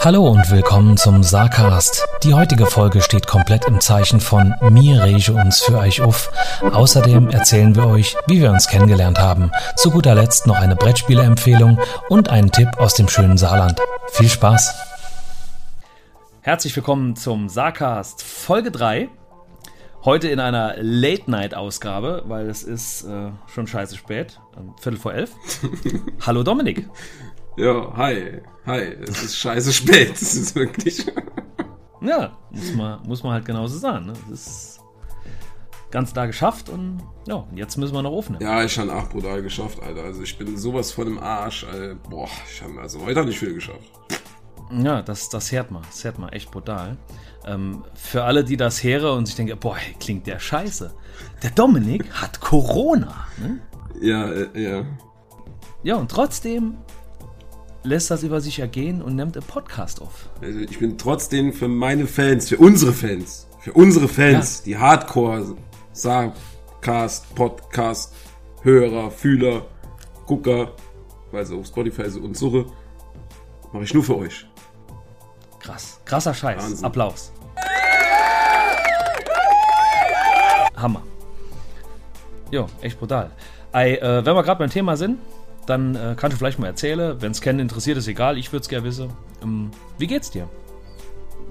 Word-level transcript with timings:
Hallo 0.00 0.28
und 0.28 0.50
willkommen 0.50 0.96
zum 0.96 1.22
Sarcast. 1.22 2.06
Die 2.22 2.34
heutige 2.34 2.66
Folge 2.66 3.02
steht 3.02 3.26
komplett 3.26 3.66
im 3.66 3.80
Zeichen 3.80 4.20
von 4.20 4.54
mir 4.70 5.02
rege 5.02 5.32
uns 5.32 5.60
für 5.60 5.78
euch 5.78 6.00
auf. 6.00 6.30
Außerdem 6.62 7.30
erzählen 7.30 7.74
wir 7.74 7.86
euch, 7.86 8.16
wie 8.26 8.40
wir 8.40 8.50
uns 8.52 8.68
kennengelernt 8.68 9.18
haben. 9.18 9.50
Zu 9.76 9.90
guter 9.90 10.14
Letzt 10.14 10.46
noch 10.46 10.56
eine 10.56 10.76
Brettspieleempfehlung 10.76 11.80
und 12.08 12.28
einen 12.28 12.52
Tipp 12.52 12.68
aus 12.78 12.94
dem 12.94 13.08
schönen 13.08 13.36
Saarland. 13.36 13.80
Viel 14.12 14.28
Spaß! 14.28 14.74
Herzlich 16.42 16.76
willkommen 16.76 17.16
zum 17.16 17.48
Sarcast 17.48 18.22
Folge 18.22 18.70
3. 18.70 19.08
Heute 20.04 20.28
in 20.28 20.38
einer 20.38 20.76
Late-Night-Ausgabe, 20.78 22.22
weil 22.26 22.48
es 22.48 22.62
ist 22.62 23.02
äh, 23.02 23.30
schon 23.52 23.66
scheiße 23.66 23.96
spät, 23.96 24.38
Viertel 24.80 25.00
vor 25.00 25.12
elf. 25.14 25.32
Hallo 26.24 26.44
Dominik. 26.44 26.88
Ja, 27.56 27.90
hi, 27.96 28.42
hi. 28.66 28.80
Es 29.08 29.22
ist 29.22 29.38
scheiße 29.38 29.72
spät. 29.72 30.12
Es 30.12 30.34
ist 30.34 30.54
wirklich. 30.54 31.06
Ja, 32.02 32.36
muss 32.50 32.74
man, 32.74 33.02
muss 33.08 33.22
man 33.22 33.32
halt 33.32 33.46
genauso 33.46 33.78
sagen. 33.78 34.06
Ne? 34.06 34.12
Ist 34.30 34.80
ganz 35.90 36.12
da 36.12 36.26
geschafft 36.26 36.68
und 36.68 37.00
ja, 37.26 37.46
jetzt 37.54 37.78
müssen 37.78 37.94
wir 37.94 38.02
noch 38.02 38.12
aufnehmen. 38.12 38.42
Ja, 38.42 38.62
ich 38.62 38.78
habe 38.78 38.94
auch 38.94 39.08
brutal 39.08 39.40
geschafft, 39.42 39.82
Alter. 39.82 40.02
Also 40.02 40.22
ich 40.22 40.36
bin 40.36 40.54
sowas 40.58 40.92
von 40.92 41.06
im 41.06 41.18
Arsch. 41.18 41.64
Alter. 41.64 41.94
Boah, 41.94 42.28
ich 42.52 42.62
habe 42.62 42.78
also 42.78 43.00
heute 43.00 43.24
nicht 43.24 43.38
viel 43.38 43.54
geschafft. 43.54 43.90
Ja, 44.70 45.00
das, 45.00 45.30
das 45.30 45.50
hört 45.50 45.70
man. 45.70 45.82
Das 45.82 46.04
hört 46.04 46.18
man 46.18 46.28
echt 46.30 46.50
brutal. 46.50 46.98
Ähm, 47.46 47.84
für 47.94 48.24
alle, 48.24 48.44
die 48.44 48.58
das 48.58 48.84
hören 48.84 49.16
und 49.16 49.26
sich 49.26 49.34
denken, 49.34 49.58
boah, 49.58 49.78
klingt 49.98 50.26
der 50.26 50.38
scheiße. 50.38 50.92
Der 51.42 51.50
Dominik 51.52 52.12
hat 52.12 52.38
Corona. 52.38 53.26
Ne? 53.38 53.60
Ja, 54.02 54.30
äh, 54.30 54.62
ja. 54.62 54.84
Ja, 55.82 55.96
und 55.96 56.10
trotzdem 56.10 56.76
lässt 57.86 58.10
das 58.10 58.22
über 58.22 58.40
sich 58.40 58.58
ergehen 58.58 59.00
und 59.00 59.14
nimmt 59.14 59.36
einen 59.36 59.46
Podcast 59.46 60.02
auf. 60.02 60.28
Also 60.42 60.58
ich 60.58 60.78
bin 60.78 60.98
trotzdem 60.98 61.52
für 61.52 61.68
meine 61.68 62.06
Fans, 62.06 62.48
für 62.48 62.58
unsere 62.58 62.92
Fans, 62.92 63.46
für 63.60 63.72
unsere 63.72 64.08
Fans, 64.08 64.58
ja. 64.58 64.64
die 64.64 64.78
Hardcore 64.78 65.56
Sarcast, 65.92 67.34
Podcast, 67.34 68.14
Hörer, 68.62 69.10
Fühler, 69.10 69.66
Gucker, 70.26 70.72
also 71.32 71.60
auf 71.60 71.66
Spotify 71.66 72.02
und 72.18 72.36
Suche, 72.36 72.66
mache 73.72 73.84
ich 73.84 73.94
nur 73.94 74.02
für 74.02 74.16
euch. 74.18 74.46
Krass, 75.60 76.00
krasser 76.04 76.34
Scheiß. 76.34 76.62
Wahnsinn. 76.62 76.84
Applaus. 76.84 77.32
Hammer. 80.76 81.02
Jo, 82.50 82.66
echt 82.80 82.98
brutal. 82.98 83.30
Ey, 83.72 83.94
äh, 83.94 84.24
wenn 84.24 84.34
wir 84.34 84.42
gerade 84.42 84.58
beim 84.58 84.70
Thema 84.70 84.96
sind, 84.96 85.18
dann 85.66 85.94
äh, 85.94 86.14
kannst 86.16 86.34
du 86.34 86.38
vielleicht 86.38 86.58
mal 86.58 86.66
erzählen. 86.66 87.16
Wenn 87.20 87.32
es 87.32 87.40
kennen 87.40 87.60
interessiert, 87.60 87.98
ist 87.98 88.08
egal, 88.08 88.38
ich 88.38 88.52
würde 88.52 88.62
es 88.62 88.68
gerne 88.68 88.86
wissen. 88.86 89.10
Ähm, 89.42 89.70
wie 89.98 90.06
geht's 90.06 90.30
dir? 90.30 90.48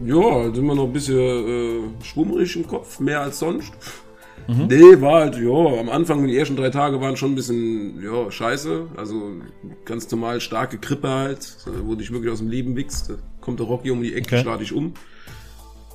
Ja, 0.04 0.54
sind 0.54 0.66
wir 0.66 0.76
noch 0.76 0.86
ein 0.86 0.94
bisschen 0.94 1.18
äh, 1.18 2.04
schwummerig 2.04 2.56
im 2.56 2.68
Kopf, 2.68 3.00
mehr 3.00 3.22
als 3.22 3.40
sonst. 3.40 3.74
Mhm. 4.48 4.68
Nee, 4.68 5.02
war 5.02 5.22
halt, 5.22 5.38
ja, 5.38 5.80
am 5.80 5.90
Anfang, 5.90 6.28
die 6.28 6.38
ersten 6.38 6.56
drei 6.56 6.70
Tage 6.70 7.02
waren 7.02 7.18
schon 7.18 7.32
ein 7.32 7.36
bisschen, 7.36 8.04
ja, 8.04 8.30
scheiße. 8.30 8.88
Also 8.96 9.32
ganz 9.86 10.10
normal 10.12 10.42
starke 10.42 10.78
Krippe 10.78 11.10
halt, 11.10 11.58
wo 11.84 11.96
dich 11.96 12.12
wirklich 12.12 12.32
aus 12.32 12.40
dem 12.40 12.50
Leben 12.50 12.76
wichst. 12.76 13.10
Da 13.10 13.14
kommt 13.42 13.60
der 13.60 13.68
Rocky 13.68 13.92
um 13.92 14.04
die 14.04 14.14
Ecke, 14.14 14.36
okay. 14.36 14.42
starte 14.42 14.64
ich 14.64 14.74
um. 14.74 14.94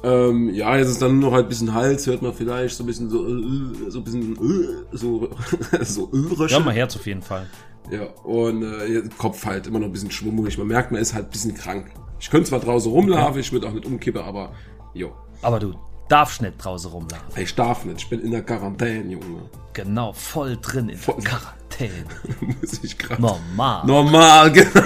Ähm, 0.03 0.55
ja, 0.55 0.77
jetzt 0.77 0.89
ist 0.89 1.03
dann 1.03 1.19
nur 1.19 1.31
noch 1.31 1.37
halt 1.37 1.47
ein 1.47 1.49
bisschen 1.49 1.75
Hals, 1.75 2.07
hört 2.07 2.23
man 2.23 2.33
vielleicht 2.33 2.75
so 2.75 2.85
ein 2.85 2.87
bisschen 2.87 3.11
so, 3.11 3.27
äh, 3.27 3.91
so 3.91 3.99
ein 3.99 4.05
bisschen, 4.05 4.33
äh, 4.33 4.97
so, 4.97 5.29
so 5.83 6.11
Örische. 6.13 6.55
Ja, 6.55 6.61
mal 6.61 6.75
Herz 6.75 6.97
auf 6.97 7.07
jeden 7.07 7.23
Fall. 7.23 7.47
Ja, 7.91 8.05
und 8.25 8.63
äh, 8.63 9.03
Kopf 9.19 9.45
halt 9.45 9.67
immer 9.67 9.79
noch 9.79 9.87
ein 9.87 9.93
bisschen 9.93 10.11
schwummerig. 10.11 10.57
Man 10.57 10.69
merkt, 10.69 10.93
man 10.93 11.01
ist 11.01 11.13
halt 11.13 11.27
ein 11.27 11.31
bisschen 11.31 11.55
krank. 11.55 11.91
Ich 12.19 12.31
könnte 12.31 12.49
zwar 12.49 12.61
draußen 12.61 12.91
rumlaufen, 12.91 13.31
okay. 13.31 13.41
ich 13.41 13.53
würde 13.53 13.69
auch 13.69 13.73
nicht 13.73 13.87
umkippen, 13.87 14.23
aber 14.23 14.53
jo. 14.95 15.13
Aber 15.43 15.59
du 15.59 15.75
darfst 16.09 16.43
nicht 16.43 16.63
draußen 16.63 16.91
rumlaufen. 16.91 17.27
Ich 17.37 17.55
darf 17.55 17.85
nicht, 17.85 18.01
ich 18.01 18.09
bin 18.09 18.21
in 18.21 18.31
der 18.31 18.43
Quarantäne, 18.43 19.13
Junge. 19.13 19.43
Genau, 19.73 20.13
voll 20.13 20.59
drin 20.61 20.89
in 20.89 20.99
voll. 20.99 21.17
der 21.17 21.25
Quarantäne. 21.25 22.05
Muss 22.61 22.85
ich 22.85 22.97
gerade. 22.97 23.21
Normal. 23.21 23.87
Normal, 23.87 24.53
genau. 24.53 24.83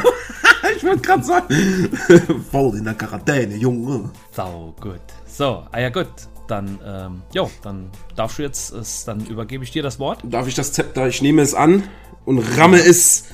Ich 0.84 0.91
wollte 0.91 1.03
gerade 1.03 1.25
sagen. 1.25 2.45
voll 2.50 2.77
in 2.77 2.84
der 2.84 2.95
Quarantäne, 2.95 3.56
Junge. 3.56 4.11
Sau 4.31 4.75
gut. 4.81 5.00
So, 5.27 5.65
ah 5.71 5.81
ja 5.81 5.89
gut 5.89 6.09
dann, 6.47 6.78
ähm, 6.84 7.22
jo, 7.33 7.50
dann 7.62 7.91
darfst 8.17 8.39
du 8.39 8.43
jetzt, 8.43 8.72
es, 8.72 9.05
dann 9.05 9.25
übergebe 9.27 9.65
ich 9.65 9.71
dir 9.71 9.83
das 9.83 9.99
Wort. 9.99 10.21
Darf 10.25 10.47
ich 10.47 10.55
das 10.55 10.73
Zepter? 10.73 11.09
Ich 11.09 11.23
nehme 11.23 11.43
es 11.43 11.55
an 11.55 11.84
und 12.25 12.39
ramme 12.59 12.78
es 12.78 13.27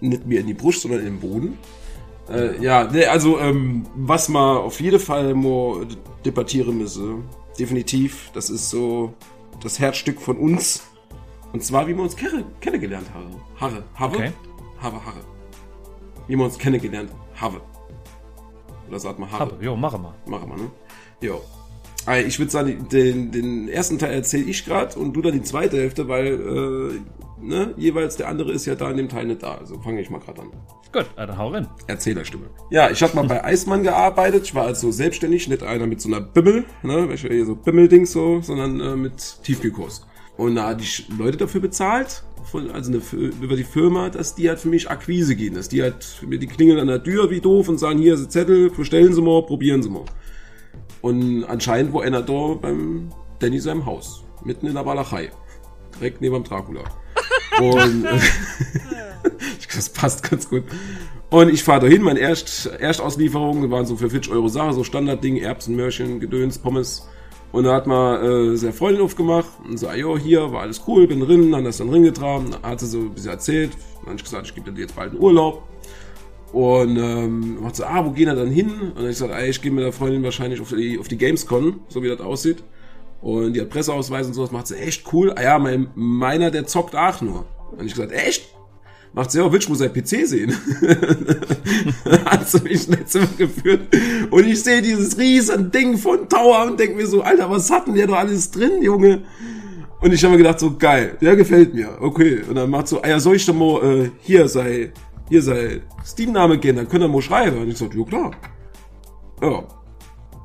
nicht 0.00 0.26
mir 0.26 0.40
in 0.40 0.46
die 0.46 0.54
Brust, 0.54 0.82
sondern 0.82 1.00
in 1.00 1.06
den 1.06 1.20
Boden. 1.20 1.58
Äh, 2.28 2.60
ja, 2.62 2.84
ne, 2.84 3.06
also 3.06 3.38
um, 3.38 3.86
was 3.94 4.28
man 4.28 4.58
auf 4.58 4.80
jeden 4.80 4.98
Fall 4.98 5.34
mal 5.34 5.86
debattieren 6.24 6.78
müsse, 6.78 7.16
definitiv, 7.58 8.30
das 8.32 8.50
ist 8.50 8.70
so 8.70 9.14
das 9.62 9.78
Herzstück 9.78 10.20
von 10.20 10.36
uns. 10.36 10.82
Und 11.52 11.62
zwar, 11.62 11.86
wie 11.86 11.94
wir 11.94 12.02
uns 12.02 12.16
kennengelernt 12.16 13.08
haben. 13.14 13.36
Harre, 13.58 13.84
Harre, 13.94 14.16
okay. 14.16 14.32
Harre, 14.80 15.04
Harre. 15.04 15.35
Wie 16.28 16.36
wir 16.36 16.44
uns 16.44 16.58
kennengelernt 16.58 17.10
haben. 17.36 17.60
Oder 18.88 18.98
sagt 18.98 19.18
man 19.18 19.30
Harre? 19.30 19.56
Jo, 19.60 19.76
machen 19.76 20.02
wir. 20.02 20.14
Machen 20.30 20.48
wir, 20.48 20.56
ne? 20.56 20.70
Jo. 21.20 21.40
Ich 22.26 22.38
würde 22.38 22.52
sagen, 22.52 22.88
den, 22.90 23.32
den 23.32 23.68
ersten 23.68 23.98
Teil 23.98 24.12
erzähle 24.12 24.44
ich 24.44 24.64
gerade 24.64 24.96
und 24.96 25.12
du 25.14 25.22
dann 25.22 25.32
die 25.32 25.42
zweite 25.42 25.76
Hälfte, 25.76 26.06
weil 26.06 26.26
äh, 26.34 27.44
ne, 27.44 27.74
jeweils 27.76 28.16
der 28.16 28.28
andere 28.28 28.52
ist 28.52 28.64
ja 28.64 28.76
da 28.76 28.90
in 28.90 28.96
dem 28.96 29.08
Teil 29.08 29.26
nicht 29.26 29.42
da. 29.42 29.56
Also 29.56 29.80
fange 29.80 30.00
ich 30.00 30.08
mal 30.08 30.20
gerade 30.20 30.42
an. 30.42 30.50
Gut, 30.92 31.06
dann 31.16 31.36
hau 31.36 31.48
rein. 31.48 31.66
Erzählerstimme. 31.88 32.46
Ja, 32.70 32.90
ich 32.90 33.02
habe 33.02 33.16
mal 33.16 33.26
bei 33.26 33.42
Eismann 33.42 33.82
gearbeitet. 33.82 34.44
Ich 34.44 34.54
war 34.54 34.66
also 34.66 34.92
selbstständig, 34.92 35.48
nicht 35.48 35.64
einer 35.64 35.88
mit 35.88 36.00
so 36.00 36.08
einer 36.08 36.20
Bimmel, 36.20 36.64
ne, 36.84 37.08
welche 37.08 37.44
so 37.44 37.56
Bimmeldings 37.56 38.12
so, 38.12 38.40
sondern 38.40 38.78
äh, 38.78 38.94
mit 38.94 39.42
Tiefkühlkurs. 39.42 40.06
Und 40.36 40.54
da 40.54 40.68
hatte 40.68 40.82
ich 40.82 41.08
Leute 41.18 41.38
dafür 41.38 41.60
bezahlt, 41.60 42.22
von, 42.46 42.70
also 42.70 42.92
eine, 42.92 43.00
über 43.40 43.56
die 43.56 43.64
Firma, 43.64 44.08
dass 44.08 44.34
die 44.34 44.48
halt 44.48 44.60
für 44.60 44.68
mich 44.68 44.90
Akquise 44.90 45.36
gehen, 45.36 45.54
dass 45.54 45.68
die 45.68 45.82
halt 45.82 46.22
mir 46.26 46.38
die 46.38 46.46
klingeln 46.46 46.78
an 46.78 46.86
der 46.86 47.02
Tür 47.02 47.30
wie 47.30 47.40
doof 47.40 47.68
und 47.68 47.78
sagen, 47.78 47.98
hier 47.98 48.14
ist 48.14 48.20
ein 48.20 48.30
Zettel, 48.30 48.70
bestellen 48.70 49.12
Sie 49.14 49.22
mal, 49.22 49.42
probieren 49.42 49.82
Sie 49.82 49.90
mal. 49.90 50.04
Und 51.02 51.44
anscheinend 51.44 51.92
war 51.92 52.02
einer 52.02 52.22
da 52.22 52.54
beim 52.54 53.12
Danny 53.38 53.60
seinem 53.60 53.86
Haus. 53.86 54.24
Mitten 54.44 54.66
in 54.66 54.74
der 54.74 54.86
Walachei. 54.86 55.30
Direkt 55.98 56.20
neben 56.20 56.34
dem 56.34 56.44
Dracula. 56.44 56.82
Und 57.60 58.04
das 59.74 59.88
passt 59.88 60.28
ganz 60.28 60.48
gut. 60.48 60.64
Und 61.30 61.48
ich 61.52 61.64
fahre 61.64 61.80
dahin, 61.80 62.02
meine 62.02 62.20
Erst, 62.20 62.66
Erstauslieferungen 62.66 63.70
waren 63.70 63.86
so 63.86 63.96
für 63.96 64.10
40 64.10 64.32
Euro 64.32 64.48
Sache, 64.48 64.72
so 64.72 64.84
Standardding, 64.84 65.36
Erbsen, 65.38 65.74
Möhrchen, 65.74 66.20
Gedöns, 66.20 66.58
Pommes. 66.58 67.08
Und 67.52 67.64
da 67.64 67.74
hat 67.74 67.86
man 67.86 68.22
äh, 68.22 68.56
sehr 68.56 68.72
Freundin 68.72 69.02
aufgemacht 69.02 69.48
und 69.66 69.78
so, 69.78 69.88
ah, 69.88 69.94
jo, 69.94 70.18
hier 70.18 70.52
war 70.52 70.62
alles 70.62 70.82
cool, 70.86 71.06
bin 71.06 71.20
drin, 71.20 71.52
dann 71.52 71.64
das 71.64 71.78
dann 71.78 71.90
drin 71.90 72.02
getragen, 72.02 72.50
hat 72.62 72.80
sie 72.80 72.86
so 72.86 72.98
ein 72.98 73.10
bisschen 73.10 73.30
erzählt. 73.30 73.72
Dann 74.00 74.08
habe 74.08 74.16
ich 74.16 74.24
gesagt, 74.24 74.46
ich 74.46 74.54
gebe 74.54 74.72
dir 74.72 74.82
jetzt 74.82 74.96
bald 74.96 75.12
einen 75.12 75.20
Urlaub. 75.20 75.62
Und 76.52 76.96
ähm, 76.96 77.60
macht 77.60 77.76
so, 77.76 77.84
ah, 77.84 78.04
wo 78.04 78.10
gehen 78.10 78.26
wir 78.26 78.34
dann 78.34 78.50
hin? 78.50 78.70
Und 78.70 78.96
dann 78.96 79.04
ich 79.04 79.18
gesagt, 79.18 79.32
ey, 79.32 79.50
ich 79.50 79.60
gehe 79.60 79.70
mit 79.70 79.84
der 79.84 79.92
Freundin 79.92 80.22
wahrscheinlich 80.22 80.60
auf 80.60 80.70
die, 80.70 80.98
auf 80.98 81.08
die 81.08 81.18
Gamescon, 81.18 81.80
so 81.88 82.02
wie 82.02 82.08
das 82.08 82.20
aussieht. 82.20 82.62
Und 83.20 83.54
die 83.54 83.60
hat 83.60 83.70
Presseausweis 83.70 84.26
und 84.26 84.34
sowas, 84.34 84.52
macht 84.52 84.68
sie 84.68 84.76
echt 84.76 85.12
cool. 85.12 85.32
Ah 85.36 85.42
ja, 85.42 85.58
mein, 85.58 85.88
meiner, 85.94 86.50
der 86.50 86.66
zockt 86.66 86.94
auch 86.94 87.20
nur. 87.20 87.46
Und 87.72 87.86
ich 87.86 87.94
gesagt, 87.94 88.12
echt? 88.12 88.55
Macht 89.16 89.30
sie, 89.30 89.38
ja, 89.38 89.50
willst 89.50 89.66
du 89.66 89.74
sein 89.74 89.90
PC 89.90 90.26
sehen? 90.26 90.52
hat 92.26 92.46
sie 92.50 92.60
mich 92.60 92.86
ins 92.86 93.10
Zimmer 93.10 93.26
geführt. 93.38 93.88
Und 94.30 94.46
ich 94.46 94.62
sehe 94.62 94.82
dieses 94.82 95.16
riesen 95.16 95.70
Ding 95.70 95.96
von 95.96 96.28
Tower 96.28 96.66
und 96.66 96.78
denke 96.78 96.96
mir 96.96 97.06
so, 97.06 97.22
Alter, 97.22 97.48
was 97.50 97.70
hat 97.70 97.86
denn 97.86 97.94
der 97.94 98.08
da 98.08 98.16
alles 98.16 98.50
drin, 98.50 98.82
Junge? 98.82 99.22
Und 100.02 100.12
ich 100.12 100.22
habe 100.22 100.32
mir 100.32 100.38
gedacht, 100.38 100.60
so 100.60 100.76
geil, 100.76 101.16
der 101.22 101.34
gefällt 101.34 101.72
mir. 101.72 101.96
Okay. 101.98 102.42
Und 102.46 102.56
dann 102.56 102.68
macht 102.68 102.88
so, 102.88 103.00
ah 103.00 103.08
ja, 103.08 103.18
soll 103.18 103.36
ich 103.36 103.46
doch 103.46 103.54
mal 103.54 103.82
äh, 103.82 104.10
hier 104.20 104.46
sei 104.48 104.92
hier 105.30 105.40
sei 105.40 105.80
Steam-Name 106.04 106.58
gehen, 106.58 106.76
dann 106.76 106.86
könnt 106.86 107.02
ihr 107.02 107.08
mal 107.08 107.22
schreiben. 107.22 107.56
Und 107.56 107.68
ich 107.68 107.78
sagte, 107.78 107.96
ja 107.96 108.04
klar. 108.04 108.32
Ja. 109.40 109.64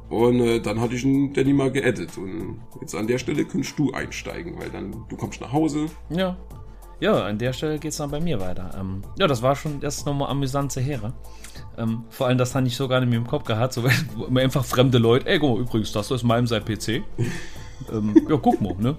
Und 0.10 0.40
äh, 0.40 0.62
dann 0.62 0.80
hatte 0.80 0.96
ich 0.96 1.04
ihn 1.04 1.34
Danny 1.34 1.52
mal 1.52 1.74
geedit. 1.74 2.18
Und 2.18 2.62
jetzt 2.80 2.96
an 2.96 3.06
der 3.06 3.18
Stelle 3.18 3.44
könntest 3.44 3.78
du 3.78 3.92
einsteigen, 3.92 4.58
weil 4.58 4.70
dann 4.70 4.96
du 5.10 5.18
kommst 5.18 5.42
nach 5.42 5.52
Hause. 5.52 5.88
Ja. 6.10 6.38
Ja, 7.02 7.26
an 7.26 7.40
der 7.40 7.52
Stelle 7.52 7.80
geht 7.80 7.92
es 7.92 7.98
dann 7.98 8.12
bei 8.12 8.20
mir 8.20 8.40
weiter. 8.40 8.70
Ähm, 8.80 9.02
ja, 9.18 9.26
das 9.26 9.42
war 9.42 9.56
schon 9.56 9.82
erst 9.82 10.06
nochmal 10.06 10.30
amüsant 10.30 10.72
zu 10.72 10.82
hören. 10.82 11.14
Ähm, 11.76 12.06
vor 12.10 12.28
allem, 12.28 12.38
das 12.38 12.54
hatte 12.54 12.68
ich 12.68 12.76
so 12.76 12.88
gar 12.88 13.00
nicht 13.00 13.10
mehr 13.10 13.18
im 13.18 13.26
Kopf 13.26 13.44
gehabt, 13.44 13.74
so 13.74 13.84
einfach 14.36 14.64
fremde 14.64 15.00
Leute, 15.00 15.28
ey, 15.28 15.40
guck 15.40 15.58
mal, 15.58 15.62
übrigens, 15.62 15.92
das 15.92 16.12
ist 16.12 16.24
meinem 16.24 16.46
sein 16.46 16.64
PC. 16.64 17.04
ähm, 17.92 18.16
ja, 18.30 18.38
guck 18.38 18.62
mal, 18.62 18.76
ne? 18.78 18.96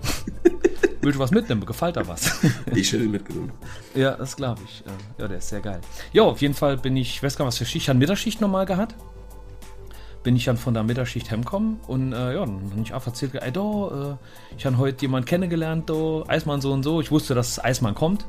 Willst 1.00 1.16
du 1.16 1.22
was 1.22 1.30
mitnehmen? 1.30 1.64
Gefällt 1.64 1.96
da 1.96 2.06
was? 2.06 2.40
ich 2.74 2.92
hätte 2.92 3.04
ihn 3.04 3.12
mitgenommen. 3.12 3.52
Ja, 3.94 4.12
das 4.16 4.34
glaube 4.36 4.60
ich. 4.64 4.82
Ja, 5.18 5.28
der 5.28 5.38
ist 5.38 5.48
sehr 5.48 5.60
geil. 5.60 5.80
Ja, 6.12 6.22
auf 6.24 6.42
jeden 6.42 6.54
Fall 6.54 6.78
bin 6.78 6.96
ich, 6.96 7.10
ich 7.10 7.22
weiß 7.22 7.36
gar 7.36 7.44
nicht, 7.44 7.52
was 7.52 7.58
für 7.58 7.66
Schicht, 7.66 7.84
ich 7.84 7.88
habe 7.88 8.00
Mittagsschicht 8.00 8.40
normal 8.40 8.66
gehabt. 8.66 8.96
Bin 10.22 10.36
ich 10.36 10.44
dann 10.44 10.56
von 10.56 10.72
der 10.74 10.84
Mittagsschicht 10.84 11.30
heimgekommen 11.30 11.80
und 11.88 12.12
äh, 12.12 12.34
ja, 12.34 12.40
dann 12.40 12.70
habe 12.70 12.80
ich 12.82 12.94
auch 12.94 13.06
erzählt, 13.06 13.34
ey, 13.34 13.50
do, 13.50 14.18
äh, 14.20 14.56
ich 14.56 14.64
habe 14.64 14.78
heute 14.78 15.02
jemanden 15.02 15.26
kennengelernt, 15.26 15.90
do, 15.90 16.24
Eismann 16.28 16.60
so 16.60 16.72
und 16.72 16.84
so. 16.84 17.00
Ich 17.00 17.10
wusste, 17.10 17.34
dass 17.34 17.62
Eismann 17.62 17.94
kommt. 17.94 18.24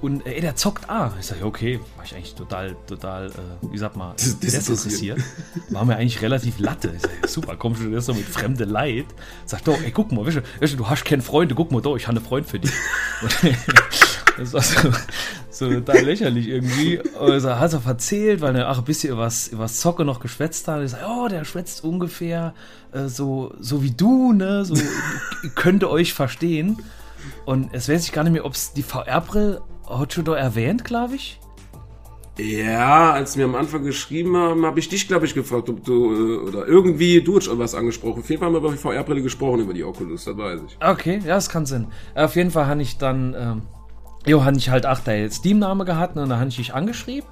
Und 0.00 0.24
äh, 0.26 0.34
ey, 0.34 0.40
der 0.40 0.54
zockt 0.54 0.88
A. 0.88 1.12
Ich 1.18 1.26
sage, 1.26 1.44
okay, 1.44 1.80
war 1.96 2.04
ich 2.04 2.14
eigentlich 2.14 2.34
total, 2.34 2.76
total, 2.86 3.26
äh, 3.26 3.72
wie 3.72 3.78
sagt 3.78 3.96
man, 3.96 4.14
desinteressiert. 4.16 5.20
War 5.70 5.84
mir 5.84 5.96
eigentlich 5.96 6.22
relativ 6.22 6.58
latte. 6.60 6.92
Ich 6.96 7.02
sag, 7.02 7.28
super, 7.28 7.56
komm 7.56 7.74
schon 7.74 7.92
erst 7.92 8.06
so 8.06 8.14
mit 8.14 8.24
fremde 8.24 8.64
Leid. 8.64 9.06
Sag 9.44 9.64
doch, 9.64 9.80
ey, 9.82 9.90
guck 9.90 10.12
mal, 10.12 10.24
weißt 10.24 10.36
du, 10.36 10.42
weißt 10.60 10.72
du, 10.74 10.76
du 10.78 10.88
hast 10.88 11.04
keinen 11.04 11.22
Freund, 11.22 11.54
guck 11.54 11.72
mal 11.72 11.82
doch, 11.82 11.96
ich 11.96 12.06
habe 12.06 12.16
einen 12.16 12.26
Freund 12.26 12.46
für 12.46 12.60
dich. 12.60 12.72
Und 14.38 14.44
das 14.44 14.52
war 14.52 14.62
so, 14.62 14.88
so 15.58 15.70
total 15.70 16.04
lächerlich 16.04 16.48
irgendwie. 16.48 16.98
Und 16.98 17.44
er 17.44 17.58
hat 17.58 17.72
er 17.72 17.86
erzählt, 17.86 18.40
weil 18.40 18.56
er 18.56 18.70
auch 18.70 18.78
ein 18.78 18.84
bisschen 18.84 19.12
über 19.12 19.24
das 19.24 19.80
Zocke 19.80 20.04
noch 20.04 20.20
geschwätzt 20.20 20.68
hat. 20.68 20.82
Ich 20.82 20.92
sag, 20.92 21.00
oh, 21.08 21.28
der 21.28 21.44
schwätzt 21.44 21.84
ungefähr 21.84 22.54
äh, 22.92 23.08
so, 23.08 23.52
so 23.58 23.82
wie 23.82 23.90
du, 23.90 24.32
ne? 24.32 24.64
So, 24.64 24.74
ihr 25.42 25.50
könnt 25.54 25.84
euch 25.84 26.14
verstehen. 26.14 26.78
Und 27.44 27.70
es 27.72 27.88
weiß 27.88 28.04
ich 28.04 28.12
gar 28.12 28.24
nicht 28.24 28.32
mehr, 28.32 28.44
ob 28.44 28.54
es 28.54 28.72
die 28.72 28.82
VR-Brille 28.82 29.62
hat 29.88 30.12
schon 30.12 30.24
da 30.24 30.34
erwähnt, 30.34 30.84
glaube 30.84 31.16
ich. 31.16 31.40
Ja, 32.38 33.12
als 33.12 33.36
wir 33.36 33.46
am 33.46 33.56
Anfang 33.56 33.82
geschrieben 33.82 34.36
haben, 34.36 34.64
habe 34.64 34.78
ich 34.78 34.88
dich, 34.88 35.08
glaube 35.08 35.26
ich, 35.26 35.34
gefragt, 35.34 35.68
ob 35.68 35.84
du, 35.84 36.14
äh, 36.14 36.48
oder 36.48 36.68
irgendwie, 36.68 37.20
du 37.20 37.36
hast 37.36 37.46
schon 37.46 37.58
was 37.58 37.74
angesprochen. 37.74 38.20
Auf 38.20 38.30
jeden 38.30 38.38
Fall 38.38 38.46
haben 38.46 38.54
wir 38.54 38.60
über 38.60 38.70
die 38.70 38.78
VR-Brille 38.78 39.22
gesprochen, 39.22 39.60
über 39.60 39.74
die 39.74 39.82
Oculus, 39.82 40.24
das 40.24 40.36
weiß 40.36 40.60
ich. 40.68 40.78
Okay, 40.80 41.18
ja, 41.24 41.34
das 41.34 41.48
kann 41.48 41.66
Sinn. 41.66 41.88
Auf 42.14 42.36
jeden 42.36 42.52
Fall 42.52 42.66
habe 42.66 42.80
ich 42.80 42.96
dann, 42.96 43.34
ähm, 43.36 43.62
jo, 44.28 44.44
habe 44.44 44.56
ich 44.56 44.70
halt 44.70 44.86
auch 44.86 45.00
der 45.00 45.30
Steam-Name 45.30 45.84
gehabt 45.84 46.16
ne, 46.16 46.22
und 46.22 46.28
dann 46.28 46.38
habe 46.38 46.50
ich 46.50 46.56
dich 46.56 46.74
angeschrieben. 46.74 47.28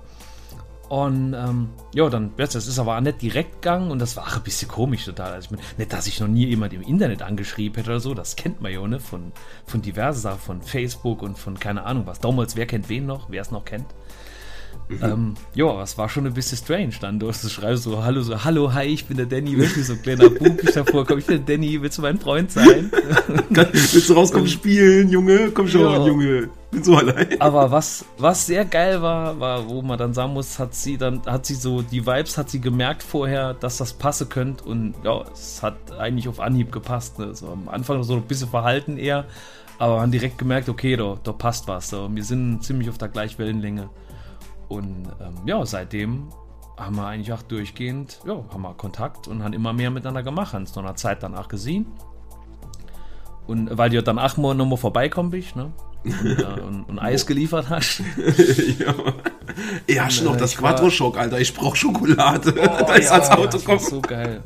Und, 0.88 1.34
ähm, 1.34 1.70
ja, 1.94 2.08
dann, 2.08 2.32
das 2.36 2.54
ist 2.54 2.78
aber 2.78 2.96
auch 2.96 3.00
nicht 3.00 3.20
direkt 3.20 3.60
gegangen 3.60 3.90
und 3.90 3.98
das 3.98 4.16
war 4.16 4.24
auch 4.24 4.36
ein 4.36 4.42
bisschen 4.42 4.68
komisch 4.68 5.04
total. 5.04 5.32
Also, 5.32 5.46
ich 5.46 5.50
mein, 5.50 5.60
nicht, 5.78 5.92
dass 5.92 6.06
ich 6.06 6.20
noch 6.20 6.28
nie 6.28 6.46
jemand 6.46 6.72
im 6.74 6.82
Internet 6.82 7.22
angeschrieben 7.22 7.76
hätte 7.76 7.90
oder 7.90 8.00
so, 8.00 8.14
das 8.14 8.36
kennt 8.36 8.60
man 8.60 8.72
ja, 8.72 8.86
ne, 8.86 9.00
von, 9.00 9.32
von 9.66 9.82
diversen 9.82 10.20
Sachen, 10.20 10.38
von 10.38 10.62
Facebook 10.62 11.22
und 11.22 11.38
von 11.38 11.58
keine 11.58 11.82
Ahnung 11.84 12.06
was. 12.06 12.20
Damals, 12.20 12.54
wer 12.54 12.66
kennt 12.66 12.88
wen 12.88 13.04
noch, 13.04 13.30
wer 13.30 13.42
es 13.42 13.50
noch 13.50 13.64
kennt. 13.64 13.86
Ähm, 15.02 15.34
ja, 15.54 15.82
es 15.82 15.98
war 15.98 16.08
schon 16.08 16.26
ein 16.26 16.34
bisschen 16.34 16.58
strange 16.58 16.92
dann. 17.00 17.18
Du 17.18 17.32
schreibst 17.32 17.82
so, 17.82 18.04
hallo, 18.04 18.22
so, 18.22 18.44
hallo, 18.44 18.72
hi, 18.72 18.84
ich 18.84 19.04
bin 19.06 19.16
der 19.16 19.26
Danny, 19.26 19.56
du 19.56 19.66
so 19.66 19.94
ein 19.94 20.02
kleiner 20.02 20.30
Bub 20.30 20.62
ich 20.62 20.72
davor 20.72 21.04
komm, 21.04 21.18
ich 21.18 21.26
bin 21.26 21.44
der 21.44 21.56
Danny, 21.56 21.80
willst 21.82 21.98
du 21.98 22.02
mein 22.02 22.18
Freund 22.18 22.52
sein? 22.52 22.90
Willst 23.48 24.08
du 24.08 24.14
rauskommen 24.14 24.46
spielen, 24.46 25.10
Junge? 25.10 25.50
Komm 25.52 25.66
schon, 25.66 25.80
Ja. 25.80 26.06
Junge. 26.06 26.50
Bin 26.70 26.84
so 26.84 26.96
allein. 26.96 27.40
Aber 27.40 27.70
was, 27.70 28.04
was 28.18 28.46
sehr 28.46 28.64
geil 28.64 29.02
war, 29.02 29.38
war, 29.40 29.68
wo 29.68 29.82
man 29.82 29.98
dann 29.98 30.14
sagen 30.14 30.32
muss, 30.32 30.58
hat 30.58 30.74
sie 30.74 30.96
dann, 30.96 31.22
hat 31.26 31.46
sie 31.46 31.54
so, 31.54 31.82
die 31.82 32.06
Vibes 32.06 32.38
hat 32.38 32.50
sie 32.50 32.60
gemerkt 32.60 33.02
vorher, 33.02 33.54
dass 33.54 33.78
das 33.78 33.92
passen 33.92 34.28
könnte 34.28 34.64
und 34.64 34.94
ja, 35.04 35.24
es 35.32 35.62
hat 35.62 35.76
eigentlich 35.98 36.28
auf 36.28 36.38
Anhieb 36.40 36.70
gepasst. 36.70 37.18
Ne? 37.18 37.34
So 37.34 37.48
am 37.48 37.68
Anfang 37.68 38.02
so 38.02 38.14
ein 38.14 38.22
bisschen 38.22 38.48
verhalten 38.48 38.98
eher, 38.98 39.26
aber 39.78 39.96
man 39.96 40.10
direkt 40.12 40.38
gemerkt, 40.38 40.68
okay, 40.68 40.96
da, 40.96 41.16
da 41.22 41.32
passt 41.32 41.66
was. 41.66 41.90
So. 41.90 42.08
Wir 42.12 42.24
sind 42.24 42.62
ziemlich 42.62 42.88
auf 42.88 42.98
der 42.98 43.08
gleichen 43.08 43.38
Wellenlänge. 43.38 43.90
Und 44.68 45.06
ähm, 45.20 45.34
ja, 45.46 45.64
seitdem 45.64 46.28
haben 46.76 46.96
wir 46.96 47.06
eigentlich 47.06 47.32
auch 47.32 47.42
durchgehend, 47.42 48.20
ja, 48.26 48.34
haben 48.52 48.62
wir 48.62 48.74
Kontakt 48.74 49.28
und 49.28 49.42
haben 49.42 49.52
immer 49.54 49.72
mehr 49.72 49.90
miteinander 49.90 50.22
gemacht, 50.22 50.52
haben 50.52 50.64
es 50.64 50.74
nach 50.74 50.82
einer 50.82 50.96
Zeit 50.96 51.22
danach 51.22 51.48
gesehen. 51.48 51.86
Und 53.46 53.76
weil 53.78 53.90
du 53.90 54.02
dann 54.02 54.18
auch 54.18 54.36
mal 54.36 54.54
nochmal 54.54 54.76
vorbeikommen 54.76 55.30
bist, 55.30 55.54
ne? 55.54 55.72
Und, 56.04 56.38
äh, 56.40 56.60
und, 56.60 56.84
und 56.84 56.98
Eis 56.98 57.26
geliefert 57.26 57.68
hast. 57.70 58.00
ja. 58.78 58.94
Ja, 59.88 60.04
hast 60.04 60.20
du 60.20 60.24
noch 60.24 60.34
äh, 60.36 60.38
das 60.38 60.56
Quattro-Schock, 60.56 61.16
Alter. 61.18 61.40
Ich 61.40 61.52
brauch 61.54 61.74
Schokolade. 61.74 62.52
da 62.54 62.94
ist 62.94 63.06
ja, 63.06 63.12
ans 63.12 63.30
Auto 63.30 63.44
das 63.52 63.66
war 63.66 63.76
kommen. 63.76 63.88
so 63.88 64.00
geil. 64.00 64.42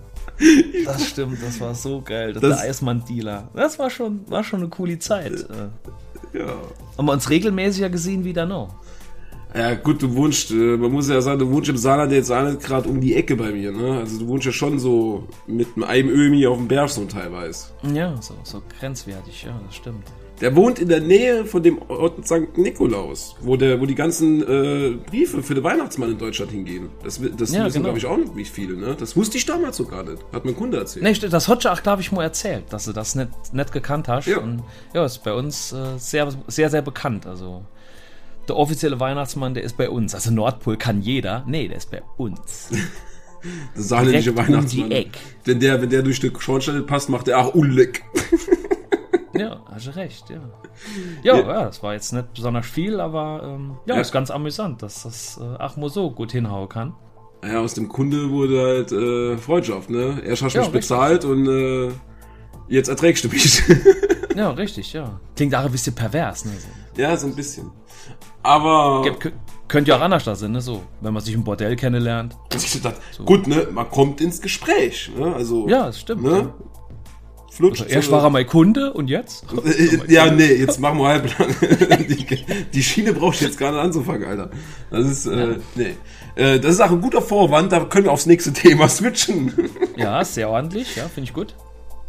Das 0.87 1.07
stimmt, 1.07 1.43
das 1.43 1.61
war 1.61 1.75
so 1.75 2.01
geil. 2.03 2.33
Das, 2.35 2.43
Das- 2.43 2.61
der 2.61 2.71
Eismann-Dealer. 2.71 3.49
Das 3.55 3.79
war 3.79 3.91
schon, 3.91 4.31
war 4.31 4.45
schon 4.45 4.61
eine 4.61 4.69
coole 4.69 4.99
Zeit. 4.99 5.33
Äh, 5.33 6.39
Ja. 6.39 6.47
Haben 6.97 7.07
wir 7.07 7.13
uns 7.13 7.29
regelmäßiger 7.29 7.91
gesehen 7.91 8.25
wie 8.25 8.33
dann 8.33 8.51
noch. 8.51 8.75
Ja, 9.55 9.75
gut, 9.75 10.01
du 10.03 10.15
wohnst, 10.15 10.51
äh, 10.53 10.55
man 10.55 10.93
muss 10.93 11.09
ja 11.09 11.21
sagen, 11.21 11.41
du 11.41 11.51
wohnst 11.51 11.69
im 11.69 11.77
Saarland 11.77 12.13
jetzt 12.13 12.31
auch 12.31 12.45
nicht 12.45 12.61
gerade 12.63 12.89
um 12.89 13.01
die 13.01 13.15
Ecke 13.17 13.35
bei 13.37 13.51
mir, 13.51 13.73
ne? 13.73 13.99
Also 13.99 14.19
du 14.21 14.29
wohnst 14.29 14.47
ja 14.47 14.53
schon 14.53 14.79
so 14.79 15.25
mit 15.47 15.67
einem 15.83 16.09
Ömi 16.09 16.47
auf 16.47 16.57
dem 16.57 16.69
Berg 16.69 16.89
so 16.91 17.05
teilweise. 17.05 17.67
Ja, 17.93 18.15
so, 18.21 18.35
so 18.45 18.63
grenzwertig, 18.79 19.43
ja, 19.45 19.61
das 19.67 19.75
stimmt. 19.77 20.05
Der 20.41 20.57
wohnt 20.57 20.79
in 20.79 20.89
der 20.89 21.01
Nähe 21.03 21.45
von 21.45 21.63
dem 21.63 21.79
Ort 21.89 22.27
St. 22.27 22.57
Nikolaus, 22.57 23.37
wo 23.43 23.57
der, 23.57 23.79
wo 23.79 23.85
die 23.85 23.95
ganzen 23.95 24.41
äh, 24.43 24.97
Briefe 25.11 25.43
für 25.43 25.55
den 25.55 25.63
Weihnachtsmann 25.65 26.13
in 26.13 26.19
Deutschland 26.19 26.51
hingehen. 26.53 26.89
Das, 27.05 27.21
das 27.37 27.53
Ja, 27.53 27.67
wissen, 27.67 27.75
genau. 27.75 27.85
glaube 27.85 27.99
ich, 27.99 28.07
auch 28.07 28.17
nicht 28.17 28.35
wie 28.35 28.45
viele, 28.47 28.75
ne? 28.75 28.97
Das 28.99 29.15
wusste 29.19 29.37
ich 29.37 29.45
damals 29.45 29.77
sogar 29.77 30.03
nicht. 30.03 30.25
Hat 30.33 30.47
mein 30.47 30.57
Kunde 30.57 30.79
erzählt. 30.79 31.03
Nee, 31.05 31.13
das 31.29 31.47
hat 31.47 31.63
ja 31.65 31.75
auch, 31.75 31.83
glaube 31.83 32.01
ich, 32.01 32.11
mal 32.11 32.23
erzählt, 32.23 32.65
dass 32.71 32.87
du 32.87 32.93
das 32.93 33.17
nicht, 33.17 33.29
nicht 33.53 33.73
gekannt 33.73 34.09
hast. 34.09 34.29
Ja. 34.29 34.39
Und 34.39 34.63
ja, 34.95 35.05
ist 35.05 35.23
bei 35.23 35.35
uns 35.35 35.73
äh, 35.73 35.99
sehr, 35.99 36.33
sehr, 36.47 36.71
sehr 36.71 36.81
bekannt. 36.83 37.27
Also 37.27 37.63
der 38.51 38.57
offizielle 38.59 39.01
Weihnachtsmann, 39.01 39.55
der 39.55 39.63
ist 39.63 39.77
bei 39.77 39.89
uns. 39.89 40.15
Also 40.15 40.31
Nordpol 40.31 40.77
kann 40.77 41.01
jeder. 41.03 41.45
Nee, 41.47 41.69
der 41.69 41.79
ist 41.79 41.91
bei 41.91 42.03
uns. 42.17 42.71
Der 43.75 43.83
saarländische 43.83 44.33
direkt 44.33 44.49
um 44.51 44.55
Weihnachtsmann. 44.55 44.91
die 44.91 44.97
Eck. 44.97 45.19
Wenn 45.47 45.61
der, 45.61 45.81
wenn 45.81 45.89
der 45.89 46.03
durch 46.03 46.21
den 46.21 46.39
Schornstein 46.39 46.75
nicht 46.75 46.87
passt, 46.87 47.09
macht 47.09 47.27
er 47.27 47.39
auch 47.39 47.55
Ulleck. 47.55 48.05
Ja, 49.33 49.63
hast 49.73 49.87
du 49.87 49.97
recht, 49.97 50.29
ja. 50.29 50.41
Ja, 51.23 51.37
ja. 51.39 51.65
das 51.65 51.83
war 51.83 51.95
jetzt 51.95 52.13
nicht 52.13 52.35
besonders 52.35 52.67
viel, 52.67 53.01
aber 53.01 53.43
ähm, 53.45 53.77
ja, 53.87 53.95
Ja. 53.95 54.01
ist 54.03 54.13
ganz 54.13 54.31
amüsant, 54.31 54.83
dass 54.83 55.05
das 55.05 55.41
äh, 55.41 55.57
Achmo 55.63 55.89
so 55.89 56.11
gut 56.11 56.33
hinhauen 56.33 56.69
kann. 56.69 56.95
Ja, 57.43 57.61
aus 57.61 57.73
dem 57.73 57.89
Kunde 57.89 58.29
wurde 58.31 58.61
halt 58.61 58.93
äh, 58.93 59.39
Freundschaft, 59.39 59.89
ne? 59.89 60.21
Erst 60.27 60.43
hast 60.43 60.55
du 60.55 60.59
Ja, 60.59 60.65
mich 60.67 60.75
richtig. 60.75 60.89
bezahlt 60.91 61.25
und 61.25 61.47
äh, 61.49 61.91
jetzt 62.69 62.89
erträgst 62.89 63.25
du 63.25 63.29
mich. 63.29 63.63
Ja, 64.37 64.51
richtig, 64.51 64.93
ja. 64.93 65.19
Klingt 65.37 65.55
auch 65.55 65.65
ein 65.65 65.73
bisschen 65.73 65.95
pervers, 65.95 66.45
ne? 66.45 66.53
Ja, 66.97 67.17
so 67.17 67.27
ein 67.29 67.35
bisschen. 67.35 67.71
Aber 68.43 69.03
Ge- 69.03 69.13
kö- 69.13 69.33
Könnte 69.69 69.91
ja 69.91 69.99
auch 69.99 70.01
anders 70.01 70.25
da 70.25 70.35
sein, 70.35 70.51
ne? 70.53 70.61
So, 70.61 70.83
wenn 71.01 71.13
man 71.15 71.23
sich 71.23 71.35
im 71.35 71.45
Bordell 71.45 71.77
kennenlernt. 71.77 72.37
ich 72.55 72.81
dachte, 72.83 73.01
gut, 73.25 73.47
ne? 73.47 73.69
Man 73.71 73.89
kommt 73.91 74.21
ins 74.21 74.41
Gespräch, 74.41 75.11
ne? 75.17 75.33
Also, 75.35 75.69
Ja, 75.69 75.87
das 75.87 76.01
stimmt. 76.01 76.23
ne? 76.25 76.53
Flutscht. 77.53 77.83
Also 77.83 77.95
erst 77.95 78.07
so- 78.09 78.13
war 78.13 78.23
er 78.25 78.31
mein 78.31 78.47
Kunde 78.47 78.93
und 78.93 79.09
jetzt? 79.09 79.45
Äh, 79.65 79.99
Ja, 80.13 80.31
nee, 80.31 80.55
jetzt 80.55 80.81
machen 80.81 80.99
wir 80.99 81.09
halblang. 81.09 81.49
die, 82.09 82.27
die 82.73 82.83
Schiene 82.83 83.13
brauchst 83.13 83.41
du 83.41 83.45
jetzt 83.45 83.59
gerade 83.59 83.81
anzufangen, 83.81 84.25
Alter. 84.29 84.51
Das 84.91 85.07
ist, 85.07 85.27
äh, 85.27 85.57
nee. 85.75 85.95
Äh, 86.37 86.59
das 86.61 86.73
ist 86.75 86.81
auch 86.81 86.91
ein 86.91 87.01
guter 87.01 87.21
Vorwand, 87.23 87.71
da 87.73 87.81
können 87.85 88.07
wir 88.07 88.13
aufs 88.13 88.27
nächste 88.27 88.53
Thema 88.53 88.89
switchen. 88.89 89.53
Ja, 89.97 90.25
sehr 90.25 90.49
ordentlich, 90.49 90.97
ja, 90.97 91.05
finde 91.09 91.29
ich 91.29 91.35
gut. 91.35 91.55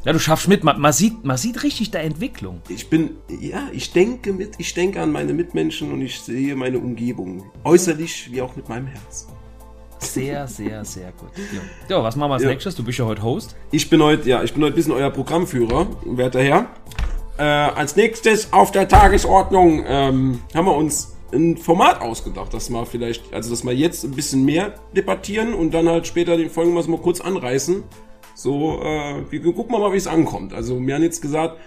Ja, 0.04 0.14
du 0.14 0.20
schaffst 0.20 0.48
mit, 0.48 0.64
man, 0.64 0.82
man, 0.82 0.94
sieht, 0.94 1.24
man 1.24 1.38
sieht 1.38 1.62
richtig 1.62 1.92
der 1.92 2.04
Entwicklung. 2.04 2.62
Ich 2.70 2.90
bin, 2.90 3.18
ja, 3.40 3.68
ich 3.72 3.94
denke 3.94 4.34
mit, 4.34 4.56
ich 4.58 4.74
denke 4.74 5.00
an 5.00 5.12
meine 5.12 5.32
Mitmenschen 5.34 5.92
und 5.92 6.02
ich 6.02 6.20
sehe 6.20 6.56
meine 6.56 6.80
Umgebung. 6.80 7.52
Äußerlich 7.64 8.32
wie 8.32 8.42
auch 8.42 8.56
mit 8.56 8.68
meinem 8.68 8.88
Herz. 8.88 9.28
Sehr, 10.00 10.48
sehr, 10.48 10.84
sehr 10.86 11.12
gut. 11.12 11.30
Ja, 11.88 11.98
ja 11.98 12.04
was 12.04 12.16
machen 12.16 12.32
wir 12.32 12.34
als 12.36 12.44
Ja. 12.44 12.50
nächstes? 12.50 12.74
Du 12.74 12.84
bist 12.84 12.98
ja 12.98 13.06
heute 13.06 13.22
Host. 13.22 13.56
Ich 13.70 13.92
bin 13.92 14.02
heute, 14.02 14.28
ja, 14.28 14.42
ich 14.42 14.54
bin 14.54 14.64
heute 14.64 14.74
ein 14.74 14.76
bisschen 14.76 14.94
euer 14.94 15.12
Programmführer, 15.12 15.88
werter 16.06 16.42
Herr. 16.42 16.66
Äh, 17.38 17.44
als 17.44 17.96
nächstes 17.96 18.52
auf 18.52 18.72
der 18.72 18.88
Tagesordnung 18.88 19.84
ähm, 19.86 20.40
haben 20.56 20.66
wir 20.66 20.76
uns 20.76 21.16
ein 21.32 21.58
Format 21.58 22.02
ausgedacht, 22.02 22.54
dass 22.56 22.72
wir 22.72 22.86
vielleicht, 22.88 23.34
also 23.34 23.52
dass 23.52 23.64
wir 23.64 23.74
jetzt 23.74 24.04
ein 24.04 24.12
bisschen 24.12 24.44
mehr 24.46 24.74
debattieren 24.96 25.54
und 25.54 25.72
dann 25.76 25.88
halt 25.88 26.08
später 26.08 26.38
den 26.38 26.50
Folgen 26.50 26.74
mal 26.74 26.84
kurz 26.98 27.22
anreißen. 27.22 27.84
So, 28.42 28.82
äh, 28.84 29.24
wir 29.30 29.54
gucken 29.54 29.72
mal, 29.80 29.94
wie 29.94 29.98
es 29.98 30.08
ankommt. 30.08 30.52
Also 30.54 30.80
wir 30.80 30.96
haben 30.96 31.04
jetzt 31.04 31.22
gesagt, 31.22 31.58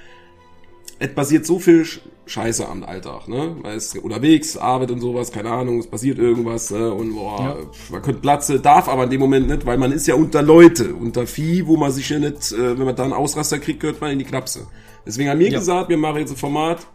es 0.98 1.14
passiert 1.14 1.46
so 1.46 1.58
viel 1.60 1.82
Sch- 1.82 2.00
Scheiße 2.26 2.66
am 2.68 2.82
Alltag, 2.82 3.28
ne? 3.28 3.54
Man 3.62 3.76
ist 3.76 3.96
unterwegs, 3.98 4.56
Arbeit 4.56 4.90
und 4.90 5.00
sowas, 5.00 5.30
keine 5.30 5.50
Ahnung, 5.50 5.78
es 5.78 5.86
passiert 5.86 6.18
irgendwas, 6.18 6.70
ne? 6.70 6.92
Und 6.92 7.14
boah, 7.14 7.38
Ja. 7.40 7.56
man 7.92 8.02
könnte 8.02 8.20
Platze, 8.20 8.58
darf 8.60 8.88
aber 8.88 9.04
in 9.04 9.10
dem 9.10 9.20
Moment 9.20 9.46
nicht, 9.48 9.64
weil 9.66 9.78
man 9.78 9.92
ist 9.92 10.06
ja 10.08 10.14
unter 10.16 10.42
Leute, 10.42 10.94
unter 10.94 11.26
Vieh, 11.28 11.64
wo 11.66 11.76
man 11.76 11.92
sich 11.92 12.08
ja 12.08 12.18
nicht, 12.18 12.50
äh, 12.52 12.76
wenn 12.78 12.86
man 12.86 12.96
da 12.96 13.04
einen 13.04 13.12
Ausraster 13.12 13.58
kriegt, 13.60 13.78
gehört 13.80 14.00
man 14.00 14.10
in 14.10 14.18
die 14.18 14.24
Klapse. 14.24 14.66
Deswegen 15.06 15.28
haben 15.30 15.38
wir 15.38 15.50
Ja. 15.50 15.58
gesagt, 15.58 15.90
wir 15.90 15.98
machen 15.98 16.18
jetzt 16.18 16.30
ein 16.32 16.36
Format, 16.36 16.86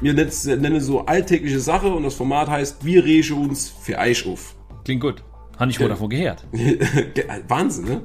wir 0.00 0.14
nennen 0.14 0.80
so 0.80 1.00
alltägliche 1.06 1.60
Sache 1.60 1.88
und 1.88 2.02
das 2.02 2.14
Format 2.14 2.48
heißt, 2.48 2.84
wir 2.84 3.04
regen 3.04 3.34
uns 3.48 3.68
für 3.80 3.96
Eich 3.98 4.26
auf. 4.26 4.56
Klingt 4.84 5.02
gut. 5.02 5.22
Habe 5.58 5.70
ich 5.70 5.78
wohl 5.78 5.88
davon 5.88 6.08
gehört. 6.08 6.46
Wahnsinn, 7.48 7.84
ne? 7.84 8.02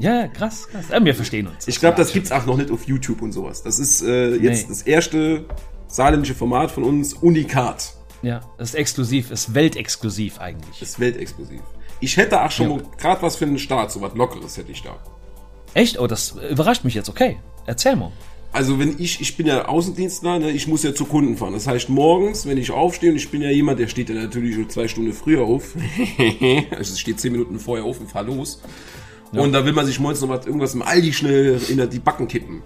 Ja, 0.00 0.28
krass, 0.28 0.68
krass. 0.68 0.86
Ja, 0.90 1.04
wir 1.04 1.14
verstehen 1.14 1.46
uns. 1.46 1.66
Ich 1.68 1.78
glaube, 1.80 1.96
das 1.96 2.08
Ja, 2.08 2.14
gibt's 2.14 2.32
auch 2.32 2.46
noch 2.46 2.56
nicht 2.56 2.70
auf 2.70 2.84
YouTube 2.86 3.22
und 3.22 3.32
sowas. 3.32 3.62
Das 3.62 3.78
ist 3.78 4.02
äh, 4.02 4.34
jetzt 4.36 4.62
Nee. 4.62 4.68
das 4.68 4.82
erste 4.82 5.44
saarländische 5.88 6.34
Format 6.34 6.70
von 6.70 6.84
uns, 6.84 7.14
Unikat. 7.14 7.94
Ja, 8.22 8.40
das 8.58 8.70
ist 8.70 8.74
exklusiv, 8.74 9.30
ist 9.30 9.54
weltexklusiv 9.54 10.38
eigentlich. 10.40 10.82
ist 10.82 11.00
weltexklusiv. 11.00 11.60
Ich 12.00 12.16
hätte 12.16 12.42
auch 12.42 12.50
schon 12.50 12.70
Ja. 12.70 12.76
mal 12.76 12.82
gerade 12.98 13.22
was 13.22 13.36
für 13.36 13.44
einen 13.46 13.58
Start, 13.58 13.90
so 13.92 14.00
was 14.00 14.14
Lockeres 14.14 14.56
hätte 14.56 14.72
ich 14.72 14.82
da. 14.82 14.98
Echt? 15.74 15.98
Oh, 15.98 16.06
das 16.06 16.34
überrascht 16.50 16.84
mich 16.84 16.94
jetzt. 16.94 17.08
Okay, 17.08 17.36
erzähl 17.66 17.96
mal. 17.96 18.10
Also 18.52 18.80
wenn 18.80 18.96
ich, 18.98 19.20
ich 19.20 19.36
bin 19.36 19.46
ja 19.46 19.66
Außendienstler, 19.68 20.40
ne, 20.40 20.50
ich 20.50 20.66
muss 20.66 20.82
ja 20.82 20.92
zu 20.92 21.04
Kunden 21.04 21.36
fahren. 21.36 21.52
Das 21.52 21.68
heißt, 21.68 21.88
morgens, 21.88 22.46
wenn 22.46 22.58
ich 22.58 22.72
aufstehe, 22.72 23.10
und 23.10 23.16
ich 23.16 23.30
bin 23.30 23.42
ja 23.42 23.50
jemand, 23.50 23.78
der 23.78 23.86
steht 23.86 24.08
ja 24.08 24.16
natürlich 24.16 24.56
schon 24.56 24.68
zwei 24.68 24.88
Stunden 24.88 25.12
früher 25.12 25.42
auf. 25.42 25.74
also 26.72 26.92
es 26.92 26.98
steht 26.98 27.20
zehn 27.20 27.30
Minuten 27.32 27.58
vorher 27.60 27.84
auf 27.84 28.00
und 28.00 28.10
fahr 28.10 28.24
los. 28.24 28.60
Und 29.32 29.52
da 29.52 29.64
will 29.64 29.72
man 29.72 29.86
sich 29.86 30.00
morgens 30.00 30.20
noch 30.20 30.28
was, 30.28 30.46
irgendwas 30.46 30.74
im 30.74 30.82
Aldi 30.82 31.12
schnell 31.12 31.60
in 31.68 31.90
die 31.90 31.98
Backen 31.98 32.26
kippen. 32.26 32.62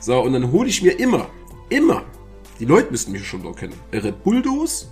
So, 0.00 0.20
und 0.20 0.32
dann 0.32 0.50
hole 0.50 0.68
ich 0.68 0.82
mir 0.82 0.98
immer, 0.98 1.28
immer 1.68 2.04
die 2.58 2.64
Leute 2.64 2.90
müssten 2.90 3.12
mich 3.12 3.26
schon 3.26 3.42
doch 3.42 3.54
kennen. 3.54 3.74
Red 3.92 4.22
Bulldos 4.22 4.90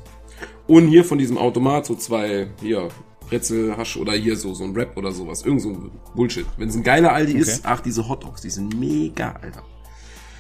und 0.67 0.89
hier 0.89 1.05
von 1.05 1.19
diesem 1.19 1.39
Automat 1.39 1.87
so 1.87 1.95
zwei, 1.95 2.49
hier, 2.61 2.89
Brezel, 3.29 3.77
Hasch 3.77 3.97
oder 3.97 4.13
hier 4.13 4.37
so, 4.37 4.53
so 4.53 4.65
ein 4.65 4.75
Rap 4.75 4.97
oder 4.97 5.13
sowas. 5.13 5.43
Irgend 5.45 5.63
so 5.63 5.71
ein 5.71 5.91
Bullshit. 6.15 6.47
Wenn 6.59 6.69
es 6.69 6.77
ein 6.77 6.83
geiler 6.83 7.13
Aldi 7.13 7.33
Okay. 7.33 7.41
ist, 7.41 7.65
ach, 7.65 7.81
diese 7.81 8.07
Hotdogs, 8.07 8.43
die 8.43 8.51
sind 8.51 8.79
mega, 8.79 9.33
Alter. 9.41 9.63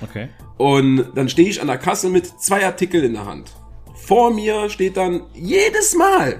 Okay. 0.02 0.28
Und 0.58 1.12
dann 1.14 1.28
stehe 1.28 1.48
ich 1.48 1.60
an 1.60 1.66
der 1.66 1.78
Kasse 1.78 2.10
mit 2.10 2.26
zwei 2.26 2.64
Artikeln 2.64 3.04
in 3.04 3.12
der 3.14 3.24
Hand. 3.24 3.50
Vor 3.94 4.34
mir 4.34 4.68
steht 4.68 4.98
dann 4.98 5.22
jedes 5.32 5.94
Mal, 5.94 6.36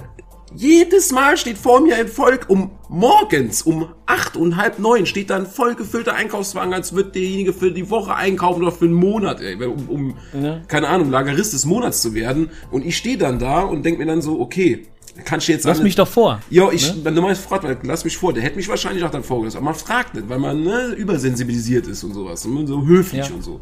jedes 0.56 1.11
Mal 1.12 1.37
steht 1.37 1.58
vor 1.58 1.80
mir 1.80 1.96
ein 1.96 2.08
Volk 2.08 2.46
um 2.49 2.70
morgens 2.88 3.62
um 3.62 3.88
acht 4.06 4.37
und 4.37 4.56
halb 4.56 4.78
neun 4.78 5.06
steht 5.06 5.30
dann 5.30 5.46
vollgefüllter 5.46 6.14
Einkaufswagen, 6.14 6.73
als 6.73 6.94
wird 6.94 7.14
derjenige 7.14 7.52
für 7.52 7.73
die 7.73 7.90
Woche 7.90 8.14
einkaufen 8.14 8.62
oder 8.62 8.73
für 8.73 8.84
einen 8.84 8.94
Monat, 8.94 9.40
ey, 9.40 9.56
um, 9.64 9.88
um 9.88 10.14
Ja. 10.40 10.61
keine 10.68 10.88
Ahnung, 10.88 11.11
Lagerist 11.11 11.52
des 11.52 11.64
Monats 11.64 12.02
zu 12.02 12.14
werden. 12.14 12.50
Und 12.70 12.84
ich 12.87 12.96
stehe 12.96 13.18
dann 13.18 13.38
da 13.38 13.62
und 13.62 13.84
denk 13.84 13.99
mir 13.99 14.06
dann 14.06 14.23
so, 14.23 14.40
okay, 14.40 14.87
kann 15.25 15.38
ich 15.38 15.49
jetzt 15.49 15.64
Lass 15.64 15.80
mich 15.82 15.94
doch 15.94 16.08
vor. 16.08 16.40
ja, 16.50 16.70
ich, 16.73 16.94
ne? 17.04 17.11
normal 17.12 17.37
fragt 17.37 17.62
man, 17.64 17.76
lass 17.82 18.04
mich 18.04 18.16
vor, 18.16 18.32
der 18.32 18.42
hätte 18.42 18.56
mich 18.56 18.68
wahrscheinlich 18.68 19.04
auch 19.04 19.11
dann 19.11 19.23
vorgelassen. 19.23 19.58
Aber 19.58 19.66
man 19.66 19.75
fragt 19.75 20.14
nicht, 20.14 20.28
weil 20.28 20.38
man 20.40 20.62
ne, 20.62 20.87
übersensibilisiert 20.96 21.87
ist 21.87 22.02
und 22.04 22.14
sowas. 22.14 22.44
Und 22.46 22.66
so 22.66 22.84
höflich 22.84 23.28
Ja. 23.28 23.34
und 23.34 23.42
so. 23.42 23.61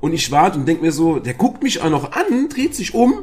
Und 0.00 0.12
ich 0.14 0.30
warte 0.30 0.58
und 0.58 0.66
denk 0.66 0.80
mir 0.82 0.92
so, 0.92 1.18
der 1.18 1.34
guckt 1.34 1.62
mich 1.62 1.80
auch 1.82 1.90
noch 1.90 2.12
an, 2.12 2.48
dreht 2.48 2.74
sich 2.74 2.94
um 2.94 3.20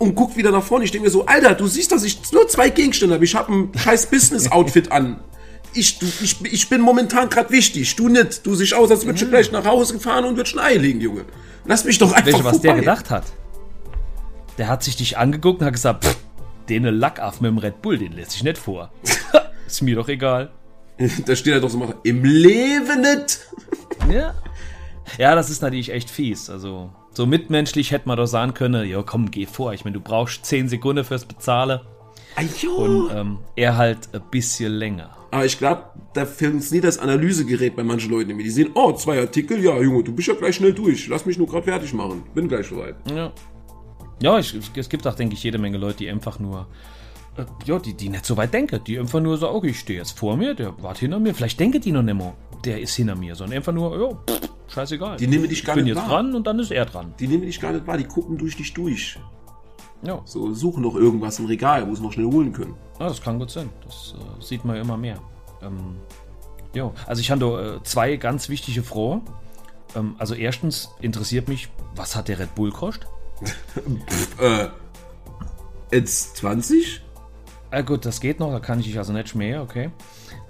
und 0.00 0.14
guckt 0.14 0.36
wieder 0.36 0.50
nach 0.50 0.64
vorne. 0.64 0.86
Ich 0.86 0.90
denk 0.90 1.04
mir 1.04 1.10
so, 1.10 1.26
Alter, 1.26 1.54
du 1.54 1.66
siehst, 1.66 1.92
dass 1.92 2.02
ich 2.02 2.18
nur 2.32 2.48
zwei 2.48 2.70
Gegenstände 2.70 3.14
habe. 3.14 3.24
Ich 3.24 3.34
habe 3.34 3.52
ein 3.52 3.70
scheiß 3.76 4.06
Business-Outfit 4.06 4.90
an. 4.90 5.20
Ich, 5.74 5.98
du, 5.98 6.06
ich, 6.22 6.42
ich 6.42 6.68
bin 6.70 6.80
momentan 6.80 7.28
gerade 7.28 7.50
wichtig. 7.50 7.94
Du 7.96 8.08
nicht. 8.08 8.44
Du 8.44 8.54
siehst 8.54 8.72
aus, 8.72 8.90
als 8.90 9.04
würdest 9.04 9.24
du 9.24 9.28
gleich 9.28 9.52
nach 9.52 9.66
Hause 9.66 10.00
fahren 10.00 10.24
und 10.24 10.36
würdest 10.36 10.56
ein 10.56 10.64
Ei 10.64 10.74
legen, 10.76 11.02
Junge. 11.02 11.26
Lass 11.66 11.84
mich 11.84 11.98
doch 11.98 12.12
einfach 12.12 12.26
Welche, 12.26 12.44
was 12.44 12.60
der 12.62 12.74
gedacht 12.76 13.10
hat? 13.10 13.24
Der 14.56 14.68
hat 14.68 14.82
sich 14.82 14.96
dich 14.96 15.18
angeguckt 15.18 15.60
und 15.60 15.66
hat 15.66 15.74
gesagt, 15.74 16.04
pff, 16.04 16.16
den 16.70 16.84
Lackaff 16.84 17.42
mit 17.42 17.50
dem 17.50 17.58
Red 17.58 17.82
Bull, 17.82 17.98
den 17.98 18.12
lässt 18.12 18.30
sich 18.30 18.42
nicht 18.42 18.56
vor. 18.56 18.90
Ist 19.66 19.82
mir 19.82 19.96
doch 19.96 20.08
egal. 20.08 20.50
Da 21.26 21.36
steht 21.36 21.52
er 21.52 21.60
doch 21.60 21.70
so 21.70 21.76
mal, 21.76 21.94
im 22.04 22.24
Leben 22.24 23.02
nicht. 23.02 23.40
Ja. 24.10 24.34
Ja, 25.18 25.34
das 25.34 25.50
ist 25.50 25.62
natürlich 25.62 25.90
echt 25.92 26.10
fies. 26.10 26.50
Also, 26.50 26.90
so 27.12 27.26
mitmenschlich 27.26 27.90
hätte 27.90 28.08
man 28.08 28.16
doch 28.16 28.26
sagen 28.26 28.54
können, 28.54 28.88
ja 28.88 29.02
komm, 29.02 29.30
geh 29.30 29.46
vor. 29.46 29.72
Ich 29.72 29.84
meine, 29.84 29.94
du 29.94 30.00
brauchst 30.00 30.44
10 30.46 30.68
Sekunden 30.68 31.04
fürs 31.04 31.24
Bezahlen 31.24 31.80
Ajo. 32.36 32.70
und 32.76 33.10
ähm, 33.14 33.38
er 33.56 33.76
halt 33.76 34.08
ein 34.12 34.22
bisschen 34.30 34.72
länger. 34.72 35.16
Aber 35.32 35.44
ich 35.44 35.58
glaube, 35.58 35.84
da 36.14 36.26
funktioniert 36.26 36.84
das 36.84 36.98
Analysegerät 36.98 37.76
bei 37.76 37.84
manchen 37.84 38.10
Leuten. 38.10 38.36
Die 38.36 38.50
sehen, 38.50 38.70
oh, 38.74 38.92
zwei 38.92 39.20
Artikel, 39.20 39.62
ja, 39.62 39.80
Junge, 39.80 40.02
du 40.02 40.12
bist 40.12 40.28
ja 40.28 40.34
gleich 40.34 40.56
schnell 40.56 40.72
durch. 40.72 41.06
Lass 41.08 41.24
mich 41.24 41.38
nur 41.38 41.46
gerade 41.46 41.64
fertig 41.64 41.92
machen. 41.92 42.24
Bin 42.34 42.48
gleich 42.48 42.66
soweit. 42.66 42.96
Ja. 43.08 43.32
Ja, 44.22 44.38
ich, 44.38 44.54
es 44.76 44.88
gibt 44.88 45.06
auch, 45.06 45.14
denke 45.14 45.34
ich, 45.34 45.42
jede 45.42 45.58
Menge 45.58 45.78
Leute, 45.78 45.98
die 45.98 46.10
einfach 46.10 46.38
nur, 46.38 46.66
ja, 47.64 47.78
die, 47.78 47.94
die 47.94 48.08
nicht 48.08 48.24
so 48.24 48.36
weit 48.36 48.52
denken. 48.54 48.82
Die 48.84 48.98
einfach 48.98 49.20
nur 49.20 49.36
so, 49.36 49.50
okay, 49.50 49.68
ich 49.68 49.80
stehe 49.80 49.98
jetzt 49.98 50.18
vor 50.18 50.36
mir, 50.36 50.54
der 50.54 50.80
wartet 50.82 51.00
hinter 51.00 51.18
mir. 51.18 51.34
Vielleicht 51.34 51.58
denken 51.60 51.80
die 51.80 51.92
noch 51.92 52.02
nicht 52.02 52.14
mal, 52.14 52.32
der 52.64 52.80
ist 52.80 52.94
hinter 52.94 53.14
mir, 53.16 53.34
sondern 53.34 53.56
einfach 53.58 53.72
nur, 53.72 53.98
ja, 54.00 54.16
pff, 54.16 54.48
scheißegal. 54.68 55.16
Die 55.16 55.26
nehmen 55.26 55.48
dich 55.48 55.64
gar 55.64 55.74
ich 55.76 55.78
bin 55.78 55.84
nicht 55.84 55.94
jetzt 55.96 56.08
wahr. 56.08 56.22
dran 56.22 56.34
und 56.34 56.46
dann 56.46 56.58
ist 56.58 56.70
er 56.70 56.86
dran. 56.86 57.14
Die 57.18 57.26
nehmen 57.28 57.42
dich 57.42 57.60
gar 57.60 57.72
nicht 57.72 57.86
wahr, 57.86 57.96
die 57.96 58.04
gucken 58.04 58.38
durch 58.38 58.56
dich 58.56 58.72
durch. 58.74 59.18
Ja, 60.02 60.20
So, 60.24 60.52
suchen 60.54 60.82
noch 60.82 60.94
irgendwas 60.94 61.38
im 61.38 61.44
Regal, 61.46 61.86
wo 61.88 61.94
sie 61.94 62.02
noch 62.02 62.12
schnell 62.12 62.26
holen 62.26 62.52
können. 62.52 62.74
ja 62.98 63.08
das 63.08 63.20
kann 63.20 63.38
gut 63.38 63.50
sein. 63.50 63.68
Das 63.84 64.14
äh, 64.18 64.42
sieht 64.42 64.64
man 64.64 64.76
ja 64.76 64.82
immer 64.82 64.96
mehr. 64.96 65.18
Ähm, 65.62 65.96
ja, 66.74 66.90
also 67.06 67.20
ich 67.20 67.30
habe 67.30 67.80
äh, 67.80 67.84
zwei 67.84 68.16
ganz 68.16 68.48
wichtige 68.48 68.82
Fragen. 68.82 69.22
Ähm, 69.94 70.14
also 70.18 70.34
erstens 70.34 70.88
interessiert 71.02 71.48
mich, 71.48 71.68
was 71.96 72.16
hat 72.16 72.28
der 72.28 72.38
Red 72.38 72.54
Bull 72.54 72.70
kostet? 72.72 73.06
Äh, 74.40 74.68
jetzt 75.92 76.36
20? 76.38 77.02
Ah, 77.70 77.82
gut, 77.82 78.04
das 78.04 78.20
geht 78.20 78.40
noch, 78.40 78.50
da 78.50 78.58
kann 78.58 78.80
ich 78.80 78.86
dich 78.86 78.98
also 78.98 79.12
nicht 79.12 79.34
mehr, 79.34 79.62
okay. 79.62 79.90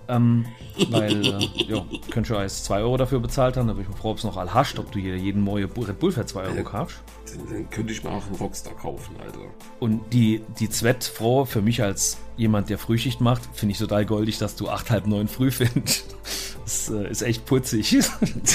Ähm, 0.08 0.46
weil, 0.90 1.24
äh, 1.24 1.48
ja, 1.68 1.84
könnt 2.10 2.26
schon 2.26 2.38
als 2.38 2.64
2 2.64 2.80
Euro 2.80 2.96
dafür 2.96 3.20
bezahlt 3.20 3.56
haben, 3.56 3.68
da 3.68 3.74
bin 3.74 3.82
ich 3.82 3.88
mir 3.88 3.96
froh, 3.96 4.10
ob 4.10 4.18
es 4.18 4.24
noch 4.24 4.36
all 4.36 4.52
hast, 4.52 4.78
ob 4.78 4.90
du 4.90 4.98
hier 4.98 5.16
jeden 5.16 5.44
neue 5.44 5.64
Red 5.64 5.98
Bull 5.98 6.12
für 6.12 6.24
2 6.24 6.42
Euro 6.42 6.62
kaufst. 6.64 7.02
Dann, 7.26 7.48
dann 7.48 7.70
könnte 7.70 7.92
ich 7.92 8.02
mal 8.02 8.10
auch 8.10 8.26
einen 8.26 8.36
Rockstar 8.36 8.74
kaufen, 8.74 9.14
Alter. 9.22 9.38
Und 9.78 10.00
die, 10.12 10.42
die 10.58 10.68
Zwettfroh 10.68 11.44
für 11.44 11.62
mich 11.62 11.82
als 11.82 12.18
jemand, 12.36 12.70
der 12.70 12.78
Frühschicht 12.78 13.20
macht, 13.20 13.42
finde 13.52 13.72
ich 13.72 13.78
total 13.78 14.06
goldig, 14.06 14.38
dass 14.38 14.56
du 14.56 14.68
8, 14.68 14.90
halb 14.90 15.06
9 15.06 15.28
früh 15.28 15.50
findest. 15.50 16.16
Das 16.64 16.88
äh, 16.88 17.08
ist 17.10 17.22
echt 17.22 17.44
putzig. 17.46 17.98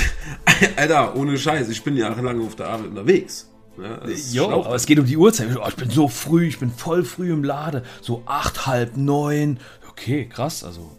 Alter, 0.76 1.16
ohne 1.16 1.38
Scheiß, 1.38 1.70
ich 1.70 1.84
bin 1.84 1.96
jahrelang 1.96 2.44
auf 2.46 2.56
der 2.56 2.68
Arbeit 2.68 2.88
unterwegs. 2.88 3.50
Ne, 3.78 4.00
das 4.02 4.12
ist 4.12 4.34
Jo, 4.34 4.50
aber 4.50 4.76
es 4.76 4.86
geht 4.86 5.00
um 5.00 5.06
die 5.06 5.18
Uhrzeit. 5.18 5.50
Oh, 5.58 5.66
ich 5.68 5.76
bin 5.76 5.90
so 5.90 6.08
früh, 6.08 6.48
ich 6.48 6.60
bin 6.60 6.72
voll 6.72 7.04
früh 7.04 7.32
im 7.34 7.44
Lade. 7.44 7.84
So 8.02 8.24
8, 8.26 8.68
halb 8.68 8.96
9. 8.98 9.60
Okay, 9.90 10.28
krass. 10.28 10.64
Also 10.64 10.90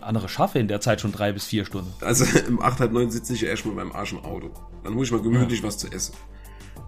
andere 0.00 0.28
schaffe 0.28 0.58
in 0.58 0.68
der 0.68 0.80
Zeit 0.80 1.00
schon 1.00 1.12
drei 1.12 1.32
bis 1.32 1.44
vier 1.46 1.64
Stunden. 1.64 1.92
Also 2.00 2.24
im 2.48 2.60
8, 2.62 2.80
halb 2.80 2.92
9 2.92 3.10
sitze 3.10 3.34
ich 3.34 3.40
ja 3.42 3.48
erstmal 3.48 3.74
beim 3.74 3.92
Arsch 3.92 4.12
im 4.12 4.24
Auto. 4.24 4.50
Dann 4.84 4.94
hole 4.94 5.04
ich 5.04 5.12
mal 5.12 5.20
gemütlich 5.22 5.62
was 5.62 5.76
zu 5.78 5.88
essen. 5.92 6.14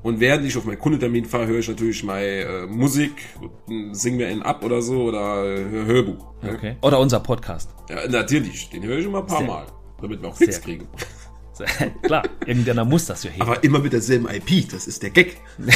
Und 0.03 0.19
während 0.19 0.45
ich 0.45 0.57
auf 0.57 0.65
meinen 0.65 0.79
Kundentermin 0.81 1.25
fahre, 1.27 1.47
höre 1.47 1.61
ich 1.61 1.69
natürlich 1.69 2.03
mal 2.03 2.21
äh, 2.23 2.67
Musik, 2.67 3.13
sing 3.93 4.17
mir 4.17 4.27
einen 4.29 4.43
ab 4.43 4.65
oder 4.65 4.83
so 4.83 5.03
oder 5.05 5.45
äh, 5.45 5.65
hör 5.71 5.87
Hörbuch. 5.87 6.43
ne? 6.43 6.53
Okay. 6.55 6.77
Oder 6.83 6.99
unser 6.99 7.21
Podcast. 7.21 7.71
Ja, 7.89 8.09
natürlich, 8.09 8.69
den 8.71 8.83
höre 8.83 8.99
ich 8.99 9.05
immer 9.07 9.19
ein 9.19 9.27
paar 9.27 9.39
Sehr- 9.39 9.47
Mal, 9.47 9.67
damit 10.01 10.21
wir 10.23 10.29
auch 10.29 10.37
Klicks 10.37 10.57
sehr- 10.57 10.65
kriegen. 10.65 10.89
Klar, 12.03 12.23
irgendeiner 12.47 12.85
muss 12.85 13.07
das 13.07 13.25
ja 13.25 13.31
heben. 13.31 13.43
Aber 13.43 13.63
immer 13.65 13.79
mit 13.79 13.93
derselben 13.93 14.29
IP, 14.29 14.69
das 14.71 14.87
ist 14.87 15.03
der 15.03 15.11
Gag. 15.11 15.37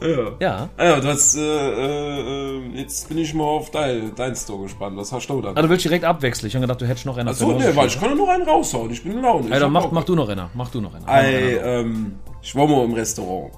ja. 0.00 0.36
ja. 0.40 0.68
Ja, 0.78 1.00
das, 1.00 1.34
äh, 1.36 1.40
äh, 1.40 2.60
jetzt 2.74 3.08
bin 3.08 3.18
ich 3.18 3.34
mal 3.34 3.44
auf 3.44 3.70
dein, 3.70 4.14
dein 4.14 4.34
Store 4.34 4.64
gespannt. 4.64 4.96
Was 4.96 5.12
hast 5.12 5.28
du 5.28 5.40
da? 5.40 5.52
Ah, 5.54 5.62
du 5.62 5.68
willst 5.68 5.84
direkt 5.84 6.04
abwechseln. 6.04 6.48
Ich 6.48 6.54
habe 6.54 6.62
gedacht, 6.62 6.80
du 6.80 6.86
hättest 6.86 7.06
noch 7.06 7.16
einen. 7.16 7.28
Achso, 7.28 7.52
ne, 7.52 7.74
weil 7.74 7.86
ich 7.88 7.98
kann 7.98 8.10
ja 8.10 8.14
noch 8.14 8.28
einen 8.28 8.44
raushauen. 8.44 8.90
Ich 8.90 9.02
bin 9.02 9.12
in 9.12 9.22
Laune. 9.22 9.46
Ich 9.46 9.52
Alter, 9.52 9.68
mach, 9.68 9.90
mach 9.90 10.04
du 10.04 10.14
noch 10.14 10.28
einer. 10.28 10.50
Mach 10.54 10.70
du 10.70 10.80
noch 10.80 10.94
einer. 10.94 11.08
Ei, 11.08 11.58
ähm, 11.62 12.18
ich 12.42 12.54
war 12.54 12.66
mal 12.66 12.84
im 12.84 12.92
Restaurant. 12.92 13.52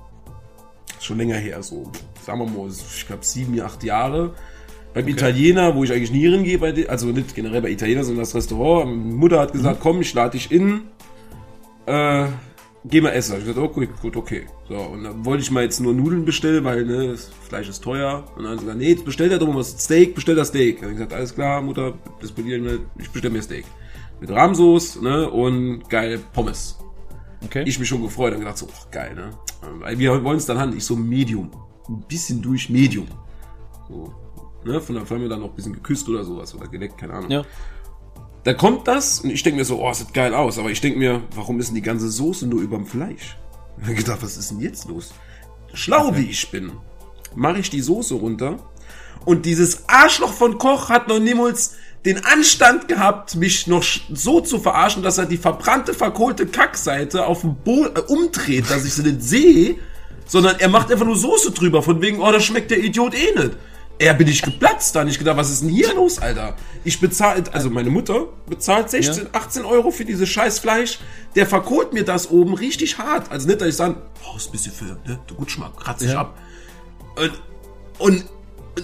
Schon 1.00 1.18
länger 1.18 1.36
her, 1.36 1.62
so, 1.62 1.90
sagen 2.24 2.40
wir 2.40 2.46
mal, 2.46 2.68
ich 2.68 3.06
glaube 3.06 3.24
sieben, 3.24 3.60
acht 3.60 3.84
Jahre. 3.84 4.34
Beim 4.96 5.08
Italiener, 5.08 5.74
wo 5.74 5.84
ich 5.84 5.92
eigentlich 5.92 6.10
nie 6.10 6.26
hingehe, 6.26 6.88
also 6.88 7.08
nicht 7.08 7.34
generell 7.34 7.60
bei 7.60 7.68
Italiener, 7.68 8.02
sondern 8.02 8.22
das 8.22 8.34
Restaurant. 8.34 8.86
Meine 8.86 9.14
Mutter 9.14 9.40
hat 9.40 9.52
gesagt, 9.52 9.80
komm, 9.82 10.00
ich 10.00 10.14
lade 10.14 10.30
dich 10.30 10.50
in, 10.50 10.84
äh, 11.84 12.24
geh 12.82 13.02
mal 13.02 13.10
essen. 13.10 13.34
Ich 13.36 13.44
gesagt, 13.44 13.58
okay, 13.58 13.90
gut, 14.00 14.16
okay. 14.16 14.46
So, 14.70 14.76
und 14.76 15.04
dann 15.04 15.22
wollte 15.26 15.42
ich 15.42 15.50
mal 15.50 15.64
jetzt 15.64 15.80
nur 15.80 15.92
Nudeln 15.92 16.24
bestellen, 16.24 16.64
weil, 16.64 16.86
ne, 16.86 17.08
das 17.08 17.30
Fleisch 17.46 17.68
ist 17.68 17.84
teuer. 17.84 18.24
Und 18.36 18.44
dann 18.44 18.52
hat 18.52 18.60
sie 18.60 18.64
gesagt, 18.64 18.80
nee, 18.80 18.88
jetzt 18.88 19.04
bestell 19.04 19.28
dir 19.28 19.38
doch 19.38 19.46
mal 19.46 19.56
was 19.56 19.72
Steak, 19.78 20.14
bestell 20.14 20.34
das 20.34 20.48
Steak. 20.48 20.80
Dann 20.80 20.92
ich 20.92 20.96
gesagt, 20.96 21.12
alles 21.12 21.34
klar, 21.34 21.60
Mutter, 21.60 21.92
disponieren 22.22 22.64
wir, 22.64 22.80
ich 22.98 23.10
bestell 23.10 23.30
mir 23.30 23.42
Steak. 23.42 23.66
Mit 24.18 24.30
Rahmsoße, 24.30 25.04
ne, 25.04 25.28
und 25.28 25.90
geile 25.90 26.16
Pommes 26.32 26.78
Okay. 27.44 27.64
ich 27.66 27.78
mich 27.78 27.86
schon 27.86 28.02
gefreut 28.02 28.32
und 28.32 28.40
gedacht 28.40 28.56
so, 28.56 28.66
oh, 28.66 28.86
geil, 28.90 29.14
ne? 29.14 29.30
Weil 29.80 29.98
wir 29.98 30.24
wollen 30.24 30.38
es 30.38 30.46
dann 30.46 30.58
handeln. 30.58 30.78
Ich 30.78 30.84
so 30.84 30.96
Medium. 30.96 31.50
Ein 31.86 32.02
bisschen 32.08 32.40
durch 32.40 32.70
Medium. 32.70 33.06
So, 33.88 34.12
ne? 34.66 34.80
Von 34.80 34.96
der 34.96 35.06
Firma 35.06 35.28
dann 35.28 35.40
noch 35.40 35.50
ein 35.50 35.54
bisschen 35.54 35.72
geküsst 35.72 36.08
oder 36.08 36.24
sowas 36.24 36.54
oder 36.54 36.68
geleckt, 36.68 36.98
keine 36.98 37.14
Ahnung. 37.14 37.30
ja. 37.30 37.42
Da 38.44 38.54
kommt 38.54 38.86
das 38.86 39.22
und 39.22 39.30
ich 39.30 39.42
denke 39.42 39.58
mir 39.58 39.64
so, 39.64 39.82
oh, 39.84 39.92
sieht 39.92 40.14
geil 40.14 40.32
aus. 40.32 40.56
Aber 40.56 40.70
ich 40.70 40.80
denke 40.80 41.00
mir, 41.00 41.20
warum 41.34 41.58
ist 41.58 41.66
denn 41.66 41.74
die 41.74 41.82
ganze 41.82 42.08
Soße 42.08 42.46
nur 42.46 42.60
überm 42.60 42.86
Fleisch? 42.86 43.36
Ich 43.82 43.88
hab 43.88 43.96
gedacht, 43.96 44.22
was 44.22 44.36
ist 44.36 44.52
denn 44.52 44.60
jetzt 44.60 44.88
los? 44.88 45.12
Schlau 45.74 46.16
wie 46.16 46.30
ich 46.30 46.50
bin, 46.50 46.72
mache 47.34 47.58
ich 47.58 47.68
die 47.68 47.82
Soße 47.82 48.14
runter 48.14 48.58
und 49.26 49.44
dieses 49.44 49.88
Arschloch 49.88 50.32
von 50.32 50.56
Koch 50.56 50.88
hat 50.88 51.08
noch 51.08 51.18
niemals 51.18 51.74
den 52.04 52.24
Anstand 52.24 52.86
gehabt, 52.86 53.34
mich 53.34 53.66
noch 53.66 53.82
so 53.82 54.40
zu 54.40 54.60
verarschen, 54.60 55.02
dass 55.02 55.18
er 55.18 55.26
die 55.26 55.36
verbrannte, 55.36 55.92
verkohlte 55.92 56.46
Kackseite 56.46 57.26
auf 57.26 57.40
dem 57.40 57.56
Boden 57.56 57.96
äh, 57.96 58.00
umdreht, 58.00 58.70
dass 58.70 58.84
ich 58.84 58.94
sie 58.94 59.02
nicht 59.02 59.22
sehe, 59.22 59.74
sondern 60.24 60.60
er 60.60 60.68
macht 60.68 60.92
einfach 60.92 61.04
nur 61.04 61.16
Soße 61.16 61.50
drüber, 61.50 61.82
von 61.82 62.00
wegen, 62.00 62.20
oh, 62.20 62.30
das 62.30 62.44
schmeckt 62.44 62.70
der 62.70 62.78
Idiot 62.78 63.14
eh 63.14 63.36
nicht. 63.36 63.56
Er 63.98 64.12
bin 64.14 64.28
ich 64.28 64.42
geplatzt, 64.42 64.94
da 64.94 65.04
ich 65.04 65.18
gedacht, 65.18 65.38
was 65.38 65.50
ist 65.50 65.62
denn 65.62 65.70
hier 65.70 65.94
los, 65.94 66.18
Alter? 66.18 66.54
Ich 66.84 67.00
bezahle, 67.00 67.44
also 67.52 67.70
meine 67.70 67.88
Mutter 67.88 68.26
bezahlt 68.46 68.90
16, 68.90 69.28
18 69.32 69.64
Euro 69.64 69.90
für 69.90 70.04
dieses 70.04 70.28
scheiß 70.28 70.58
Fleisch. 70.58 70.98
Der 71.34 71.46
verkohlt 71.46 71.94
mir 71.94 72.04
das 72.04 72.30
oben 72.30 72.52
richtig 72.54 72.98
hart. 72.98 73.30
Also 73.30 73.46
nicht, 73.46 73.60
dass 73.60 73.68
ich 73.68 73.76
sage, 73.76 73.96
oh, 74.30 74.36
ist 74.36 74.48
ein 74.48 74.52
bisschen 74.52 74.72
für, 74.72 74.84
ne, 74.84 75.18
du 75.26 75.34
Gutschmack, 75.34 75.76
kratz 75.78 76.00
dich 76.00 76.10
Ja. 76.12 76.20
ab. 76.20 76.38
Und, 77.16 77.32
und 77.98 78.24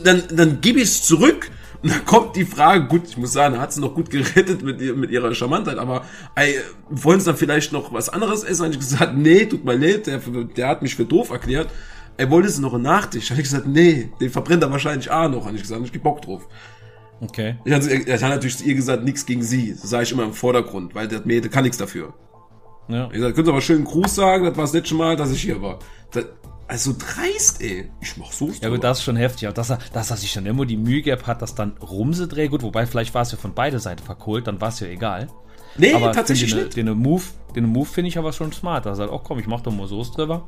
dann, 0.03 0.23
dann 0.31 0.61
gebe 0.63 0.79
ich 0.79 0.89
es 0.89 1.03
zurück. 1.05 1.51
Und 1.83 1.91
dann 1.93 2.05
kommt 2.07 2.37
die 2.37 2.45
Frage, 2.45 2.87
gut, 2.87 3.03
ich 3.09 3.17
muss 3.17 3.33
sagen, 3.33 3.59
hat 3.61 3.73
sie 3.73 3.81
noch 3.81 3.95
gut 3.95 4.09
gerettet 4.09 4.63
mit, 4.63 4.81
mit 4.97 5.11
ihrer 5.11 5.35
Charmantheit, 5.35 5.79
aber 5.79 6.05
ey, 6.37 6.61
wollen 6.89 7.19
sie 7.19 7.27
dann 7.27 7.37
vielleicht 7.37 7.73
noch 7.73 7.93
was 7.93 8.09
anderes 8.09 8.45
essen? 8.45 8.63
Habe 8.63 8.73
ich 8.75 8.79
gesagt, 8.81 9.15
nee, 9.17 9.47
tut 9.47 9.65
mir 9.65 9.75
leid, 9.77 10.07
der, 10.07 10.19
der 10.19 10.69
hat 10.69 10.81
mich 10.83 10.95
für 10.95 11.05
doof 11.05 11.31
erklärt. 11.31 11.69
Er 12.23 12.31
wollte 12.31 12.47
es 12.47 12.61
noch 12.61 12.73
einen 12.73 12.85
Nachtisch. 12.85 13.31
Habe 13.31 13.41
ich 13.41 13.49
gesagt, 13.49 13.67
nee, 13.67 14.09
den 14.21 14.31
verbrennt 14.31 14.63
er 14.63 14.71
wahrscheinlich 14.71 15.11
auch 15.11 15.29
noch. 15.29 15.45
Habe 15.45 15.57
ich 15.57 15.63
gesagt, 15.63 15.85
ich 15.85 15.91
geb 15.91 16.05
Bock 16.05 16.23
drauf. 16.23 16.47
Okay. 17.21 17.57
Ich 17.65 17.73
hatte, 17.73 17.91
er 17.91 18.21
hat 18.21 18.31
natürlich 18.31 18.59
zu 18.59 18.65
ihr 18.65 18.77
gesagt, 18.77 19.03
nichts 19.03 19.27
gegen 19.27 19.43
sie. 19.43 19.73
Das 19.73 19.91
sage 19.91 20.05
ich 20.05 20.13
immer 20.13 20.23
im 20.23 20.33
Vordergrund, 20.33 20.95
weil 20.95 21.09
der, 21.09 21.23
mir, 21.25 21.41
der 21.41 21.51
kann 21.51 21.65
nichts 21.65 21.79
dafür. 21.79 22.15
Ja. 22.87 23.07
Ich 23.07 23.15
gesagt, 23.15 23.35
könnt 23.35 23.49
ihr 23.49 23.51
aber 23.51 23.61
schön 23.61 23.83
Gruß 23.83 24.15
sagen, 24.15 24.45
das 24.45 24.57
war 24.57 24.63
das 24.63 24.73
letzte 24.73 24.95
Mal, 24.95 25.17
dass 25.17 25.33
ich 25.33 25.43
hier 25.43 25.61
war. 25.61 25.81
Das, 26.13 26.27
also 26.69 26.95
dreist, 26.97 27.61
ey. 27.61 27.91
Ich 28.01 28.17
mach 28.17 28.31
so. 28.31 28.53
Ja, 28.61 28.69
gut, 28.69 28.85
das 28.85 28.99
ist 28.99 29.05
schon 29.05 29.17
heftig. 29.17 29.49
Aber 29.49 29.55
dass 29.55 29.71
er, 29.71 29.81
dass 29.93 30.13
er 30.13 30.17
sich 30.17 30.33
dann 30.33 30.47
immer 30.47 30.65
die 30.65 30.77
Mühe 30.77 31.03
gehabt 31.03 31.27
hat, 31.27 31.43
dass 31.43 31.57
dann 31.57 31.73
Rumse 31.79 32.29
dreht. 32.29 32.53
Gut, 32.53 32.63
wobei 32.63 32.87
vielleicht 32.87 33.15
war 33.15 33.23
es 33.23 33.33
ja 33.33 33.37
von 33.37 33.53
beide 33.53 33.81
Seiten 33.81 34.05
verkohlt, 34.05 34.47
dann 34.47 34.61
war 34.61 34.69
es 34.69 34.79
ja 34.79 34.87
egal. 34.87 35.27
Nee, 35.77 35.93
aber 35.93 36.13
tatsächlich 36.13 36.55
den, 36.55 36.65
nicht. 36.65 36.77
Den, 36.77 36.89
Move, 36.97 37.25
den 37.57 37.67
Move 37.67 37.87
finde 37.87 38.11
ich 38.11 38.19
aber 38.19 38.33
schon 38.33 38.53
smart. 38.53 38.87
Er 38.87 38.95
sagt, 38.95 39.11
oh 39.13 39.19
komm, 39.19 39.41
ich 39.41 39.49
mach 39.49 39.61
doch 39.61 39.73
mal 39.73 39.89
Soße 39.89 40.13
drüber. 40.13 40.47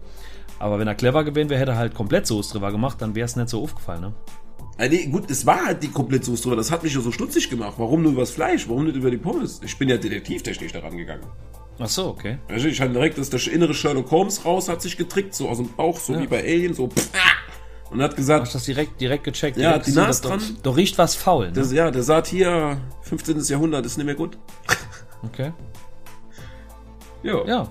Aber 0.58 0.78
wenn 0.78 0.88
er 0.88 0.94
clever 0.94 1.24
gewesen 1.24 1.50
wäre, 1.50 1.60
hätte 1.60 1.72
er 1.72 1.78
halt 1.78 1.94
komplett 1.94 2.26
Soße 2.26 2.52
drüber 2.52 2.70
gemacht, 2.72 3.00
dann 3.00 3.14
wäre 3.14 3.26
es 3.26 3.36
nicht 3.36 3.48
so 3.48 3.62
aufgefallen, 3.62 4.00
ne? 4.00 4.14
Ja, 4.78 4.88
nee, 4.88 5.06
gut, 5.06 5.30
es 5.30 5.46
war 5.46 5.66
halt 5.66 5.82
die 5.82 5.88
komplett 5.88 6.24
Soße 6.24 6.42
drüber. 6.42 6.56
Das 6.56 6.70
hat 6.70 6.82
mich 6.82 6.94
ja 6.94 7.00
so 7.00 7.12
stutzig 7.12 7.48
gemacht. 7.48 7.74
Warum 7.76 8.02
nur 8.02 8.12
über 8.12 8.22
das 8.22 8.30
Fleisch? 8.30 8.68
Warum 8.68 8.86
nicht 8.86 8.96
über 8.96 9.10
die 9.10 9.18
Pommes? 9.18 9.60
Ich 9.64 9.78
bin 9.78 9.88
ja 9.88 9.96
detektivtechnisch 9.96 10.72
daran 10.72 10.96
gegangen. 10.96 11.26
Ach 11.78 11.88
so, 11.88 12.06
okay. 12.06 12.38
Also 12.48 12.68
ich 12.68 12.80
hatte 12.80 12.92
direkt 12.92 13.18
das, 13.18 13.30
das 13.30 13.46
innere 13.46 13.74
Sherlock 13.74 14.10
Holmes 14.10 14.44
raus, 14.44 14.68
hat 14.68 14.82
sich 14.82 14.96
getrickt, 14.96 15.34
so 15.34 15.48
aus 15.48 15.58
dem 15.58 15.68
Bauch, 15.74 15.98
so 15.98 16.14
ja. 16.14 16.22
wie 16.22 16.26
bei 16.26 16.40
Alien, 16.40 16.74
so. 16.74 16.88
Und 17.90 18.02
hat 18.02 18.16
gesagt. 18.16 18.46
Hast 18.46 18.54
das 18.54 18.64
direkt, 18.64 19.00
direkt 19.00 19.24
gecheckt? 19.24 19.56
Ja, 19.56 19.70
direkt 19.70 19.86
die 19.88 19.92
Nase 19.92 20.22
dran. 20.22 20.40
Da 20.62 20.70
riecht 20.70 20.98
was 20.98 21.14
faul. 21.14 21.46
Ne? 21.46 21.52
Das, 21.52 21.72
ja, 21.72 21.90
der 21.90 22.02
sagt 22.02 22.26
hier, 22.26 22.78
15. 23.02 23.40
Jahrhundert 23.44 23.86
ist 23.86 23.96
nicht 23.96 24.06
mehr 24.06 24.14
gut. 24.14 24.38
Okay. 25.22 25.52
Ja. 27.24 27.42
Ja. 27.46 27.68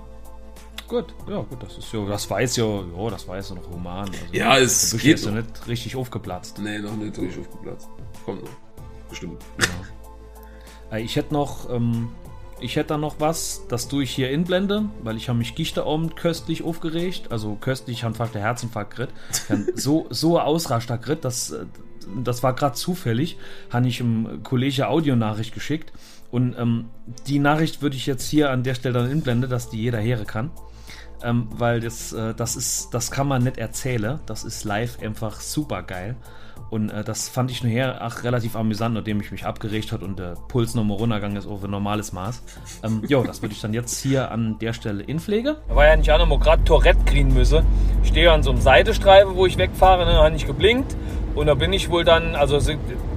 Gut, 0.93 1.07
ja, 1.27 1.38
gut, 1.38 1.63
das 1.63 1.75
ist 1.75 1.91
ja, 1.91 2.05
das 2.05 2.29
weiß 2.29 2.55
ja, 2.57 2.65
ja, 2.65 3.09
das 3.09 3.27
weiß 3.27 3.50
ja 3.50 3.55
noch 3.55 3.67
human. 3.67 4.07
Also, 4.07 4.13
ja, 4.31 4.59
es 4.59 4.91
geht 4.91 5.05
jetzt 5.05 5.25
noch. 5.25 5.33
nicht 5.33 5.67
richtig 5.67 5.95
aufgeplatzt. 5.95 6.59
Nee, 6.59 6.77
noch 6.77 6.95
nicht 6.95 7.17
richtig 7.17 7.39
aufgeplatzt. 7.39 7.89
Kommt 8.23 8.43
noch. 8.43 8.51
Bestimmt. 9.09 9.41
Ja. 10.91 10.95
Äh, 10.95 11.01
ich 11.01 11.15
hätte 11.15 11.33
noch, 11.33 11.67
ähm, 11.71 12.09
ich 12.62 12.75
hätte 12.75 12.89
da 12.89 12.97
noch 13.00 13.15
was, 13.17 13.63
das 13.69 13.88
tue 13.88 14.03
ich 14.03 14.12
hier 14.12 14.29
inblende, 14.29 14.85
weil 15.01 15.17
ich 15.17 15.29
habe 15.29 15.39
mich 15.39 15.55
Gichterabend 15.55 16.15
köstlich 16.15 16.63
aufgeregt. 16.63 17.31
Also 17.31 17.57
köstlich, 17.59 18.05
einfach 18.05 18.29
der 18.29 18.43
Herzinfarkt 18.43 18.95
grit. 18.95 19.09
so, 19.73 20.05
so 20.12 20.39
ausraster 20.39 21.00
grit, 21.00 21.25
das, 21.25 21.50
äh, 21.50 21.65
das 22.23 22.43
war 22.43 22.53
gerade 22.53 22.75
zufällig, 22.75 23.39
habe 23.71 23.88
ich 23.88 24.00
im 24.00 24.43
Kollege 24.43 24.89
Audionachricht 24.89 25.55
geschickt. 25.55 25.91
Und 26.29 26.55
ähm, 26.55 26.91
die 27.25 27.39
Nachricht 27.39 27.81
würde 27.81 27.95
ich 27.95 28.05
jetzt 28.05 28.29
hier 28.29 28.51
an 28.51 28.62
der 28.62 28.75
Stelle 28.75 29.00
dann 29.00 29.09
inblende, 29.09 29.47
dass 29.47 29.71
die 29.71 29.81
jeder 29.81 30.00
hören 30.00 30.27
kann 30.27 30.51
ähm, 31.23 31.47
weil 31.51 31.79
das, 31.79 32.13
äh, 32.13 32.33
das 32.33 32.55
ist, 32.55 32.93
das 32.93 33.11
kann 33.11 33.27
man 33.27 33.43
nicht 33.43 33.57
erzählen. 33.57 34.19
Das 34.25 34.43
ist 34.43 34.63
live 34.63 34.99
einfach 35.01 35.39
super 35.39 35.83
geil. 35.83 36.15
Und 36.69 36.89
äh, 36.89 37.03
das 37.03 37.29
fand 37.29 37.51
ich 37.51 37.63
nachher 37.63 38.05
auch 38.05 38.23
relativ 38.23 38.55
amüsant, 38.55 38.95
nachdem 38.95 39.21
ich 39.21 39.31
mich 39.31 39.45
abgeregt 39.45 39.91
hat 39.91 40.01
und 40.01 40.17
der 40.17 40.35
Puls 40.47 40.73
nochmal 40.73 40.97
runtergegangen 40.97 41.37
ist 41.37 41.45
auf 41.45 41.63
ein 41.63 41.69
normales 41.69 42.13
Maß. 42.13 42.41
Ähm, 42.83 43.03
jo, 43.07 43.23
das 43.23 43.41
würde 43.41 43.53
ich 43.53 43.61
dann 43.61 43.73
jetzt 43.73 43.99
hier 43.99 44.31
an 44.31 44.57
der 44.59 44.73
Stelle 44.73 45.03
inpflege. 45.03 45.57
War 45.67 45.85
ja 45.85 45.95
nicht 45.95 46.09
an, 46.11 46.27
wo 46.29 46.37
gerade 46.39 46.63
Tourette 46.63 47.03
kriegen 47.05 47.33
müsse. 47.33 47.63
Ich 48.01 48.09
stehe 48.09 48.31
an 48.31 48.41
so 48.41 48.49
einem 48.49 48.61
Seitestreifen, 48.61 49.35
wo 49.35 49.45
ich 49.45 49.57
wegfahre, 49.57 50.05
ne, 50.05 50.13
habe 50.13 50.31
nicht 50.31 50.47
geblinkt. 50.47 50.95
Und 51.35 51.47
da 51.47 51.55
bin 51.55 51.73
ich 51.73 51.89
wohl 51.89 52.03
dann, 52.03 52.35
also 52.35 52.59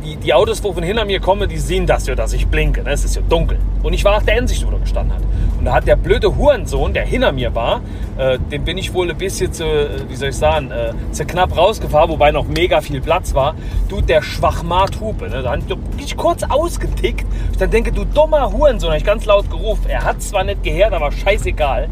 die, 0.02 0.16
die 0.16 0.32
Autos, 0.32 0.62
wo 0.64 0.73
von 0.73 0.82
hinter 0.82 1.04
mir 1.04 1.20
kommen, 1.20 1.49
die 1.49 1.58
sehen 1.58 1.87
das 1.87 2.06
ja, 2.06 2.14
dass 2.14 2.32
ich 2.32 2.46
blinke. 2.46 2.82
Ne? 2.82 2.90
Es 2.90 3.04
ist 3.04 3.16
ja 3.16 3.23
dunkel. 3.28 3.58
Und 3.82 3.92
ich 3.92 4.04
war 4.04 4.16
auf 4.16 4.25
der 4.25 4.37
Endsicht, 4.37 4.66
wo 4.66 4.70
er 4.70 4.78
gestanden 4.78 5.14
hat. 5.14 5.23
Und 5.58 5.64
da 5.66 5.75
hat 5.75 5.87
der 5.87 5.96
blöde 5.96 6.37
Hurensohn, 6.37 6.94
der 6.94 7.04
hinter 7.04 7.32
mir 7.32 7.54
war, 7.54 7.82
äh, 8.16 8.38
den 8.38 8.64
bin 8.64 8.78
ich 8.78 8.94
wohl 8.94 9.11
ein 9.11 9.18
bisschen 9.18 9.52
zu, 9.52 9.64
wie 10.08 10.16
soll 10.16 10.30
ich 10.30 10.37
sagen, 10.37 10.70
äh, 10.70 10.92
zu 11.12 11.26
knapp 11.26 11.56
rausgefahren, 11.56 12.11
wobei 12.11 12.30
noch 12.30 12.46
mega 12.46 12.80
viel 12.80 13.00
Platz 13.00 13.35
war. 13.35 13.54
Du, 13.88 14.00
der 14.00 14.23
Schwachmat 14.23 14.99
Hupe. 15.00 15.28
Ne? 15.28 15.42
Da 15.42 15.52
hat 15.52 15.61
ich 15.99 16.16
kurz 16.16 16.42
ausgetickt. 16.42 17.26
Ich 17.52 17.58
dann 17.58 17.70
denke, 17.70 17.92
du 17.92 18.04
dummer 18.04 18.52
Hurensohn, 18.52 18.90
habe 18.90 18.99
ich 18.99 19.04
ganz 19.04 19.26
laut 19.26 19.50
gerufen. 19.50 19.87
Er 19.88 20.04
hat 20.04 20.23
zwar 20.23 20.44
nicht 20.44 20.62
gehört, 20.62 20.94
aber 20.94 21.12
scheißegal. 21.12 21.88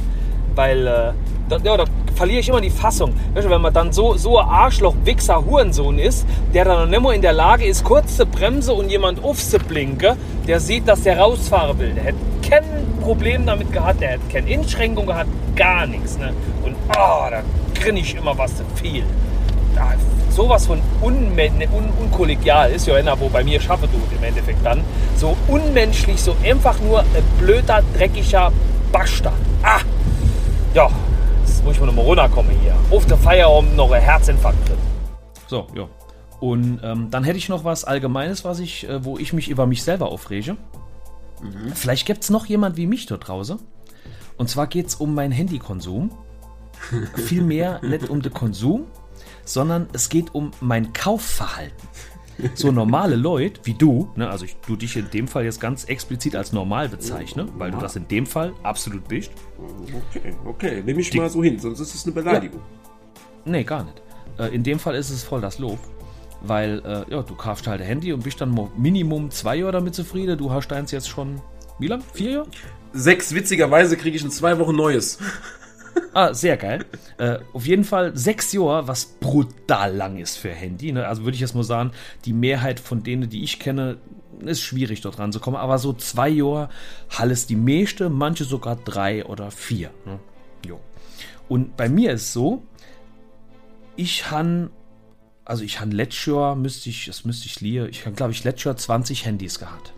Weil, 0.55 0.87
äh, 0.87 1.13
da, 1.49 1.59
ja, 1.63 1.77
da 1.77 1.85
verliere 2.15 2.41
ich 2.41 2.49
immer 2.49 2.61
die 2.61 2.71
Fassung. 2.71 3.15
Wenn 3.35 3.61
man 3.61 3.73
dann 3.73 3.93
so, 3.93 4.15
so 4.17 4.39
ein 4.39 4.49
Arschloch, 4.49 4.95
Wichser, 5.05 5.45
Hurensohn 5.45 5.99
ist, 5.99 6.27
der 6.53 6.65
dann 6.65 6.91
nicht 6.91 7.03
mehr 7.03 7.13
in 7.13 7.23
der 7.23 7.33
Lage 7.33 7.65
ist, 7.65 7.85
kurz 7.85 8.17
zu 8.17 8.27
bremsen 8.27 8.75
und 8.75 8.91
jemand 8.91 9.23
aufzublinken, 9.23 10.17
der 10.47 10.61
sieht, 10.61 10.89
dass 10.89 11.03
der 11.03 11.19
rausfahren 11.19 11.79
will. 11.79 11.93
Der 11.95 12.05
hätte 12.05 12.19
kein 12.49 12.65
Problem 13.01 13.47
damit 13.47 13.73
gehabt, 13.73 14.01
der 14.01 14.11
hätte 14.11 14.23
keine 14.33 14.51
Einschränkung 14.53 15.07
gehabt, 15.07 15.29
gar 15.57 15.87
nichts. 15.87 16.19
Ne? 16.19 16.33
Und 16.65 16.75
oh, 16.91 17.27
da 17.31 17.43
grinne 17.75 18.01
ich 18.01 18.15
immer 18.15 18.37
was 18.37 18.57
zu 18.57 18.65
viel. 18.77 19.05
Da, 19.75 19.95
sowas 20.31 20.67
von 20.67 20.81
unmen 21.01 21.63
un 21.73 21.93
unkollegial 22.01 22.71
ist 22.71 22.89
einer, 22.89 23.19
wo 23.19 23.29
bei 23.29 23.43
mir 23.43 23.61
schaffe 23.61 23.89
du 23.89 23.99
im 24.17 24.23
Endeffekt 24.23 24.65
dann. 24.65 24.81
So 25.17 25.37
unmenschlich, 25.49 26.21
so 26.21 26.37
einfach 26.45 26.79
nur 26.81 27.01
ein 27.01 27.07
blöder, 27.39 27.83
dreckiger 27.97 28.53
Bastard. 28.93 29.35
Ah, 29.63 29.81
ja, 30.75 30.89
wo 31.65 31.71
ich 31.71 31.79
von 31.79 31.87
der 31.87 31.95
Morona 31.95 32.29
komme 32.29 32.51
hier. 32.63 32.77
Auf 32.91 33.07
der 33.07 33.17
Feierabend 33.17 33.75
noch 33.75 33.91
ein 33.91 34.03
Herzinfarkt 34.03 34.69
drin. 34.69 34.77
So, 35.47 35.67
ja. 35.75 35.89
Und 36.41 36.81
ähm, 36.83 37.11
dann 37.11 37.25
hätte 37.25 37.39
ich 37.39 37.49
noch 37.49 37.65
was 37.65 37.85
Allgemeines, 37.85 38.45
was 38.45 38.59
ich, 38.59 38.87
äh, 38.87 39.03
wo 39.03 39.17
ich 39.17 39.33
mich 39.33 39.49
über 39.49 39.67
mich 39.67 39.83
selber 39.83 40.11
aufrege. 40.11 40.59
Mhm. 41.43 41.73
Vielleicht 41.75 42.07
gibt 42.07 42.23
es 42.23 42.31
noch 42.31 42.45
jemand 42.45 42.77
wie 42.77 42.87
mich 42.87 43.07
dort 43.07 43.29
draußen. 43.29 43.59
Und 44.37 44.51
zwar 44.51 44.67
geht 44.67 44.89
es 44.89 44.97
um 44.97 45.15
meinen 45.15 45.33
Handykonsum. 45.33 46.11
Vielmehr 47.15 47.81
nicht 47.83 48.11
um 48.11 48.21
den 48.21 48.35
Konsum, 48.35 48.85
sondern 49.47 49.89
es 49.95 50.11
geht 50.11 50.35
um 50.35 50.51
mein 50.61 50.93
Kaufverhalten 50.93 51.89
so 52.55 52.73
normale 52.73 53.17
Leute 53.17 53.61
wie 53.65 53.75
du, 53.75 54.09
ne, 54.17 54.29
also 54.29 54.45
ich 54.45 54.57
du 54.67 54.77
dich 54.77 54.97
in 54.97 55.11
dem 55.11 55.29
Fall 55.29 55.45
jetzt 55.45 55.61
ganz 55.61 55.85
explizit 55.85 56.37
als 56.37 56.53
normal 56.53 56.89
bezeichne, 56.89 57.47
weil 57.57 57.71
du 57.71 57.79
das 57.79 57.97
in 57.97 58.09
dem 58.09 58.27
Fall 58.27 58.53
absolut 58.63 59.07
bist. 59.09 59.31
Okay, 60.11 60.35
okay, 60.45 60.83
nehme 60.85 61.01
ich 61.01 61.11
Die, 61.11 61.19
mal 61.19 61.31
so 61.31 61.43
hin, 61.43 61.59
sonst 61.59 61.81
ist 61.81 61.95
es 61.95 62.05
eine 62.05 62.15
Beleidigung. 62.15 62.61
Ja. 62.61 63.51
Nee, 63.53 63.65
gar 63.65 63.85
nicht. 63.85 64.03
Äh, 64.39 64.55
in 64.55 64.63
dem 64.63 64.79
Fall 64.79 64.95
ist 64.95 65.11
es 65.11 65.23
voll 65.23 65.41
das 65.41 65.59
Lob. 65.59 65.79
Weil, 66.47 66.83
äh, 66.85 67.11
ja, 67.11 67.23
du 67.23 67.35
kaufst 67.35 67.67
halt 67.67 67.81
ein 67.81 67.87
Handy 67.87 68.13
und 68.13 68.23
bist 68.23 68.41
dann 68.41 68.55
Minimum 68.77 69.31
zwei 69.31 69.57
Jahre 69.57 69.73
damit 69.73 69.95
zufrieden. 69.95 70.37
Du 70.37 70.51
hast 70.51 70.73
eins 70.73 70.91
jetzt 70.91 71.09
schon, 71.09 71.41
wie 71.79 71.87
lang? 71.87 72.03
Vier 72.13 72.31
Jahre? 72.31 72.47
Sechs, 72.93 73.35
witzigerweise 73.35 73.97
kriege 73.97 74.17
ich 74.17 74.23
in 74.23 74.31
zwei 74.31 74.59
Wochen 74.59 74.77
neues. 74.77 75.19
Ah, 76.13 76.33
sehr 76.33 76.57
geil. 76.57 76.85
Äh, 77.19 77.39
auf 77.53 77.67
jeden 77.67 77.83
Fall 77.83 78.17
sechs 78.17 78.53
Jahre, 78.53 78.87
was 78.87 79.05
brutal 79.05 79.95
lang 79.95 80.17
ist 80.17 80.37
für 80.37 80.51
Handy. 80.51 80.93
Ne? 80.93 81.07
Also 81.07 81.25
würde 81.25 81.35
ich 81.35 81.41
jetzt 81.41 81.55
mal 81.55 81.65
sagen, 81.65 81.91
die 82.25 82.33
Mehrheit 82.33 82.79
von 82.79 83.03
denen, 83.03 83.29
die 83.29 83.43
ich 83.43 83.59
kenne, 83.59 83.99
ist 84.41 84.63
schwierig 84.63 85.01
dort 85.01 85.19
ranzukommen. 85.19 85.59
Aber 85.59 85.79
so 85.79 85.93
zwei 85.93 86.29
Jahre, 86.29 86.69
alles 87.17 87.47
die 87.47 87.57
meiste, 87.57 88.11
manche 88.11 88.45
sogar 88.45 88.77
drei 88.77 89.25
oder 89.25 89.51
vier. 89.51 89.91
Ne? 90.05 90.21
Jo. 90.65 90.81
Und 91.49 91.77
bei 91.77 91.89
mir 91.89 92.13
ist 92.13 92.33
so, 92.33 92.63
ich 93.97 94.31
han, 94.31 94.71
also 95.45 95.65
ich 95.65 95.81
han 95.81 95.91
letztes 95.91 96.27
Jahr, 96.27 96.55
müsste 96.55 96.91
ich, 96.91 97.07
das 97.07 97.25
müsste 97.25 97.47
ich 97.47 97.61
lieben, 97.61 97.89
ich 97.89 98.07
habe 98.07 98.17
glaube 98.17 98.33
ich 98.33 98.45
letztes 98.45 98.65
Jahr 98.65 98.77
20 98.77 99.27
Handys 99.27 99.59
gehabt. 99.59 99.93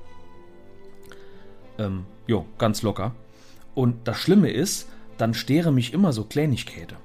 Ähm, 1.79 2.07
jo, 2.27 2.47
ganz 2.59 2.83
locker. 2.83 3.15
Und 3.75 4.09
das 4.09 4.19
Schlimme 4.19 4.51
ist, 4.51 4.89
dann 5.19 5.35
stere 5.35 5.73
mich 5.73 5.93
immer 5.93 6.13
so 6.13 6.25
Kleinigkeiten. 6.25 6.97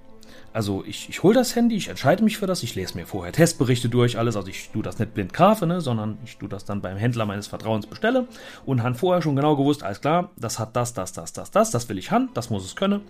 Also 0.54 0.84
ich, 0.86 1.08
ich 1.08 1.24
hole 1.24 1.34
das 1.34 1.56
Handy, 1.56 1.78
ich 1.78 1.88
entscheide 1.88 2.24
mich 2.24 2.38
für 2.38 2.46
das, 2.46 2.62
ich 2.62 2.76
lese 2.76 2.98
mir 2.98 3.06
vorher 3.06 3.32
Testberichte 3.32 3.88
durch, 3.88 4.18
alles, 4.18 4.36
also 4.36 4.50
ich 4.50 4.70
tue 4.70 4.84
das 4.84 5.00
nicht 5.00 5.14
blind 5.14 5.34
kaufe, 5.34 5.66
ne, 5.66 5.80
sondern 5.80 6.18
ich 6.26 6.38
tue 6.38 6.50
das 6.50 6.66
dann 6.66 6.82
beim 6.82 6.98
Händler 6.98 7.26
meines 7.26 7.48
Vertrauens 7.48 7.88
bestelle 7.88 8.28
und 8.66 8.84
habe 8.84 8.96
vorher 8.96 9.22
schon 9.22 9.38
genau 9.38 9.56
gewusst, 9.56 9.84
alles 9.84 10.02
klar, 10.02 10.32
das 10.36 10.60
hat 10.60 10.76
das, 10.76 10.94
das, 10.94 11.14
das, 11.14 11.32
das, 11.32 11.52
das, 11.52 11.72
das 11.72 11.88
will 11.88 11.98
ich 11.98 12.12
haben, 12.12 12.30
das 12.34 12.50
muss 12.50 12.66
es 12.66 12.76
können 12.76 13.02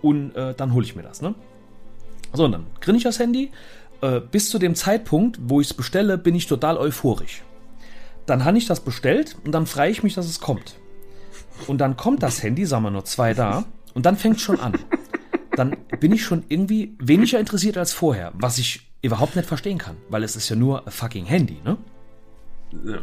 und 0.00 0.34
äh, 0.34 0.54
dann 0.54 0.72
hole 0.72 0.84
ich 0.84 0.96
mir 0.96 1.02
das. 1.02 1.20
Ne? 1.20 1.34
So, 2.32 2.46
und 2.46 2.52
dann 2.52 2.66
grinne 2.80 2.96
ich 2.96 3.04
das 3.04 3.18
Handy. 3.18 3.50
Äh, 4.00 4.20
bis 4.20 4.48
zu 4.48 4.58
dem 4.58 4.74
Zeitpunkt, 4.74 5.38
wo 5.42 5.60
ich 5.60 5.68
es 5.68 5.74
bestelle, 5.74 6.16
bin 6.18 6.34
ich 6.34 6.46
total 6.46 6.78
euphorisch. 6.78 7.42
Dann 8.26 8.44
habe 8.44 8.56
ich 8.58 8.66
das 8.66 8.80
bestellt 8.80 9.36
und 9.44 9.52
dann 9.52 9.66
freue 9.66 9.90
ich 9.90 10.02
mich, 10.02 10.14
dass 10.14 10.26
es 10.26 10.40
kommt. 10.40 10.76
Und 11.66 11.78
dann 11.78 11.96
kommt 11.96 12.22
das 12.22 12.42
Handy, 12.42 12.64
sagen 12.64 12.84
wir 12.84 12.90
nur 12.90 13.04
zwei 13.04 13.34
da, 13.34 13.64
und 13.98 14.06
dann 14.06 14.16
fängt 14.16 14.36
es 14.36 14.42
schon 14.42 14.60
an. 14.60 14.74
Dann 15.56 15.76
bin 15.98 16.12
ich 16.12 16.22
schon 16.22 16.44
irgendwie 16.48 16.96
weniger 17.00 17.40
interessiert 17.40 17.76
als 17.76 17.92
vorher, 17.92 18.30
was 18.34 18.58
ich 18.58 18.92
überhaupt 19.02 19.34
nicht 19.34 19.48
verstehen 19.48 19.76
kann, 19.76 19.96
weil 20.08 20.22
es 20.22 20.36
ist 20.36 20.48
ja 20.48 20.54
nur 20.54 20.86
ein 20.86 20.92
fucking 20.92 21.24
Handy, 21.24 21.60
ne? 21.64 21.76
Ja. 22.84 23.00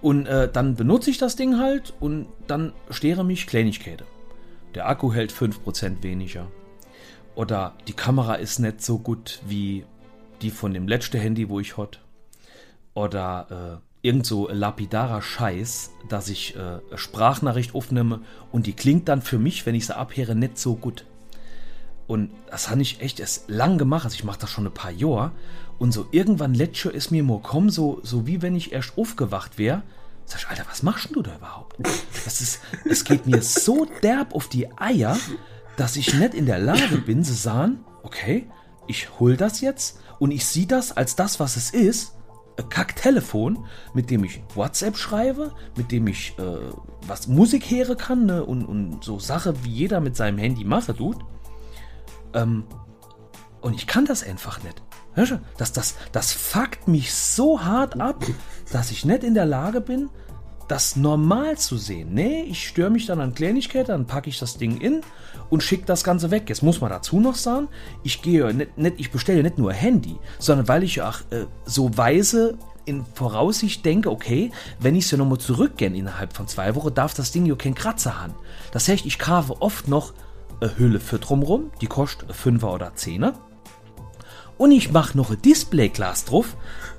Und 0.00 0.24
äh, 0.24 0.50
dann 0.50 0.74
benutze 0.74 1.10
ich 1.10 1.18
das 1.18 1.36
Ding 1.36 1.58
halt 1.58 1.92
und 2.00 2.28
dann 2.46 2.72
stere 2.90 3.26
mich 3.26 3.46
Kleinigkeiten. 3.46 4.06
Der 4.74 4.88
Akku 4.88 5.12
hält 5.12 5.34
5% 5.34 6.02
weniger. 6.02 6.50
Oder 7.34 7.74
die 7.86 7.92
Kamera 7.92 8.36
ist 8.36 8.58
nicht 8.58 8.80
so 8.80 8.98
gut 8.98 9.42
wie 9.46 9.84
die 10.40 10.50
von 10.50 10.72
dem 10.72 10.88
letzten 10.88 11.20
Handy, 11.20 11.50
wo 11.50 11.60
ich 11.60 11.76
hot. 11.76 12.00
Oder 12.94 13.82
äh, 13.82 13.95
irgend 14.06 14.24
so 14.24 14.48
lapidarer 14.48 15.20
Scheiß, 15.20 15.90
dass 16.08 16.28
ich 16.28 16.56
äh, 16.56 16.78
Sprachnachricht 16.96 17.74
aufnehme 17.74 18.20
und 18.52 18.66
die 18.66 18.72
klingt 18.72 19.08
dann 19.08 19.20
für 19.20 19.38
mich, 19.38 19.66
wenn 19.66 19.74
ich 19.74 19.86
sie 19.86 19.96
abhöre, 19.96 20.34
nicht 20.34 20.58
so 20.58 20.76
gut. 20.76 21.04
Und 22.06 22.30
das 22.50 22.70
habe 22.70 22.82
ich 22.82 23.00
echt 23.00 23.18
erst 23.18 23.50
lang 23.50 23.78
gemacht, 23.78 24.04
also 24.04 24.14
ich 24.14 24.24
mache 24.24 24.38
das 24.38 24.50
schon 24.50 24.66
ein 24.66 24.72
paar 24.74 24.92
Jahre. 24.92 25.32
Und 25.78 25.92
so 25.92 26.06
irgendwann 26.12 26.54
letztes 26.54 26.92
ist 26.92 27.10
mir 27.10 27.22
mal 27.22 27.40
kommen, 27.40 27.68
so, 27.68 28.00
so 28.02 28.26
wie 28.26 28.40
wenn 28.42 28.54
ich 28.54 28.72
erst 28.72 28.96
aufgewacht 28.96 29.58
wäre 29.58 29.82
Sag 30.26 30.40
ich, 30.40 30.48
Alter, 30.48 30.64
was 30.68 30.82
machst 30.82 31.14
du 31.14 31.22
da 31.22 31.36
überhaupt? 31.36 31.76
Das 32.24 32.40
ist, 32.40 32.60
es 32.84 33.04
geht 33.04 33.26
mir 33.26 33.40
so 33.42 33.86
derb 34.02 34.34
auf 34.34 34.48
die 34.48 34.68
Eier, 34.76 35.16
dass 35.76 35.94
ich 35.94 36.14
nicht 36.14 36.34
in 36.34 36.46
der 36.46 36.58
Lage 36.58 36.98
bin 36.98 37.22
zu 37.22 37.32
sagen, 37.32 37.84
okay, 38.02 38.48
ich 38.88 39.20
hol 39.20 39.36
das 39.36 39.60
jetzt 39.60 40.00
und 40.18 40.32
ich 40.32 40.44
sehe 40.44 40.66
das 40.66 40.96
als 40.96 41.14
das, 41.14 41.38
was 41.38 41.56
es 41.56 41.70
ist. 41.70 42.15
Kacktelefon, 42.62 43.66
mit 43.94 44.10
dem 44.10 44.24
ich 44.24 44.42
WhatsApp 44.54 44.96
schreibe, 44.96 45.52
mit 45.76 45.92
dem 45.92 46.06
ich 46.06 46.34
äh, 46.38 46.72
was 47.06 47.26
Musik 47.26 47.70
hören 47.70 47.96
kann 47.96 48.26
ne? 48.26 48.44
und, 48.44 48.64
und 48.64 49.04
so 49.04 49.18
Sache, 49.18 49.54
wie 49.64 49.70
jeder 49.70 50.00
mit 50.00 50.16
seinem 50.16 50.38
Handy 50.38 50.64
mache 50.64 50.94
tut. 50.96 51.18
Ähm, 52.34 52.64
und 53.60 53.74
ich 53.74 53.86
kann 53.86 54.06
das 54.06 54.22
einfach 54.22 54.62
nicht. 54.62 54.82
Das, 55.56 55.72
das, 55.72 55.96
das 56.12 56.32
fuckt 56.32 56.88
mich 56.88 57.14
so 57.14 57.64
hart 57.64 57.98
ab, 58.00 58.24
dass 58.70 58.90
ich 58.90 59.04
nicht 59.04 59.24
in 59.24 59.34
der 59.34 59.46
Lage 59.46 59.80
bin, 59.80 60.10
das 60.68 60.96
normal 60.96 61.58
zu 61.58 61.76
sehen. 61.76 62.12
Nee, 62.12 62.42
ich 62.42 62.66
störe 62.66 62.90
mich 62.90 63.06
dann 63.06 63.20
an 63.20 63.34
Kleinigkeiten, 63.34 63.88
dann 63.88 64.06
packe 64.06 64.28
ich 64.28 64.38
das 64.38 64.56
Ding 64.56 64.80
in 64.80 65.02
und 65.50 65.62
schicke 65.62 65.86
das 65.86 66.04
Ganze 66.04 66.30
weg. 66.30 66.48
Jetzt 66.48 66.62
muss 66.62 66.80
man 66.80 66.90
dazu 66.90 67.20
noch 67.20 67.36
sagen, 67.36 67.68
ich 68.02 68.22
gehe 68.22 68.52
nicht, 68.52 68.76
nicht 68.76 68.94
ich 68.98 69.10
bestelle 69.10 69.42
nicht 69.42 69.58
nur 69.58 69.72
Handy, 69.72 70.16
sondern 70.38 70.68
weil 70.68 70.82
ich 70.82 71.02
auch 71.02 71.20
äh, 71.30 71.46
so 71.64 71.96
weise 71.96 72.58
in 72.84 73.04
Voraussicht 73.14 73.84
denke, 73.84 74.10
okay, 74.10 74.50
wenn 74.78 74.94
ich 74.94 75.04
es 75.04 75.10
ja 75.10 75.18
nochmal 75.18 75.38
zurückgehe 75.38 75.88
innerhalb 75.88 76.32
von 76.32 76.46
zwei 76.46 76.74
Wochen, 76.74 76.94
darf 76.94 77.14
das 77.14 77.32
Ding 77.32 77.44
ja 77.46 77.54
keinen 77.56 77.74
Kratzer 77.74 78.20
haben. 78.20 78.34
Das 78.72 78.88
heißt, 78.88 79.04
ich 79.06 79.18
kaufe 79.18 79.60
oft 79.60 79.88
noch 79.88 80.14
eine 80.60 80.78
Hülle 80.78 81.00
für 81.00 81.18
drumrum, 81.18 81.70
die 81.80 81.86
kostet 81.86 82.30
5er 82.32 82.72
oder 82.72 82.92
10er. 82.92 83.34
Und 84.58 84.70
ich 84.70 84.90
mache 84.90 85.16
noch 85.16 85.30
ein 85.30 85.42
Displayglas 85.42 86.24
drauf. 86.24 86.56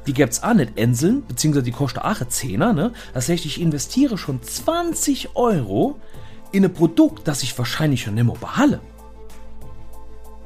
Die 0.07 0.13
gibt's 0.13 0.41
auch 0.41 0.53
nicht 0.53 0.77
Enseln, 0.77 1.25
beziehungsweise 1.27 1.65
die 1.65 1.71
kostet 1.71 2.03
auch 2.03 2.21
ein 2.21 2.29
Zehner. 2.29 2.73
Ne? 2.73 2.93
Das 3.13 3.29
heißt, 3.29 3.45
ich 3.45 3.61
investiere 3.61 4.17
schon 4.17 4.41
20 4.41 5.35
Euro 5.35 5.99
in 6.51 6.63
ein 6.63 6.73
Produkt, 6.73 7.27
das 7.27 7.43
ich 7.43 7.57
wahrscheinlich 7.57 8.01
schon 8.03 8.15
nimmer 8.15 8.33
behalle. 8.33 8.79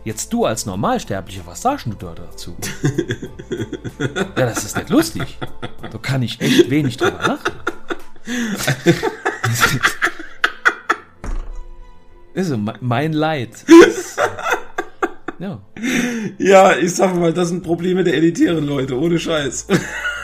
Jetzt 0.04 0.34
du 0.34 0.46
als 0.46 0.66
Normalsterblicher, 0.66 1.44
was 1.46 1.62
sagst 1.62 1.86
du 1.86 1.94
da 1.94 2.16
dazu? 2.16 2.56
ja, 4.00 4.24
das 4.36 4.66
ist 4.66 4.76
nicht 4.76 4.90
lustig. 4.90 5.38
Da 5.80 5.98
kann 6.00 6.24
ich 6.24 6.42
echt 6.42 6.72
wenig 6.72 6.98
drüber 6.98 7.20
lachen. 7.28 7.54
Also, 12.34 12.58
mein 12.80 13.12
Leid. 13.12 13.66
Ja. 15.42 15.60
Ja, 16.38 16.78
ich 16.78 16.94
sag 16.94 17.16
mal, 17.16 17.34
das 17.34 17.50
sind 17.50 17.64
Probleme 17.64 18.04
der 18.04 18.14
elitären 18.14 18.64
Leute, 18.64 19.00
ohne 19.00 19.18
Scheiß. 19.18 19.66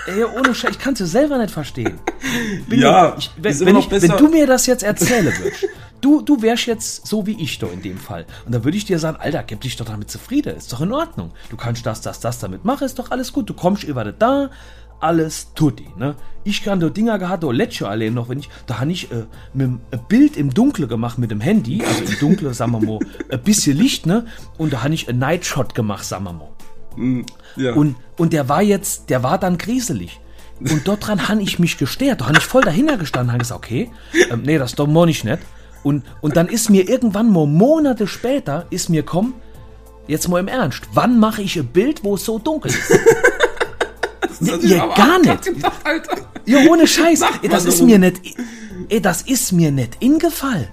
Ey, 0.05 0.23
ohne 0.23 0.53
Scheiß, 0.53 0.71
ich 0.71 0.79
kann 0.79 0.93
es 0.93 0.99
selber 0.99 1.39
nicht 1.39 1.49
verstehen. 1.49 1.99
Bin 2.69 2.79
ja, 2.79 3.15
ich, 3.17 3.31
wenn, 3.35 3.59
wenn, 3.61 3.75
ich, 3.77 3.89
wenn, 3.89 4.11
du 4.11 4.27
mir 4.27 4.45
das 4.45 4.67
jetzt 4.67 4.83
erzählen 4.83 5.25
würdest, 5.25 5.65
du, 6.01 6.21
du 6.21 6.39
wärst 6.43 6.67
jetzt 6.67 7.07
so 7.07 7.25
wie 7.25 7.41
ich 7.41 7.57
da 7.57 7.65
in 7.65 7.81
dem 7.81 7.97
Fall. 7.97 8.27
Und 8.45 8.53
dann 8.53 8.63
würde 8.63 8.77
ich 8.77 8.85
dir 8.85 8.99
sagen, 8.99 9.17
Alter, 9.19 9.41
gib 9.41 9.61
dich 9.61 9.75
doch 9.75 9.87
damit 9.87 10.11
zufrieden, 10.11 10.55
ist 10.55 10.71
doch 10.71 10.81
in 10.81 10.91
Ordnung. 10.91 11.31
Du 11.49 11.57
kannst 11.57 11.87
das, 11.87 12.01
das, 12.01 12.19
das 12.19 12.37
damit 12.37 12.63
machen, 12.63 12.85
ist 12.85 12.99
doch 12.99 13.09
alles 13.09 13.33
gut. 13.33 13.49
Du 13.49 13.55
kommst 13.55 13.83
über 13.83 14.05
da, 14.05 14.51
alles 14.99 15.53
tutti, 15.53 15.87
ne? 15.97 16.15
Ich 16.43 16.63
kann 16.63 16.79
da 16.79 16.89
Dinger 16.89 17.19
gehabt, 17.19 17.43
da 17.43 17.51
letzte 17.51 17.89
allein 17.89 18.13
noch, 18.13 18.29
wenn 18.29 18.39
ich, 18.39 18.49
da 18.67 18.79
habe 18.79 18.91
ich 18.91 19.11
äh, 19.11 19.25
mit 19.53 19.67
ein 19.67 19.81
Bild 20.07 20.37
im 20.37 20.53
Dunkeln 20.53 20.87
gemacht 20.87 21.17
mit 21.17 21.29
dem 21.29 21.41
Handy, 21.41 21.83
also 21.83 22.03
im 22.05 22.19
Dunkeln, 22.19 22.53
sagen 22.53 22.71
wir 22.71 22.79
mal, 22.79 22.99
ein 23.29 23.43
bisschen 23.43 23.77
Licht, 23.77 24.05
ne? 24.05 24.25
Und 24.57 24.73
da 24.73 24.83
habe 24.83 24.93
ich 24.93 25.09
einen 25.09 25.19
Nightshot 25.19 25.75
gemacht, 25.75 26.05
sagen 26.05 26.23
wir 26.23 26.33
mal. 26.33 26.49
Mm, 26.95 27.25
ja. 27.57 27.73
Und, 27.73 27.95
und 28.17 28.33
der 28.33 28.47
war 28.47 28.61
jetzt, 28.61 29.09
der 29.09 29.23
war 29.23 29.37
dann 29.37 29.57
grieselig. 29.57 30.19
Und 30.59 30.87
dort 30.87 31.05
dran 31.05 31.27
habe 31.27 31.41
ich 31.41 31.59
mich 31.59 31.77
gestört. 31.77 32.21
Da 32.21 32.27
habe 32.27 32.37
ich 32.37 32.43
voll 32.43 32.63
dahinter 32.63 32.97
gestanden 32.97 33.33
und 33.33 33.39
gesagt, 33.39 33.63
okay, 33.63 33.91
ähm, 34.31 34.41
nee, 34.43 34.57
das 34.57 34.73
doch 34.73 34.87
ich 35.05 35.23
nicht. 35.23 35.39
Und, 35.83 36.03
und 36.21 36.35
dann 36.35 36.47
ist 36.47 36.69
mir 36.69 36.89
irgendwann 36.89 37.31
mal 37.31 37.45
Monate 37.45 38.07
später, 38.07 38.65
ist 38.71 38.89
mir 38.89 39.03
komm, 39.03 39.35
jetzt 40.07 40.27
mal 40.27 40.39
im 40.39 40.47
Ernst, 40.47 40.81
wann 40.93 41.19
mache 41.19 41.41
ich 41.41 41.57
ein 41.57 41.67
Bild, 41.67 42.03
wo 42.03 42.15
es 42.15 42.25
so 42.25 42.39
dunkel 42.39 42.71
ist? 42.71 42.91
Das 44.39 44.63
ihr 44.63 44.77
gar 44.95 45.19
nicht. 45.19 45.43
Gedacht, 45.43 45.73
ja, 46.45 46.59
ohne 46.69 46.87
Scheiß. 46.87 47.21
Ey, 47.41 47.49
das 47.49 47.65
ist 47.65 47.81
mir 47.81 47.99
nicht. 47.99 48.21
Ey, 48.89 49.01
das 49.01 49.23
ist 49.23 49.51
mir 49.51 49.71
nicht 49.71 49.97
ingefallen. 49.99 50.67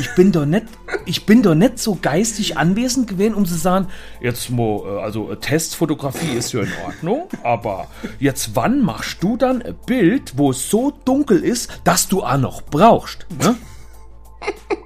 Ich 0.00 0.12
bin 0.16 0.32
doch 0.32 0.44
nicht, 0.44 0.66
ich 1.06 1.24
bin 1.24 1.42
doch 1.42 1.54
nicht 1.54 1.78
so 1.78 1.96
geistig 2.00 2.56
anwesend 2.56 3.06
gewesen, 3.06 3.34
um 3.34 3.46
zu 3.46 3.54
sagen, 3.54 3.86
jetzt 4.20 4.50
mal, 4.50 4.82
äh, 4.84 5.02
also 5.02 5.30
äh, 5.30 5.36
Testfotografie 5.36 6.36
ist 6.36 6.52
ja 6.52 6.62
in 6.62 6.72
Ordnung, 6.84 7.28
aber 7.44 7.86
jetzt 8.18 8.56
wann 8.56 8.80
machst 8.80 9.22
du 9.22 9.36
dann 9.36 9.62
ein 9.62 9.76
Bild, 9.86 10.36
wo 10.36 10.50
es 10.50 10.68
so 10.68 10.90
dunkel 11.04 11.44
ist, 11.44 11.80
dass 11.84 12.08
du 12.08 12.24
auch 12.24 12.38
noch 12.38 12.62
brauchst? 12.62 13.26
Ne? 13.40 13.54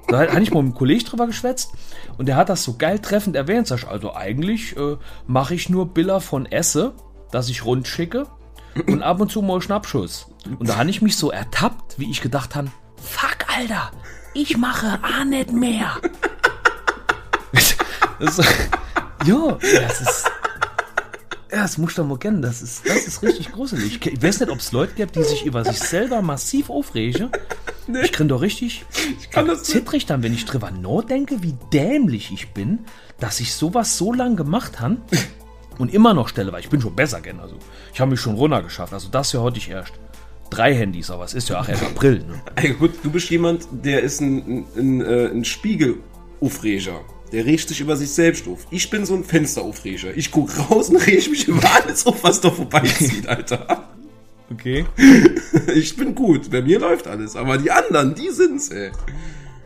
Da 0.09 0.19
hatte 0.19 0.43
ich 0.43 0.51
mal 0.51 0.61
mit 0.61 0.73
einem 0.73 0.77
Kollegen 0.77 1.05
drüber 1.05 1.25
geschwätzt 1.25 1.71
und 2.19 2.27
der 2.27 2.35
hat 2.35 2.49
das 2.49 2.63
so 2.63 2.75
geil 2.77 2.99
treffend 2.99 3.35
erwähnt. 3.35 3.65
Sag 3.65 3.79
ich, 3.79 3.87
also 3.87 4.13
eigentlich 4.13 4.77
äh, 4.77 4.97
mache 5.25 5.55
ich 5.55 5.69
nur 5.69 5.87
Bilder 5.87 6.21
von 6.21 6.45
Esse 6.45 6.93
dass 7.33 7.49
ich 7.49 7.65
rund 7.65 7.87
schicke 7.87 8.27
und 8.87 9.01
ab 9.01 9.19
und 9.19 9.31
zu 9.31 9.41
mal 9.41 9.61
Schnappschuss. 9.61 10.27
Und 10.59 10.69
da 10.69 10.77
habe 10.77 10.89
ich 10.89 11.01
mich 11.01 11.17
so 11.17 11.31
ertappt, 11.31 11.97
wie 11.97 12.09
ich 12.09 12.21
gedacht 12.21 12.55
habe, 12.55 12.69
fuck, 13.01 13.37
Alter, 13.47 13.91
ich 14.33 14.57
mache 14.57 14.99
auch 15.01 15.23
nicht 15.25 15.51
mehr. 15.51 15.97
das, 18.19 18.37
ja, 19.25 19.57
das 19.61 20.01
ist... 20.01 20.31
Ja, 21.51 21.61
das 21.61 21.77
musst 21.77 21.99
du 21.99 22.03
mal 22.03 22.17
kennen. 22.17 22.41
Das 22.41 22.63
ist, 22.63 22.87
das 22.87 23.05
ist 23.05 23.21
richtig 23.21 23.51
gruselig. 23.51 24.03
Ich 24.03 24.23
weiß 24.23 24.39
nicht, 24.39 24.51
ob 24.51 24.57
es 24.57 24.71
Leute 24.71 24.95
gibt, 24.95 25.15
die 25.15 25.23
sich 25.23 25.45
über 25.45 25.63
sich 25.63 25.77
selber 25.77 26.23
massiv 26.23 26.71
aufregen. 26.71 27.29
Nee. 27.85 28.01
Ich 28.05 28.11
kriege 28.11 28.29
doch 28.29 28.41
richtig 28.41 28.85
ich 29.19 29.29
kann 29.29 29.45
das 29.45 29.63
zittrig 29.63 30.05
dann, 30.05 30.23
wenn 30.23 30.33
ich 30.33 30.45
drüber 30.45 30.71
nachdenke, 30.71 31.43
wie 31.43 31.53
dämlich 31.71 32.31
ich 32.31 32.53
bin, 32.53 32.79
dass 33.19 33.39
ich 33.39 33.53
sowas 33.53 33.97
so 33.97 34.13
lange 34.13 34.35
gemacht 34.35 34.79
habe 34.79 34.97
und 35.79 35.93
immer 35.93 36.13
noch 36.13 36.27
stelle, 36.27 36.51
weil 36.51 36.61
ich 36.61 36.69
bin 36.69 36.81
schon 36.81 36.95
besser 36.95 37.21
gern. 37.21 37.39
Also 37.39 37.55
ich 37.93 37.99
habe 37.99 38.11
mich 38.11 38.19
schon 38.19 38.35
runtergeschafft. 38.35 38.93
Also 38.93 39.09
das 39.09 39.31
hier 39.31 39.41
heute 39.41 39.57
ich 39.57 39.69
erst. 39.69 39.93
Drei 40.49 40.75
Handys, 40.75 41.09
aber 41.09 41.23
es 41.23 41.33
ist 41.33 41.49
ja 41.49 41.59
auch 41.59 41.67
erst 41.67 41.83
April. 41.83 42.19
Ne? 42.19 42.41
Also 42.55 42.73
gut, 42.75 42.91
du 43.01 43.09
bist 43.09 43.29
jemand, 43.31 43.67
der 43.71 44.01
ist 44.01 44.21
ein, 44.21 44.37
ein, 44.37 44.65
ein, 44.77 45.01
äh, 45.01 45.25
ein 45.29 45.45
Spiegelaufreger. 45.45 47.01
Der 47.31 47.45
regt 47.45 47.67
sich 47.67 47.81
über 47.81 47.95
sich 47.95 48.11
selbst 48.11 48.47
auf. 48.47 48.67
Ich 48.69 48.87
bin 48.91 49.07
so 49.07 49.15
ein 49.15 49.23
Fensteraufreger. 49.23 50.15
Ich 50.15 50.29
guck 50.29 50.51
raus 50.69 50.89
und 50.89 50.97
reg 50.97 51.27
mich 51.31 51.47
über 51.47 51.63
alles 51.73 52.05
auf, 52.05 52.23
was 52.23 52.39
da 52.39 52.51
vorbeizieht, 52.51 53.27
Alter. 53.27 53.87
Okay. 54.51 54.85
Ich 55.75 55.95
bin 55.95 56.13
gut, 56.13 56.51
bei 56.51 56.61
mir 56.61 56.79
läuft 56.79 57.07
alles. 57.07 57.35
Aber 57.35 57.57
die 57.57 57.71
anderen, 57.71 58.13
die 58.13 58.29
sind's, 58.29 58.69
ey. 58.69 58.91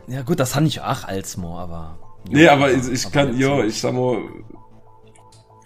Ja 0.06 0.22
gut, 0.22 0.40
das 0.40 0.54
habe 0.54 0.66
ich 0.66 0.80
auch 0.80 1.04
als 1.04 1.36
Mo, 1.36 1.58
aber... 1.58 1.98
Jo, 2.28 2.36
nee, 2.36 2.48
aber 2.48 2.72
ich, 2.72 2.88
ich 2.88 3.10
kann, 3.10 3.38
ja, 3.38 3.62
ich 3.64 3.80
sag 3.80 3.94
mal, 3.94 4.18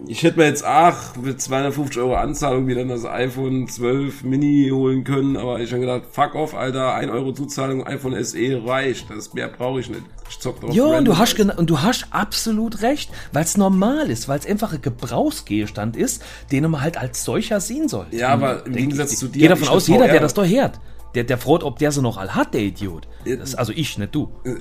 ich 0.07 0.23
hätte 0.23 0.39
mir 0.39 0.47
jetzt, 0.47 0.65
ach, 0.65 1.17
mit 1.17 1.41
250 1.41 2.01
Euro 2.01 2.17
Anzahlung 2.17 2.67
wieder 2.67 2.85
das 2.85 3.05
iPhone 3.05 3.69
12 3.69 4.25
Mini 4.25 4.71
holen 4.73 5.05
können, 5.05 5.37
aber 5.37 5.61
ich 5.61 5.71
habe 5.71 5.81
gedacht, 5.81 6.03
fuck 6.11 6.35
off, 6.35 6.55
Alter, 6.55 6.95
1 6.95 7.11
Euro 7.11 7.33
Zuzahlung, 7.33 7.87
iPhone 7.87 8.23
SE 8.25 8.63
reicht, 8.65 9.11
das 9.11 9.33
mehr 9.35 9.49
brauche 9.49 9.81
ich 9.81 9.89
nicht. 9.89 10.03
Ich 10.29 10.39
zock 10.39 10.61
drauf. 10.61 10.75
Ja, 10.75 10.85
und 10.85 11.05
du 11.05 11.19
hast 11.19 11.39
und 11.39 11.69
du 11.69 11.83
hast 11.83 12.07
absolut 12.11 12.83
recht, 12.83 13.11
weil 13.33 13.45
es 13.45 13.57
normal 13.57 14.11
ist, 14.11 14.29
weil 14.29 14.39
es 14.39 14.47
einfach 14.47 14.73
ein 14.73 14.83
Gebrauchsgegenstand 14.83 15.97
ist, 15.97 16.23
den 16.51 16.71
man 16.71 16.81
halt 16.81 16.97
als 16.97 17.25
solcher 17.25 17.61
sehen 17.61 17.89
soll. 17.89 18.07
Ja, 18.11 18.29
aber 18.29 18.65
im 18.67 18.73
Gegensatz 18.73 19.17
zu 19.19 19.29
dir. 19.29 19.41
Geh 19.41 19.49
davon 19.49 19.69
aus, 19.69 19.89
jeder, 19.89 20.09
der 20.09 20.21
das 20.21 20.35
doch 20.35 20.47
hört. 20.47 20.81
Der, 21.15 21.25
der 21.25 21.37
freut, 21.37 21.63
ob 21.63 21.79
der 21.79 21.93
so 21.93 22.01
noch 22.01 22.17
all 22.17 22.35
hat, 22.35 22.55
der 22.55 22.63
Idiot. 22.63 23.07
Das, 23.25 23.55
also 23.55 23.73
ich, 23.73 23.99
nicht 23.99 24.15
du. 24.15 24.31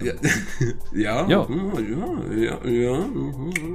Ja. 0.93 1.27
Ja. 1.27 1.27
Ja. 1.27 1.47
ja, 1.47 2.65
ja, 2.65 2.69
ja. 2.69 3.09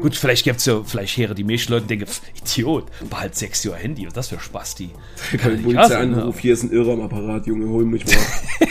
Gut, 0.00 0.14
vielleicht 0.14 0.44
gibt 0.44 0.58
es 0.58 0.66
ja, 0.66 0.82
vielleicht 0.84 1.16
Heere, 1.16 1.34
die 1.34 1.44
Menschen 1.44 1.72
Leute 1.72 1.86
denken, 1.86 2.06
Idiot, 2.34 2.86
behalt 3.08 3.34
sechs 3.34 3.64
Jahre 3.64 3.78
Handy 3.78 4.06
und 4.06 4.16
das 4.16 4.30
wäre 4.30 4.40
Spasti. 4.40 4.90
Da 5.32 5.38
kann 5.38 5.56
ich 5.56 5.62
Polizei 5.62 5.96
anrufen, 5.96 6.38
hier 6.38 6.52
ist 6.52 6.62
ein 6.62 6.70
Irrer 6.70 6.92
am 6.92 7.02
Apparat, 7.02 7.46
Junge, 7.46 7.68
hol 7.68 7.84
mich 7.84 8.04
mal. 8.06 8.16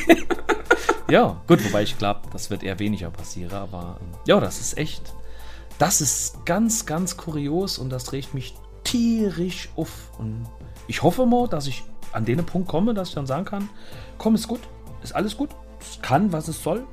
ja, 1.10 1.42
gut, 1.48 1.64
wobei 1.66 1.84
ich 1.84 1.98
glaube, 1.98 2.22
das 2.32 2.50
wird 2.50 2.64
eher 2.64 2.80
weniger 2.80 3.10
passieren, 3.10 3.54
aber 3.54 4.00
ähm, 4.02 4.08
ja, 4.28 4.40
das 4.40 4.60
ist 4.60 4.78
echt, 4.78 5.14
das 5.80 6.02
ist 6.02 6.46
ganz, 6.46 6.86
ganz 6.86 7.18
kurios 7.18 7.78
und 7.78 7.90
das 7.90 8.14
regt 8.14 8.34
mich 8.34 8.54
tierisch 8.84 9.70
auf. 9.76 10.12
Und 10.18 10.46
ich 10.88 11.04
hoffe 11.04 11.26
mal, 11.26 11.48
dass 11.48 11.68
ich 11.68 11.84
an 12.16 12.26
den 12.26 12.44
Punkt 12.46 12.68
komme, 12.68 12.94
dass 12.94 13.10
ich 13.10 13.16
dann 13.16 13.28
sagen 13.28 13.46
kann, 13.46 13.70
komm, 14.18 14.36
ist 14.36 14.48
gut, 14.48 14.62
ist 15.04 15.16
alles 15.16 15.38
gut, 15.38 15.50
es 15.80 16.02
kann, 16.02 16.32
was 16.32 16.48
es 16.48 16.62
soll. 16.64 16.84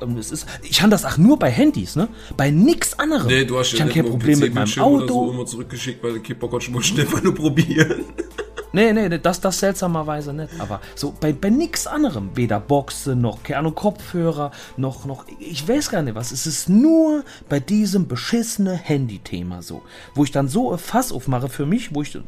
Und 0.00 0.18
es 0.18 0.32
ist, 0.32 0.46
ich 0.62 0.82
habe 0.82 0.90
das 0.90 1.04
auch 1.04 1.16
nur 1.16 1.38
bei 1.38 1.50
Handys, 1.50 1.96
ne? 1.96 2.08
Bei 2.36 2.50
nichts 2.50 2.98
anderem. 2.98 3.28
Nee, 3.28 3.44
du 3.44 3.58
hast 3.58 3.72
ich 3.72 3.80
habe 3.80 3.92
kein 3.92 4.04
Problem 4.04 4.38
mit 4.38 4.52
meinem 4.52 4.78
Auto. 4.78 5.06
So 5.06 5.32
immer 5.32 5.46
zurückgeschickt, 5.46 6.02
weil 6.02 6.14
der 6.14 6.22
Kipper 6.22 6.48
konnte 6.48 6.66
schon 6.66 6.82
schnell 6.82 7.06
mal 7.06 7.22
nur 7.22 7.34
probieren. 7.34 8.04
Nee, 8.74 8.92
nee, 8.92 9.08
nee, 9.08 9.20
das, 9.20 9.40
das 9.40 9.60
seltsamerweise 9.60 10.32
nicht. 10.32 10.50
Aber 10.58 10.80
so 10.96 11.14
bei, 11.20 11.32
bei 11.32 11.48
nichts 11.48 11.86
anderem. 11.86 12.30
Weder 12.34 12.58
Boxe, 12.58 13.14
noch, 13.14 13.44
keine 13.44 13.60
Ahnung, 13.60 13.76
Kopfhörer, 13.76 14.50
noch, 14.76 15.04
noch, 15.04 15.26
ich 15.38 15.66
weiß 15.68 15.90
gar 15.90 16.02
nicht 16.02 16.16
was. 16.16 16.32
Es 16.32 16.44
ist 16.44 16.68
nur 16.68 17.22
bei 17.48 17.60
diesem 17.60 18.08
beschissene 18.08 18.74
Handy-Thema 18.74 19.62
so. 19.62 19.82
Wo 20.16 20.24
ich 20.24 20.32
dann 20.32 20.48
so 20.48 20.72
ein 20.72 20.78
Fass 20.78 21.12
aufmache 21.12 21.48
für 21.48 21.66
mich, 21.66 21.94
wo 21.94 22.02
ich, 22.02 22.18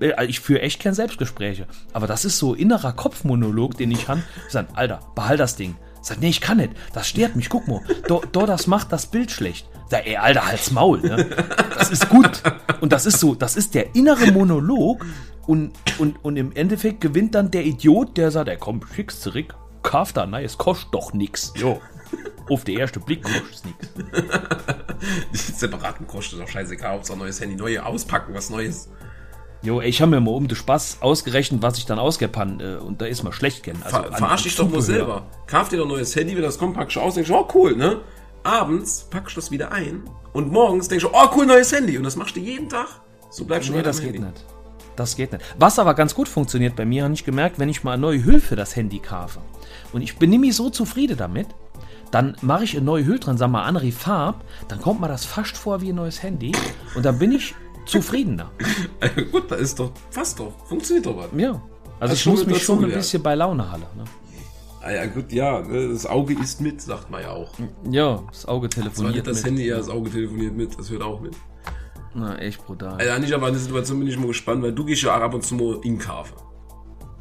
äh, 0.00 0.26
ich 0.26 0.40
führe 0.40 0.62
echt 0.62 0.82
kein 0.82 0.94
Selbstgespräche. 0.94 1.68
Aber 1.92 2.08
das 2.08 2.24
ist 2.24 2.38
so 2.38 2.54
innerer 2.54 2.92
Kopfmonolog, 2.92 3.76
den 3.76 3.92
ich 3.92 4.08
habe. 4.08 4.24
Ich 4.46 4.52
sage, 4.52 4.68
Alter, 4.74 4.98
behalt 5.14 5.38
das 5.38 5.54
Ding. 5.54 5.76
Sag, 6.02 6.20
nee, 6.20 6.30
ich 6.30 6.40
kann 6.40 6.56
nicht. 6.56 6.72
Das 6.94 7.06
stört 7.06 7.36
mich. 7.36 7.48
Guck 7.48 7.68
mal. 7.68 7.80
Do, 8.08 8.22
do 8.32 8.44
das 8.44 8.66
macht 8.66 8.90
das 8.90 9.06
Bild 9.06 9.30
schlecht. 9.30 9.68
Sag, 9.88 10.04
ey, 10.04 10.16
Alter, 10.16 10.46
halt's 10.46 10.72
Maul. 10.72 11.00
Ne? 11.00 11.28
Das 11.78 11.90
ist 11.90 12.08
gut. 12.08 12.42
Und 12.80 12.92
das 12.92 13.06
ist 13.06 13.20
so, 13.20 13.34
das 13.34 13.56
ist 13.56 13.74
der 13.74 13.94
innere 13.94 14.32
Monolog, 14.32 15.04
und, 15.46 15.72
und, 15.98 16.24
und 16.24 16.36
im 16.36 16.52
Endeffekt 16.52 17.00
gewinnt 17.00 17.34
dann 17.34 17.50
der 17.50 17.64
Idiot, 17.64 18.16
der 18.16 18.30
sagt, 18.30 18.48
ey, 18.48 18.56
komm, 18.58 18.80
schick's 18.94 19.20
zurück, 19.20 19.54
kauf 19.82 20.12
da, 20.12 20.26
nein, 20.26 20.44
es 20.44 20.58
kostet 20.58 20.92
doch 20.92 21.12
nix. 21.12 21.52
Jo. 21.56 21.80
Auf 22.50 22.64
den 22.64 22.78
ersten 22.78 23.00
Blick 23.00 23.22
kostet 23.22 23.52
es 23.52 23.64
nichts. 23.64 23.88
Die 25.32 25.36
separaten 25.36 26.06
kostet 26.06 26.40
doch 26.40 26.48
scheißegal, 26.48 26.92
Hauptsache 26.92 27.18
neues 27.18 27.40
Handy, 27.40 27.56
neue 27.56 27.84
auspacken, 27.84 28.34
was 28.34 28.50
Neues. 28.50 28.88
Jo, 29.62 29.80
ey, 29.80 29.88
ich 29.88 30.00
habe 30.00 30.10
mir 30.10 30.20
mal 30.20 30.32
um 30.32 30.46
den 30.46 30.56
Spaß 30.56 30.98
ausgerechnet, 31.00 31.62
was 31.62 31.78
ich 31.78 31.86
dann 31.86 31.98
ausgepannt 31.98 32.62
äh, 32.62 32.76
und 32.76 33.00
da 33.00 33.06
ist 33.06 33.22
mal 33.24 33.32
schlecht 33.32 33.64
kennen. 33.64 33.82
Also 33.82 33.96
Ver 33.96 34.12
verarsch 34.12 34.44
dich 34.44 34.56
doch 34.56 34.70
mal 34.70 34.82
selber. 34.82 35.26
Kauf 35.46 35.68
dir 35.68 35.78
doch 35.78 35.88
neues 35.88 36.14
Handy, 36.14 36.36
wenn 36.36 36.42
das 36.42 36.58
kommt, 36.58 36.76
packst 36.76 36.96
du 36.96 37.00
aus, 37.00 37.14
denkst 37.14 37.30
du, 37.30 37.36
oh 37.36 37.48
cool, 37.54 37.76
ne? 37.76 38.00
Abends 38.44 39.08
packst 39.10 39.36
du 39.36 39.40
das 39.40 39.50
wieder 39.50 39.72
ein 39.72 40.08
und 40.32 40.52
morgens 40.52 40.88
denkst 40.88 41.04
du, 41.04 41.10
oh 41.12 41.28
cool, 41.34 41.46
neues 41.46 41.72
Handy 41.72 41.96
und 41.98 42.04
das 42.04 42.16
machst 42.16 42.36
du 42.36 42.40
jeden 42.40 42.68
Tag. 42.68 42.86
So 43.30 43.44
bleibst 43.44 43.68
du 43.68 43.72
nee, 43.72 43.82
das 43.82 44.00
geht 44.00 44.14
Handy. 44.14 44.20
nicht. 44.20 44.44
Das 44.96 45.16
geht 45.16 45.32
nicht. 45.32 45.44
Was 45.58 45.78
aber 45.78 45.94
ganz 45.94 46.14
gut 46.14 46.28
funktioniert 46.28 46.74
bei 46.74 46.84
mir, 46.84 47.04
habe 47.04 47.14
ich 47.14 47.24
gemerkt, 47.24 47.58
wenn 47.58 47.68
ich 47.68 47.84
mal 47.84 47.92
eine 47.92 48.02
neue 48.02 48.24
Hülle 48.24 48.40
für 48.40 48.56
das 48.56 48.74
Handy 48.76 48.98
kaufe 48.98 49.40
und 49.92 50.02
ich 50.02 50.16
bin 50.16 50.30
nämlich 50.30 50.56
so 50.56 50.70
zufrieden 50.70 51.16
damit, 51.16 51.46
dann 52.10 52.36
mache 52.40 52.64
ich 52.64 52.76
eine 52.76 52.84
neue 52.84 53.04
Hülle 53.04 53.18
drin, 53.18 53.36
sag 53.36 53.50
mal 53.50 53.64
andere 53.64 53.92
Farbe, 53.92 54.40
dann 54.68 54.80
kommt 54.80 55.00
mir 55.00 55.08
das 55.08 55.24
fast 55.24 55.56
vor 55.56 55.80
wie 55.80 55.90
ein 55.90 55.96
neues 55.96 56.22
Handy 56.22 56.52
und 56.94 57.04
dann 57.04 57.18
bin 57.18 57.32
ich 57.32 57.54
zufriedener. 57.84 58.50
gut, 59.32 59.50
da 59.50 59.56
ist 59.56 59.78
doch 59.78 59.92
fast 60.10 60.40
doch. 60.40 60.52
Funktioniert 60.66 61.06
doch 61.06 61.16
was. 61.16 61.28
Ja. 61.36 61.60
Also 61.98 62.12
das 62.12 62.20
ich 62.20 62.26
muss 62.26 62.46
mich 62.46 62.62
schon 62.62 62.84
ein 62.84 62.90
bisschen 62.90 63.22
bei 63.22 63.34
Laune 63.34 63.70
halten. 63.70 63.86
Ne? 63.96 64.04
Ah 64.82 64.92
ja, 64.92 65.06
gut, 65.06 65.32
ja, 65.32 65.62
ne, 65.62 65.88
das 65.88 66.06
Auge 66.06 66.34
ist 66.34 66.60
mit, 66.60 66.80
sagt 66.80 67.10
man 67.10 67.22
ja 67.22 67.30
auch. 67.30 67.52
Ja, 67.90 68.22
das 68.30 68.46
Auge 68.46 68.68
telefoniert. 68.68 69.26
Das, 69.26 69.38
das 69.38 69.46
Handy, 69.46 69.66
ja, 69.66 69.78
das 69.78 69.88
Auge 69.88 70.10
telefoniert 70.10 70.54
mit, 70.54 70.78
das 70.78 70.90
hört 70.90 71.02
auch 71.02 71.20
mit. 71.20 71.34
Na, 72.16 72.38
echt 72.38 72.64
brutal. 72.64 72.94
Also 72.94 73.20
nicht, 73.20 73.32
aber 73.34 73.48
in 73.48 73.54
der 73.54 73.62
Situation 73.62 73.98
bin 73.98 74.08
ich 74.08 74.18
mal 74.18 74.28
gespannt, 74.28 74.62
weil 74.62 74.72
du 74.72 74.86
gehst 74.86 75.02
ja 75.02 75.14
auch 75.16 75.20
ab 75.20 75.34
und 75.34 75.44
zu 75.44 75.54
mal 75.54 75.78
in 75.82 75.98
Kafe. 75.98 76.34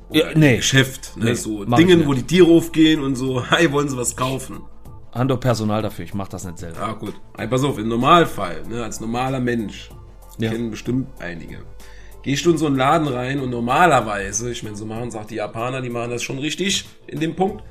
Ja, 0.09 0.27
nee. 0.35 0.57
Geschäft, 0.57 1.17
ne? 1.17 1.25
Nee, 1.25 1.33
so 1.33 1.65
Dingen, 1.65 2.07
wo 2.07 2.13
die 2.13 2.23
Tiere 2.23 2.47
aufgehen 2.47 3.03
und 3.03 3.15
so, 3.15 3.45
hi, 3.49 3.69
wollen 3.71 3.89
sie 3.89 3.97
was 3.97 4.15
kaufen. 4.15 4.61
Haben 5.11 5.27
doch 5.27 5.39
Personal 5.39 5.81
dafür, 5.81 6.05
ich 6.05 6.13
mach 6.13 6.29
das 6.29 6.45
nicht 6.45 6.59
selber. 6.59 6.79
Ah, 6.79 6.93
gut. 6.93 7.13
Hey, 7.37 7.47
pass 7.47 7.63
auf, 7.63 7.77
im 7.77 7.89
Normalfall, 7.89 8.63
ne, 8.69 8.83
als 8.83 9.01
normaler 9.01 9.41
Mensch, 9.41 9.89
ja. 10.37 10.51
kennen 10.51 10.71
bestimmt 10.71 11.07
einige. 11.19 11.59
Gehst 12.21 12.45
du 12.45 12.51
in 12.51 12.57
so 12.57 12.65
einen 12.65 12.77
Laden 12.77 13.07
rein 13.07 13.41
und 13.41 13.49
normalerweise, 13.49 14.49
ich 14.51 14.63
meine, 14.63 14.77
so 14.77 14.85
machen, 14.85 15.11
sagt 15.11 15.31
die 15.31 15.35
Japaner, 15.35 15.81
die 15.81 15.89
machen 15.89 16.09
das 16.09 16.23
schon 16.23 16.39
richtig 16.39 16.85
in 17.07 17.19
dem 17.19 17.35
Punkt. 17.35 17.63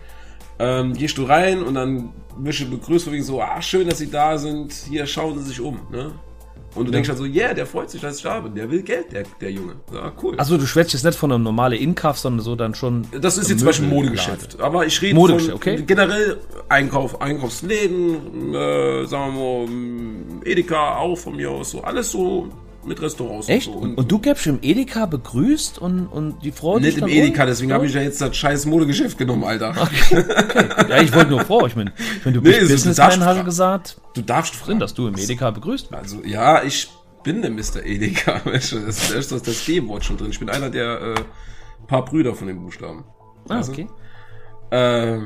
Ähm, 0.58 0.92
gehst 0.92 1.16
du 1.18 1.24
rein 1.24 1.62
und 1.62 1.74
dann 1.74 2.12
wirst 2.36 2.60
du 2.60 2.70
begrüßt 2.70 3.10
wegen 3.10 3.24
so, 3.24 3.40
ah, 3.40 3.60
schön, 3.62 3.88
dass 3.88 3.98
sie 3.98 4.10
da 4.10 4.36
sind, 4.36 4.72
hier 4.72 5.06
schauen 5.06 5.38
sie 5.38 5.44
sich 5.44 5.60
um, 5.60 5.80
ne? 5.90 6.12
Und 6.74 6.86
du 6.86 6.90
ja. 6.90 6.96
denkst 6.96 7.08
halt 7.08 7.18
so, 7.18 7.24
yeah, 7.24 7.54
der 7.54 7.66
freut 7.66 7.90
sich, 7.90 8.00
dass 8.00 8.16
ich 8.16 8.22
da 8.22 8.40
bin. 8.40 8.54
Der 8.54 8.70
will 8.70 8.82
Geld, 8.82 9.12
der, 9.12 9.24
der 9.40 9.52
Junge. 9.52 9.76
Ja, 9.92 10.12
cool. 10.22 10.34
Also 10.36 10.56
du 10.56 10.66
schwätzt 10.66 10.92
jetzt 10.92 11.04
nicht 11.04 11.18
von 11.18 11.30
einem 11.30 11.44
normalen 11.44 11.78
Inkauf, 11.78 12.18
sondern 12.18 12.44
so 12.44 12.56
dann 12.56 12.74
schon. 12.74 13.06
Das 13.20 13.38
ist 13.38 13.48
jetzt 13.48 13.60
zum 13.60 13.66
Beispiel 13.66 13.88
Modegeschäft. 13.88 14.60
Aber 14.60 14.86
ich 14.86 15.00
rede 15.00 15.14
von 15.14 15.52
okay. 15.52 15.82
generell 15.86 16.38
Einkauf, 16.68 17.20
Einkaufsläden, 17.20 18.54
äh, 18.54 19.06
sagen 19.06 19.34
wir 19.36 19.66
mal, 19.66 20.44
Edeka 20.44 20.96
auch 20.96 21.16
von 21.16 21.36
mir 21.36 21.50
aus, 21.50 21.70
so 21.70 21.82
alles 21.82 22.10
so 22.10 22.48
mit 22.86 23.00
Restaurants. 23.00 23.48
Echt? 23.48 23.68
Und, 23.68 23.74
so. 23.74 23.78
und, 23.80 23.94
und 23.96 24.12
du 24.12 24.18
gäbst 24.18 24.46
im 24.46 24.58
Edeka 24.62 25.06
begrüßt 25.06 25.78
und, 25.78 26.06
und 26.06 26.42
die 26.44 26.52
Frau 26.52 26.78
Nicht 26.78 26.98
im 26.98 27.08
Edeka, 27.08 27.46
deswegen 27.46 27.72
habe 27.72 27.86
ich 27.86 27.94
ja 27.94 28.02
jetzt 28.02 28.20
das 28.20 28.36
scheiß 28.36 28.66
Modegeschäft 28.66 29.18
genommen, 29.18 29.44
Alter. 29.44 29.70
Okay, 29.70 30.18
okay. 30.18 30.66
Ja, 30.88 31.02
ich 31.02 31.14
wollte 31.14 31.30
nur 31.30 31.40
vor. 31.40 31.66
Ich 31.66 31.76
meine, 31.76 31.92
wenn 32.22 32.34
du 32.34 32.40
nee, 32.40 32.50
bist 32.50 32.70
Businessman, 32.70 33.24
hast 33.24 33.40
du 33.40 33.44
gesagt. 33.44 34.00
Du 34.14 34.22
darfst 34.22 34.54
fragen. 34.54 34.78
dass 34.78 34.94
du 34.94 35.08
im 35.08 35.16
Edeka 35.16 35.50
begrüßt 35.50 35.92
Also, 35.92 36.22
ja, 36.24 36.62
ich 36.62 36.88
bin 37.22 37.42
der 37.42 37.50
Mr. 37.50 37.84
Edeka. 37.84 38.40
Weißt 38.44 38.72
du, 38.72 38.80
das, 38.80 39.10
ist 39.10 39.32
das, 39.32 39.42
das 39.42 39.64
G-Wort 39.64 40.04
schon 40.04 40.16
drin. 40.16 40.30
Ich 40.30 40.38
bin 40.38 40.50
einer 40.50 40.70
der 40.70 41.00
äh, 41.00 41.14
paar 41.86 42.04
Brüder 42.04 42.34
von 42.34 42.46
den 42.46 42.60
Buchstaben. 42.60 43.04
Ah, 43.48 43.60
okay. 43.60 43.88
Äh, 44.70 45.18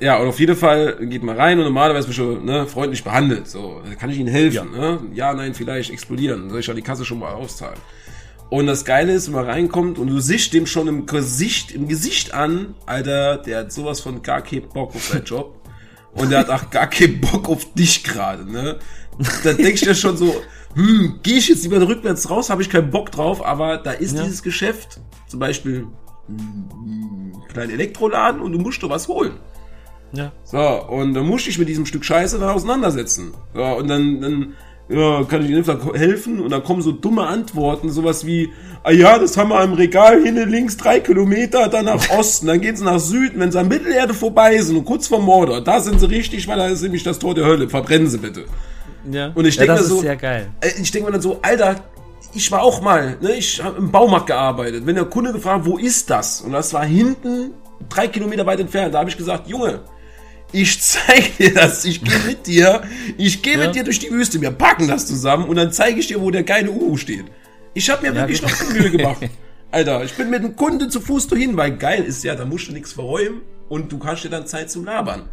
ja, 0.00 0.16
und 0.18 0.28
auf 0.28 0.38
jeden 0.38 0.56
Fall 0.56 0.96
geht 1.06 1.22
man 1.22 1.36
rein 1.36 1.58
und 1.58 1.64
normalerweise 1.64 2.08
ich 2.10 2.16
schon 2.16 2.44
ne, 2.44 2.66
freundlich 2.66 3.02
behandelt. 3.02 3.48
So, 3.48 3.82
kann 3.98 4.10
ich 4.10 4.18
Ihnen 4.18 4.28
helfen? 4.28 4.70
Ja. 4.74 4.92
Ne? 4.92 5.00
ja, 5.12 5.34
nein, 5.34 5.54
vielleicht 5.54 5.90
explodieren. 5.90 6.50
Soll 6.50 6.60
ich 6.60 6.66
ja 6.66 6.74
die 6.74 6.82
Kasse 6.82 7.04
schon 7.04 7.18
mal 7.18 7.32
auszahlen? 7.32 7.78
Und 8.50 8.66
das 8.66 8.84
Geile 8.84 9.12
ist, 9.12 9.26
wenn 9.26 9.34
man 9.34 9.44
reinkommt 9.44 9.98
und 9.98 10.08
du 10.08 10.20
siehst 10.20 10.54
dem 10.54 10.66
schon 10.66 10.88
im 10.88 11.06
Gesicht, 11.06 11.72
im 11.72 11.86
Gesicht 11.86 12.32
an, 12.32 12.74
Alter, 12.86 13.38
der 13.38 13.60
hat 13.60 13.72
sowas 13.72 14.00
von 14.00 14.22
gar 14.22 14.40
keinen 14.40 14.68
Bock 14.68 14.94
auf 14.94 15.04
seinen 15.04 15.24
Job. 15.24 15.54
Und 16.12 16.30
der 16.30 16.40
hat 16.40 16.50
auch 16.50 16.70
gar 16.70 16.88
keinen 16.88 17.20
Bock 17.20 17.48
auf 17.48 17.74
dich 17.74 18.02
gerade, 18.02 18.50
ne? 18.50 18.78
Da 19.44 19.52
denkst 19.52 19.82
du 19.82 19.88
ja 19.88 19.94
schon 19.94 20.16
so, 20.16 20.42
hm, 20.74 21.20
geh 21.22 21.38
ich 21.38 21.48
jetzt 21.48 21.64
lieber 21.64 21.86
rückwärts 21.86 22.30
raus, 22.30 22.50
habe 22.50 22.62
ich 22.62 22.70
keinen 22.70 22.90
Bock 22.90 23.10
drauf, 23.10 23.44
aber 23.44 23.78
da 23.78 23.90
ist 23.90 24.16
ja. 24.16 24.22
dieses 24.22 24.42
Geschäft, 24.42 25.00
zum 25.26 25.40
Beispiel 25.40 25.86
ein 26.28 27.32
kleiner 27.48 27.72
Elektroladen 27.72 28.40
und 28.40 28.52
du 28.52 28.58
musst 28.58 28.82
doch 28.82 28.90
was 28.90 29.08
holen. 29.08 29.32
Ja. 30.12 30.32
So, 30.44 30.58
und 30.58 31.14
dann 31.14 31.26
musste 31.26 31.50
ich 31.50 31.58
mit 31.58 31.68
diesem 31.68 31.86
Stück 31.86 32.04
Scheiße 32.04 32.38
dann 32.38 32.50
auseinandersetzen. 32.50 33.32
So, 33.54 33.62
und 33.62 33.88
dann, 33.88 34.20
dann 34.20 34.54
ja, 34.88 35.22
kann 35.24 35.44
ich 35.44 35.50
Ihnen 35.50 35.64
helfen? 35.94 36.40
Und 36.40 36.50
dann 36.50 36.64
kommen 36.64 36.80
so 36.80 36.92
dumme 36.92 37.26
Antworten, 37.26 37.90
sowas 37.90 38.24
wie, 38.24 38.50
ah 38.82 38.90
ja, 38.90 39.18
das 39.18 39.36
haben 39.36 39.50
wir 39.50 39.62
im 39.62 39.74
Regal 39.74 40.22
hinten 40.22 40.48
links 40.48 40.76
drei 40.76 41.00
Kilometer, 41.00 41.68
dann 41.68 41.84
nach 41.84 42.08
Osten, 42.18 42.46
dann 42.46 42.60
gehen 42.60 42.76
sie 42.76 42.84
nach 42.84 42.98
Süden, 42.98 43.38
wenn 43.38 43.52
sie 43.52 43.60
an 43.60 43.68
Mittelerde 43.68 44.14
vorbei 44.14 44.58
sind 44.58 44.76
und 44.76 44.84
kurz 44.86 45.06
vor 45.06 45.20
Mordor, 45.20 45.60
da 45.60 45.80
sind 45.80 46.00
sie 46.00 46.08
richtig, 46.08 46.48
weil 46.48 46.56
da 46.56 46.68
ist 46.68 46.82
nämlich 46.82 47.02
das 47.02 47.18
Tor 47.18 47.34
der 47.34 47.44
Hölle, 47.44 47.68
verbrennen 47.68 48.08
sie 48.08 48.18
bitte. 48.18 48.44
Ja. 49.10 49.30
Und 49.34 49.46
ich 49.46 49.56
denke 49.56 49.74
ja, 49.74 49.80
mir 49.80 49.86
so, 49.86 50.00
sehr 50.00 50.16
geil. 50.16 50.48
Äh, 50.60 50.70
ich 50.80 50.90
denke 50.90 51.06
mir 51.06 51.12
dann 51.12 51.22
so, 51.22 51.38
Alter, 51.42 51.76
ich 52.34 52.50
war 52.50 52.62
auch 52.62 52.80
mal, 52.80 53.16
ne, 53.20 53.32
ich 53.32 53.62
habe 53.62 53.78
im 53.78 53.90
Baumarkt 53.90 54.26
gearbeitet. 54.26 54.86
Wenn 54.86 54.96
der 54.96 55.04
Kunde 55.04 55.32
gefragt, 55.32 55.64
wo 55.64 55.78
ist 55.78 56.10
das? 56.10 56.40
Und 56.40 56.52
das 56.52 56.72
war 56.74 56.84
hinten 56.84 57.52
drei 57.88 58.08
Kilometer 58.08 58.44
weit 58.44 58.60
entfernt. 58.60 58.94
Da 58.94 59.00
habe 59.00 59.08
ich 59.08 59.16
gesagt, 59.16 59.48
Junge, 59.48 59.80
ich 60.52 60.80
zeige 60.80 61.30
dir 61.38 61.54
das, 61.54 61.84
ich 61.84 62.02
gehe 62.02 62.18
mit 62.26 62.46
dir, 62.46 62.82
ich 63.16 63.42
gehe 63.42 63.58
ja. 63.58 63.66
mit 63.66 63.74
dir 63.74 63.84
durch 63.84 63.98
die 63.98 64.10
Wüste, 64.10 64.40
wir 64.40 64.50
packen 64.50 64.88
das 64.88 65.06
zusammen 65.06 65.44
und 65.44 65.56
dann 65.56 65.72
zeige 65.72 66.00
ich 66.00 66.06
dir, 66.06 66.20
wo 66.20 66.30
der 66.30 66.42
geile 66.42 66.70
Uhu 66.70 66.96
steht. 66.96 67.26
Ich 67.74 67.90
habe 67.90 68.02
mir 68.02 68.08
ja, 68.08 68.14
wirklich 68.14 68.42
noch 68.42 68.70
Mühe 68.70 68.90
gemacht. 68.90 69.18
Alter, 69.70 70.02
ich 70.02 70.14
bin 70.14 70.30
mit 70.30 70.42
dem 70.42 70.56
Kunde 70.56 70.88
zu 70.88 71.00
Fuß 71.00 71.28
dahin, 71.28 71.56
weil 71.56 71.76
geil 71.76 72.02
ist 72.02 72.24
ja, 72.24 72.34
da 72.34 72.46
musst 72.46 72.68
du 72.68 72.72
nichts 72.72 72.92
verräumen 72.92 73.42
und 73.68 73.92
du 73.92 73.98
kannst 73.98 74.24
dir 74.24 74.30
dann 74.30 74.46
Zeit 74.46 74.70
zum 74.70 74.84
Labern. 74.84 75.28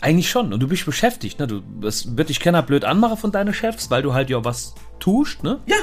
Eigentlich 0.00 0.30
schon. 0.30 0.52
Und 0.52 0.60
du 0.60 0.68
bist 0.68 0.86
beschäftigt, 0.86 1.38
ne? 1.38 1.46
Du, 1.46 1.62
das 1.80 2.16
wird 2.16 2.28
dich 2.28 2.38
keiner 2.38 2.62
blöd 2.62 2.84
anmachen 2.84 3.16
von 3.16 3.32
deinen 3.32 3.54
Chefs, 3.54 3.90
weil 3.90 4.02
du 4.02 4.14
halt 4.14 4.30
ja 4.30 4.44
was 4.44 4.74
tust, 5.00 5.42
ne? 5.42 5.60
Ja. 5.66 5.76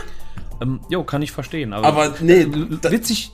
Ähm, 0.61 0.79
jo, 0.89 1.03
kann 1.03 1.21
ich 1.21 1.31
verstehen. 1.31 1.73
Aber, 1.73 1.87
aber 1.87 2.15
nee, 2.21 2.45
witzig, 2.47 3.31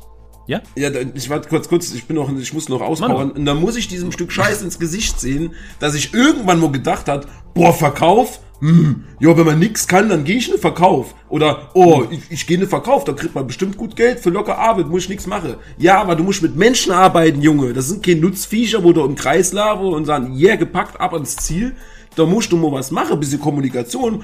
ja? 0.47 0.61
Ja, 0.75 0.89
ich 1.13 1.29
warte 1.29 1.49
kurz, 1.49 1.67
kurz, 1.67 1.93
ich 1.93 2.05
bin 2.05 2.15
noch, 2.15 2.35
ich 2.35 2.53
muss 2.53 2.69
noch 2.69 2.81
auspowern. 2.81 3.31
Und 3.31 3.45
dann 3.45 3.59
muss 3.59 3.75
ich 3.75 3.87
diesem 3.89 4.11
Stück 4.11 4.31
Scheiß 4.31 4.61
ins 4.61 4.79
Gesicht 4.79 5.19
sehen, 5.19 5.51
dass 5.79 5.93
ich 5.93 6.13
irgendwann 6.13 6.59
mal 6.59 6.71
gedacht 6.71 7.07
hat, 7.07 7.27
boah, 7.53 7.73
Verkauf? 7.73 8.39
Hm, 8.59 9.03
ja, 9.19 9.37
wenn 9.37 9.45
man 9.45 9.59
nix 9.59 9.87
kann, 9.87 10.09
dann 10.09 10.23
gehe 10.23 10.37
ich 10.37 10.47
in 10.47 10.55
den 10.55 10.61
Verkauf. 10.61 11.13
Oder, 11.29 11.69
oh, 11.75 12.05
ich, 12.09 12.21
ich 12.31 12.47
gehe 12.47 12.55
in 12.55 12.61
den 12.61 12.69
Verkauf, 12.69 13.03
da 13.03 13.13
kriegt 13.13 13.35
man 13.35 13.45
bestimmt 13.45 13.77
gut 13.77 13.95
Geld 13.95 14.19
für 14.19 14.31
locker 14.31 14.57
Arbeit, 14.57 14.87
muss 14.87 15.03
ich 15.03 15.09
nix 15.09 15.27
machen. 15.27 15.57
Ja, 15.77 16.01
aber 16.01 16.15
du 16.15 16.23
musst 16.23 16.41
mit 16.41 16.55
Menschen 16.55 16.91
arbeiten, 16.91 17.41
Junge. 17.41 17.73
Das 17.73 17.89
sind 17.89 18.03
keine 18.03 18.21
Nutzviecher, 18.21 18.83
wo 18.83 18.93
du 18.93 19.03
im 19.05 19.13
Kreis 19.13 19.53
laufe 19.53 19.85
und 19.85 20.05
sagen, 20.05 20.35
yeah, 20.35 20.55
gepackt, 20.55 20.99
ab 20.99 21.13
ans 21.13 21.35
Ziel. 21.35 21.75
Da 22.15 22.25
musst 22.25 22.51
du 22.51 22.57
mal 22.57 22.71
was 22.71 22.89
machen, 22.89 23.19
bisschen 23.19 23.39
Kommunikation. 23.39 24.23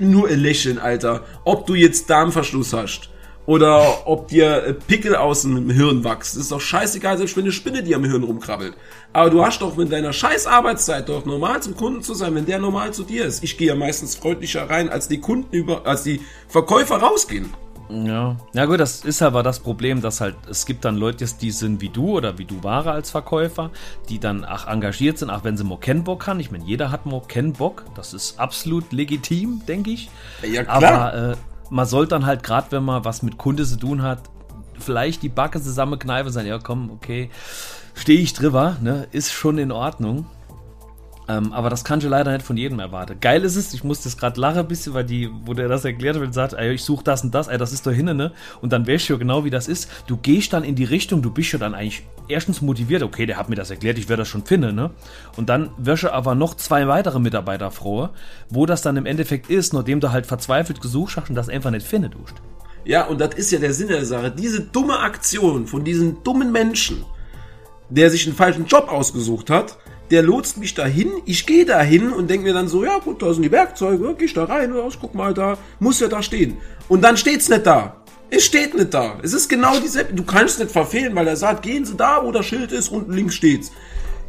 Nur 0.00 0.28
ein 0.28 0.40
Lächeln, 0.40 0.78
Alter. 0.78 1.24
Ob 1.44 1.66
du 1.66 1.74
jetzt 1.74 2.08
Darmverschluss 2.08 2.72
hast 2.72 3.10
oder 3.48 4.06
ob 4.06 4.28
dir 4.28 4.62
äh, 4.62 4.74
Pickel 4.74 5.16
aus 5.16 5.40
dem 5.40 5.70
Hirn 5.70 6.04
wächst. 6.04 6.36
ist 6.36 6.52
doch 6.52 6.60
scheißegal, 6.60 7.16
selbst 7.16 7.34
wenn 7.34 7.44
eine 7.44 7.52
Spinne 7.52 7.82
dir 7.82 7.96
am 7.96 8.04
Hirn 8.04 8.22
rumkrabbelt. 8.22 8.74
Aber 9.14 9.30
du 9.30 9.42
hast 9.42 9.62
doch 9.62 9.74
mit 9.74 9.90
deiner 9.90 10.12
scheiß 10.12 10.46
Arbeitszeit 10.46 11.08
doch 11.08 11.24
normal 11.24 11.62
zum 11.62 11.74
Kunden 11.74 12.02
zu 12.02 12.12
sein, 12.12 12.34
wenn 12.34 12.44
der 12.44 12.58
normal 12.58 12.92
zu 12.92 13.04
dir 13.04 13.24
ist. 13.24 13.42
Ich 13.42 13.56
gehe 13.56 13.68
ja 13.68 13.74
meistens 13.74 14.16
freundlicher 14.16 14.68
rein, 14.68 14.90
als 14.90 15.08
die 15.08 15.18
Kunden 15.18 15.48
über, 15.50 15.86
als 15.86 16.02
die 16.02 16.20
Verkäufer 16.46 16.98
rausgehen. 16.98 17.54
Ja, 17.88 18.36
ja 18.52 18.66
gut, 18.66 18.80
das 18.80 19.02
ist 19.02 19.22
aber 19.22 19.42
das 19.42 19.60
Problem, 19.60 20.02
dass 20.02 20.20
halt, 20.20 20.36
es 20.50 20.66
gibt 20.66 20.84
dann 20.84 20.96
Leute, 20.96 21.24
die 21.40 21.50
sind 21.50 21.80
wie 21.80 21.88
du 21.88 22.18
oder 22.18 22.36
wie 22.36 22.44
du 22.44 22.62
ware 22.62 22.90
als 22.90 23.10
Verkäufer, 23.10 23.70
die 24.10 24.18
dann 24.18 24.44
auch 24.44 24.66
engagiert 24.66 25.16
sind, 25.16 25.30
auch 25.30 25.42
wenn 25.44 25.56
sie 25.56 25.64
mal 25.64 25.78
Bock 25.78 26.26
haben. 26.26 26.38
Ich 26.38 26.50
meine, 26.50 26.66
jeder 26.66 26.90
hat 26.90 27.06
mal 27.06 27.22
Bock, 27.56 27.86
das 27.94 28.12
ist 28.12 28.38
absolut 28.38 28.92
legitim, 28.92 29.62
denke 29.66 29.92
ich. 29.92 30.10
Ja, 30.42 30.64
klar. 30.64 31.14
Aber 31.14 31.30
äh, 31.30 31.36
man 31.70 31.86
sollte 31.86 32.10
dann 32.10 32.26
halt, 32.26 32.42
gerade 32.42 32.70
wenn 32.72 32.84
man 32.84 33.04
was 33.04 33.22
mit 33.22 33.38
Kunde 33.38 33.64
zu 33.64 33.76
tun 33.76 34.02
hat, 34.02 34.20
vielleicht 34.78 35.22
die 35.22 35.28
Backe 35.28 35.60
zusammenkneifen 35.60 36.28
und 36.28 36.32
sagen, 36.32 36.48
ja 36.48 36.58
komm, 36.58 36.90
okay, 36.90 37.30
stehe 37.94 38.20
ich 38.20 38.32
drüber, 38.32 38.76
ne, 38.80 39.06
ist 39.12 39.32
schon 39.32 39.58
in 39.58 39.72
Ordnung. 39.72 40.26
Ähm, 41.28 41.52
aber 41.52 41.68
das 41.68 41.84
kannst 41.84 42.06
du 42.06 42.08
leider 42.08 42.32
nicht 42.32 42.44
von 42.44 42.56
jedem 42.56 42.80
erwarten. 42.80 43.18
Geil 43.20 43.44
ist 43.44 43.56
es, 43.56 43.74
ich 43.74 43.84
musste 43.84 44.08
jetzt 44.08 44.18
gerade 44.18 44.40
lachen 44.40 44.60
ein 44.60 44.68
bisschen, 44.68 44.94
weil 44.94 45.04
die, 45.04 45.28
wo 45.44 45.52
der 45.52 45.68
das 45.68 45.84
erklärt 45.84 46.16
und 46.16 46.32
sagt, 46.32 46.54
ey, 46.54 46.72
ich 46.72 46.82
suche 46.82 47.04
das 47.04 47.22
und 47.22 47.34
das, 47.34 47.48
ey, 47.48 47.58
das 47.58 47.72
ist 47.74 47.86
da 47.86 47.90
hinne, 47.90 48.14
ne? 48.14 48.32
Und 48.62 48.72
dann 48.72 48.86
weißt 48.86 49.08
du 49.08 49.12
ja 49.12 49.18
genau, 49.18 49.44
wie 49.44 49.50
das 49.50 49.68
ist. 49.68 49.90
Du 50.06 50.16
gehst 50.16 50.54
dann 50.54 50.64
in 50.64 50.74
die 50.74 50.84
Richtung, 50.84 51.20
du 51.20 51.30
bist 51.30 51.52
ja 51.52 51.58
dann 51.58 51.74
eigentlich 51.74 52.04
erstens 52.28 52.62
motiviert, 52.62 53.02
okay, 53.02 53.26
der 53.26 53.36
hat 53.36 53.50
mir 53.50 53.56
das 53.56 53.70
erklärt, 53.70 53.98
ich 53.98 54.08
werde 54.08 54.22
das 54.22 54.28
schon 54.28 54.44
finden, 54.46 54.74
ne? 54.74 54.90
Und 55.36 55.50
dann 55.50 55.70
wirst 55.76 56.04
du 56.04 56.12
aber 56.12 56.34
noch 56.34 56.54
zwei 56.54 56.88
weitere 56.88 57.20
Mitarbeiter 57.20 57.70
froh, 57.70 58.08
wo 58.48 58.64
das 58.64 58.80
dann 58.80 58.96
im 58.96 59.04
Endeffekt 59.04 59.50
ist, 59.50 59.74
nachdem 59.74 60.00
du 60.00 60.10
halt 60.10 60.24
verzweifelt 60.24 60.80
gesucht 60.80 61.18
hast 61.18 61.28
und 61.28 61.34
das 61.34 61.50
einfach 61.50 61.70
nicht 61.70 61.86
finden 61.86 62.10
tust. 62.10 62.36
Ja, 62.86 63.04
und 63.04 63.20
das 63.20 63.34
ist 63.34 63.52
ja 63.52 63.58
der 63.58 63.74
Sinn 63.74 63.88
der 63.88 64.06
Sache. 64.06 64.30
Diese 64.30 64.62
dumme 64.62 64.98
Aktion 65.00 65.66
von 65.66 65.84
diesen 65.84 66.22
dummen 66.22 66.52
Menschen, 66.52 67.04
der 67.90 68.08
sich 68.08 68.26
einen 68.26 68.36
falschen 68.36 68.64
Job 68.64 68.90
ausgesucht 68.90 69.50
hat, 69.50 69.76
der 70.10 70.22
lotst 70.22 70.58
mich 70.58 70.74
dahin, 70.74 71.10
ich 71.24 71.46
gehe 71.46 71.64
dahin 71.64 72.12
und 72.12 72.28
denke 72.30 72.46
mir 72.46 72.54
dann 72.54 72.68
so, 72.68 72.84
ja 72.84 72.98
gut, 72.98 73.22
da 73.22 73.32
sind 73.32 73.42
die 73.42 73.52
Werkzeuge, 73.52 74.14
geh 74.18 74.24
ich 74.24 74.34
da 74.34 74.44
rein, 74.44 74.72
raus, 74.72 74.98
guck 75.00 75.14
mal 75.14 75.34
da, 75.34 75.58
muss 75.80 76.00
ja 76.00 76.08
da 76.08 76.22
stehen. 76.22 76.56
Und 76.88 77.02
dann 77.02 77.16
steht's 77.16 77.48
nicht 77.48 77.66
da. 77.66 77.96
Es 78.30 78.44
steht 78.44 78.74
nicht 78.74 78.92
da. 78.92 79.18
Es 79.22 79.32
ist 79.32 79.48
genau 79.48 79.78
dieselbe. 79.80 80.12
Du 80.12 80.22
kannst 80.22 80.58
nicht 80.58 80.70
verfehlen, 80.70 81.14
weil 81.14 81.26
er 81.26 81.36
sagt, 81.36 81.62
gehen 81.62 81.86
Sie 81.86 81.96
da, 81.96 82.22
wo 82.22 82.30
das 82.30 82.44
Schild 82.44 82.72
ist, 82.72 82.90
unten 82.90 83.12
links 83.12 83.34
steht's. 83.34 83.72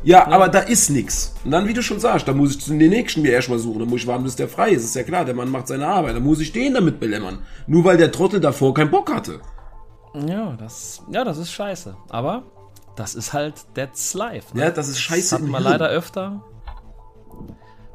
Ja, 0.03 0.27
aber 0.27 0.47
da 0.47 0.59
ist 0.59 0.89
nix. 0.89 1.33
Und 1.43 1.51
dann, 1.51 1.67
wie 1.67 1.73
du 1.73 1.81
schon 1.81 1.99
sagst, 1.99 2.25
da 2.25 2.31
muss 2.31 2.55
ich 2.55 2.65
den 2.65 2.77
nächsten 2.77 3.21
mir 3.21 3.33
erstmal 3.33 3.59
suchen. 3.59 3.79
Da 3.79 3.85
muss 3.85 4.01
ich 4.01 4.07
warten, 4.07 4.23
bis 4.23 4.37
der 4.37 4.47
frei 4.47 4.69
ist. 4.71 4.85
Ist 4.85 4.95
ja 4.95 5.03
klar, 5.03 5.25
der 5.25 5.35
Mann 5.35 5.51
macht 5.51 5.67
seine 5.67 5.87
Arbeit. 5.87 6.15
Da 6.15 6.21
muss 6.21 6.39
ich 6.39 6.53
den 6.53 6.73
damit 6.73 7.01
belämmern. 7.01 7.39
Nur 7.67 7.83
weil 7.83 7.97
der 7.97 8.11
Trottel 8.11 8.39
davor 8.39 8.73
keinen 8.73 8.91
Bock 8.91 9.13
hatte. 9.13 9.41
Ja, 10.25 10.55
das, 10.57 11.03
ja, 11.11 11.25
das 11.25 11.37
ist 11.37 11.51
scheiße. 11.51 11.97
Aber 12.09 12.43
das 12.99 13.15
ist 13.15 13.31
halt 13.31 13.53
That's 13.75 14.13
Life. 14.13 14.55
Ne? 14.55 14.63
Ja, 14.63 14.71
das 14.71 14.89
ist 14.89 14.99
scheiße. 14.99 15.35
Das 15.35 15.41
hat 15.41 15.47
man 15.47 15.63
leider 15.63 15.87
öfter. 15.87 16.43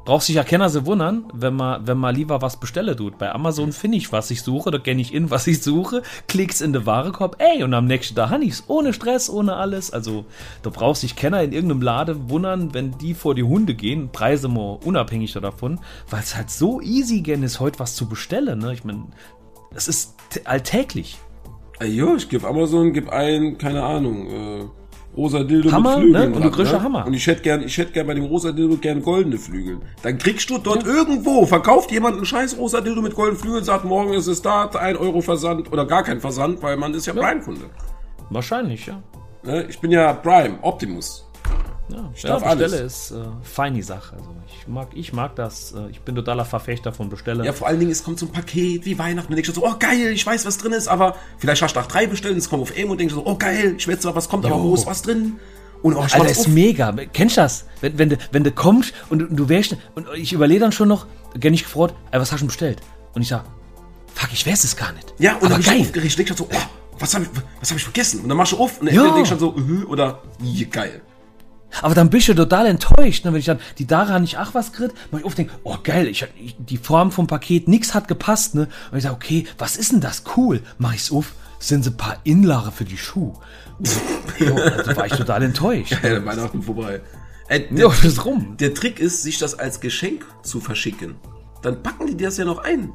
Braucht 0.07 0.25
sich 0.25 0.37
ja 0.37 0.45
keiner 0.45 0.69
so 0.69 0.85
wundern, 0.87 1.31
wenn 1.33 1.55
man, 1.55 1.87
wenn 1.87 1.97
man 1.97 2.15
lieber 2.15 2.43
was 2.43 2.59
bestelle 2.59 2.97
tut. 2.97 3.17
Bei 3.19 3.33
Amazon 3.33 3.73
finde 3.73 3.99
ich, 3.99 4.13
was 4.13 4.31
ich 4.31 4.43
suche, 4.43 4.71
da 4.71 4.79
kenne 4.79 5.03
ich 5.03 5.13
in, 5.13 5.31
was 5.31 5.47
ich 5.47 5.63
suche, 5.63 6.03
klick's 6.27 6.63
in 6.63 6.73
den 6.73 6.87
Warenkorb, 6.87 7.37
ey, 7.39 7.63
und 7.63 7.75
am 7.75 7.87
nächsten 7.87 8.15
Tag 8.15 8.31
habe 8.31 8.45
ich's. 8.45 8.65
Ohne 8.67 8.95
Stress, 8.95 9.29
ohne 9.29 9.57
alles. 9.57 9.91
Also, 9.91 10.25
da 10.63 10.71
braucht 10.71 11.01
sich 11.01 11.17
keiner 11.17 11.43
in 11.43 11.53
irgendeinem 11.53 11.83
Lade 11.83 12.31
wundern, 12.31 12.73
wenn 12.73 12.97
die 12.97 13.13
vor 13.13 13.35
die 13.35 13.43
Hunde 13.43 13.75
gehen, 13.75 14.11
Preise 14.11 14.49
mal 14.49 14.79
unabhängig 14.85 15.35
davon, 15.35 15.81
weil 16.09 16.21
es 16.21 16.35
halt 16.35 16.51
so 16.51 16.81
easy 16.81 17.21
gern 17.21 17.43
ist, 17.43 17.61
heute 17.61 17.79
was 17.79 17.95
zu 17.95 18.09
bestellen, 18.09 18.59
ne? 18.59 18.73
Ich 18.73 18.85
meine, 18.85 19.05
das 19.73 19.89
ist 19.89 20.17
alltäglich. 20.45 21.19
Ey, 21.79 21.91
jo, 21.91 22.17
ich 22.17 22.29
gebe 22.29 22.47
Amazon, 22.47 22.93
gib 22.93 23.11
ein, 23.11 23.59
keine 23.59 23.83
Ahnung, 23.83 24.27
äh, 24.29 24.65
rosa 25.17 25.43
Dildo 25.45 25.71
Hammer, 25.73 25.97
mit 25.97 26.05
Flügeln. 26.05 26.31
ne? 26.31 26.37
Und 26.37 26.45
du 26.45 26.51
kriegst 26.51 26.73
ja 26.73 26.83
Hammer. 26.83 27.07
Und 27.07 27.15
ich 27.15 27.27
hätte 27.27 27.43
gern, 27.43 27.63
ich 27.63 27.77
hätte 27.79 27.93
gern 27.93 28.07
bei 28.07 28.15
dem 28.15 28.25
rosa 28.25 28.53
Dildo 28.53 28.77
gern 28.77 29.03
goldene 29.03 29.39
Flügel. 29.39 29.79
Dann 30.03 30.19
kriegst 30.19 30.51
du 30.51 30.59
dort 30.59 30.85
irgendwo, 30.85 31.47
verkauft 31.47 31.91
jemand 31.93 32.17
einen 32.17 32.27
scheiß 32.27 32.59
rosa 32.59 32.81
Dildo 32.81 33.03
mit 33.03 33.15
goldenen 33.15 33.41
Flügeln, 33.41 33.65
sagt, 33.65 33.85
morgen 33.85 34.13
ist 34.13 34.27
es 34.27 34.43
da, 34.43 34.67
ein 34.67 34.97
Euro 34.97 35.21
Versand 35.21 35.73
oder 35.73 35.87
gar 35.87 36.03
kein 36.03 36.21
Versand, 36.21 36.63
weil 36.63 36.77
man 36.77 36.95
ist 36.95 37.07
ja, 37.07 37.13
Prime-Kunde. 37.13 37.63
Wahrscheinlich, 38.31 38.87
ja. 38.87 39.03
Ne? 39.43 39.67
Ich 39.69 39.79
bin 39.79 39.91
ja 39.91 40.13
Prime, 40.13 40.59
Optimus. 40.63 41.24
Ja, 41.89 42.11
ich 42.15 42.23
ja, 42.23 42.39
Bestelle 42.39 42.65
alles. 42.65 42.73
ist 42.73 43.11
äh, 43.11 43.25
feine 43.43 43.83
Sache. 43.83 44.17
Also 44.17 44.31
ich 44.47 44.67
mag, 44.67 44.89
ich 44.95 45.13
mag 45.13 45.37
das. 45.37 45.73
Äh, 45.73 45.91
ich 45.91 46.01
bin 46.01 46.15
totaler 46.15 46.45
Verfechter 46.45 46.93
von 46.93 47.11
Bestelle. 47.11 47.45
Ja, 47.45 47.53
vor 47.53 47.67
allen 47.67 47.79
Dingen, 47.79 47.93
es 47.93 48.03
kommt 48.03 48.19
so 48.19 48.27
ein 48.27 48.33
Paket 48.33 48.87
wie 48.87 48.99
Weihnachten. 48.99 49.33
Und 49.33 49.37
denkst 49.37 49.51
du 49.51 49.55
so, 49.55 49.67
oh 49.67 49.75
geil, 49.79 50.13
ich 50.13 50.25
weiß, 50.25 50.47
was 50.47 50.57
drin 50.57 50.73
ist, 50.73 50.89
aber 50.89 51.17
vielleicht 51.39 51.61
hast 51.63 51.77
du 51.77 51.81
nach 51.81 51.87
drei 51.87 52.07
bestellt 52.07 52.33
und 52.33 52.39
es 52.39 52.49
kommt 52.49 52.63
auf 52.63 52.77
M 52.77 52.91
und 52.91 52.99
denkst 52.99 53.15
du 53.15 53.21
so, 53.21 53.27
oh 53.27 53.37
geil, 53.37 53.75
ich 53.77 53.87
weiß 53.87 54.01
zwar, 54.01 54.15
was 54.15 54.29
kommt, 54.29 54.47
aber 54.47 54.63
wo 54.63 54.75
ist 54.75 54.87
was 54.87 55.03
drin? 55.03 55.39
Und 55.83 55.97
oh, 55.97 56.05
ich 56.07 56.15
Alter, 56.15 56.31
ist 56.31 56.41
auf. 56.41 56.49
mega. 56.49 56.93
Kennst 57.13 57.37
du 57.37 57.43
das? 57.43 57.67
Wenn, 57.83 57.99
wenn, 57.99 58.09
du, 58.09 58.17
wenn 58.33 58.45
du 58.45 58.51
kommst 58.51 58.95
und 59.11 59.19
du, 59.19 59.27
du 59.27 59.49
wärst, 59.51 59.77
und 59.95 60.07
ich 60.17 60.33
überlege 60.33 60.61
dann 60.61 60.73
schon 60.73 60.89
noch, 60.89 61.07
gern 61.39 61.51
nicht 61.51 61.65
gefragt, 61.65 61.95
ey, 62.11 62.19
was 62.19 62.33
hast 62.33 62.41
du 62.41 62.47
bestellt? 62.47 62.81
Und 63.13 63.21
ich 63.21 63.29
sag, 63.29 63.45
fuck, 64.15 64.33
ich 64.33 64.47
weiß 64.47 64.65
es 64.65 64.75
gar 64.77 64.93
nicht. 64.93 65.13
Ja, 65.19 65.35
und 65.35 65.43
dann 65.43 65.53
Aber 65.53 65.61
ich 65.61 65.67
so 65.67 65.73
geil. 65.73 65.81
aufgeregt, 65.83 66.07
ich 66.07 66.17
denk 66.17 66.29
schon 66.29 66.37
so, 66.39 66.49
oh, 66.51 66.57
was 66.99 67.15
habe 67.15 67.25
ich, 67.25 67.31
was 67.61 67.71
hab 67.71 67.77
ich 67.77 67.85
vergessen? 67.85 68.21
Und 68.21 68.31
dann 68.31 68.39
machst 68.39 68.53
du 68.53 68.57
auf 68.57 68.81
und 68.81 68.87
dann 68.87 68.95
denkst 68.95 69.19
du 69.19 69.25
schon 69.27 69.39
so, 69.39 69.55
uh, 69.55 69.91
oder, 69.91 70.23
geil. 70.71 71.03
Aber 71.83 71.95
dann 71.95 72.11
bist 72.11 72.29
du 72.29 72.35
total 72.35 72.67
enttäuscht, 72.67 73.25
ne? 73.25 73.33
wenn 73.33 73.41
ich 73.41 73.47
dann 73.47 73.61
die 73.79 73.87
Dara 73.87 74.19
nicht 74.19 74.39
ach 74.39 74.55
was 74.55 74.73
krieg, 74.73 74.91
mach 75.11 75.21
ich 75.21 75.25
oft 75.25 75.39
denke, 75.39 75.53
oh 75.65 75.77
geil, 75.83 76.09
ich, 76.09 76.27
ich, 76.41 76.57
die 76.59 76.79
Form 76.79 77.11
vom 77.11 77.27
Paket, 77.27 77.69
nix 77.69 77.95
hat 77.95 78.09
gepasst, 78.09 78.55
ne? 78.55 78.69
Und 78.91 78.99
ich 78.99 79.05
sage, 79.05 79.15
okay, 79.15 79.47
was 79.59 79.77
ist 79.77 79.93
denn 79.93 80.01
das? 80.01 80.23
Cool. 80.37 80.61
Mach 80.79 80.95
ich's 80.95 81.11
auf, 81.11 81.33
sind 81.59 81.85
so 81.85 81.91
ein 81.91 81.97
paar 81.97 82.19
Inlare 82.25 82.73
für 82.73 82.85
die 82.85 82.99
Schuhe. 82.99 83.35
jo, 84.39 84.55
also 84.55 84.97
war 84.97 85.07
ich 85.07 85.13
total 85.15 85.43
enttäuscht. 85.43 85.93
Ja, 86.03 86.11
dann 86.11 86.25
Weihnachten 86.25 86.63
vorbei. 86.63 87.01
Äh, 87.49 87.61
der, 87.71 87.79
Ja, 87.79 87.89
das 87.89 88.05
ist 88.05 88.25
rum. 88.25 88.57
der 88.59 88.75
Trick 88.75 89.01
ist, 89.01 89.23
sich 89.23 89.39
das 89.39 89.59
als 89.59 89.81
Geschenk 89.81 90.25
zu 90.43 90.61
verschicken. 90.61 91.17
Dann 91.63 91.83
packen 91.83 92.07
die 92.07 92.17
das 92.17 92.37
ja 92.37 92.45
noch 92.45 92.59
ein. 92.59 92.93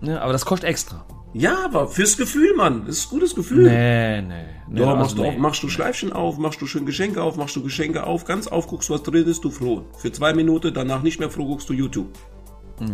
Ja, 0.00 0.20
aber 0.20 0.32
das 0.32 0.44
kostet 0.44 0.68
extra. 0.68 1.04
Ja, 1.34 1.64
aber 1.64 1.88
fürs 1.88 2.16
Gefühl, 2.16 2.54
Mann. 2.54 2.84
Das 2.86 2.98
ist 2.98 3.06
ein 3.06 3.10
gutes 3.10 3.34
Gefühl. 3.34 3.64
Nee, 3.64 4.22
nee. 4.22 4.44
nee 4.68 4.80
Ja, 4.80 4.86
also 4.86 4.96
machst, 4.96 5.18
du 5.18 5.22
nee. 5.22 5.38
machst 5.38 5.62
du 5.62 5.68
Schleifchen 5.68 6.12
auf, 6.12 6.38
machst 6.38 6.60
du 6.60 6.66
schön 6.66 6.84
Geschenke 6.84 7.22
auf, 7.22 7.36
machst 7.36 7.56
du 7.56 7.62
Geschenke 7.62 8.04
auf, 8.04 8.24
ganz 8.24 8.46
auf, 8.46 8.66
guckst, 8.66 8.90
was 8.90 9.02
drin 9.02 9.26
ist, 9.26 9.42
du 9.42 9.50
froh. 9.50 9.84
Für 9.96 10.12
zwei 10.12 10.34
Minuten, 10.34 10.74
danach 10.74 11.02
nicht 11.02 11.20
mehr 11.20 11.30
froh, 11.30 11.46
guckst 11.46 11.68
du 11.68 11.72
YouTube. 11.72 12.08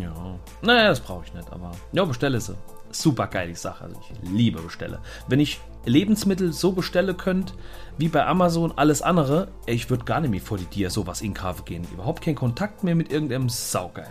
Ja. 0.00 0.38
Naja, 0.62 0.88
das 0.88 1.00
brauche 1.00 1.24
ich 1.24 1.34
nicht, 1.34 1.50
aber. 1.50 1.72
Ja, 1.92 2.04
bestelle 2.04 2.40
sie. 2.40 2.54
Super 2.90 3.26
geile 3.26 3.54
Sache. 3.54 3.84
Also 3.84 4.00
ich 4.00 4.30
liebe 4.30 4.60
Bestelle. 4.62 5.00
Wenn 5.28 5.40
ich 5.40 5.60
Lebensmittel 5.84 6.52
so 6.52 6.72
bestelle 6.72 7.14
könnt, 7.14 7.54
wie 7.98 8.08
bei 8.08 8.24
Amazon, 8.24 8.72
alles 8.76 9.02
andere, 9.02 9.48
ich 9.66 9.90
würde 9.90 10.04
gar 10.04 10.20
nicht 10.20 10.30
mehr 10.30 10.40
vor 10.40 10.58
die 10.58 10.64
Dir 10.64 10.90
sowas 10.90 11.20
in 11.20 11.34
Kauf 11.34 11.64
gehen. 11.64 11.86
Überhaupt 11.92 12.22
keinen 12.22 12.36
Kontakt 12.36 12.84
mehr 12.84 12.94
mit 12.94 13.12
irgendeinem 13.12 13.48
Saugeil. 13.48 14.08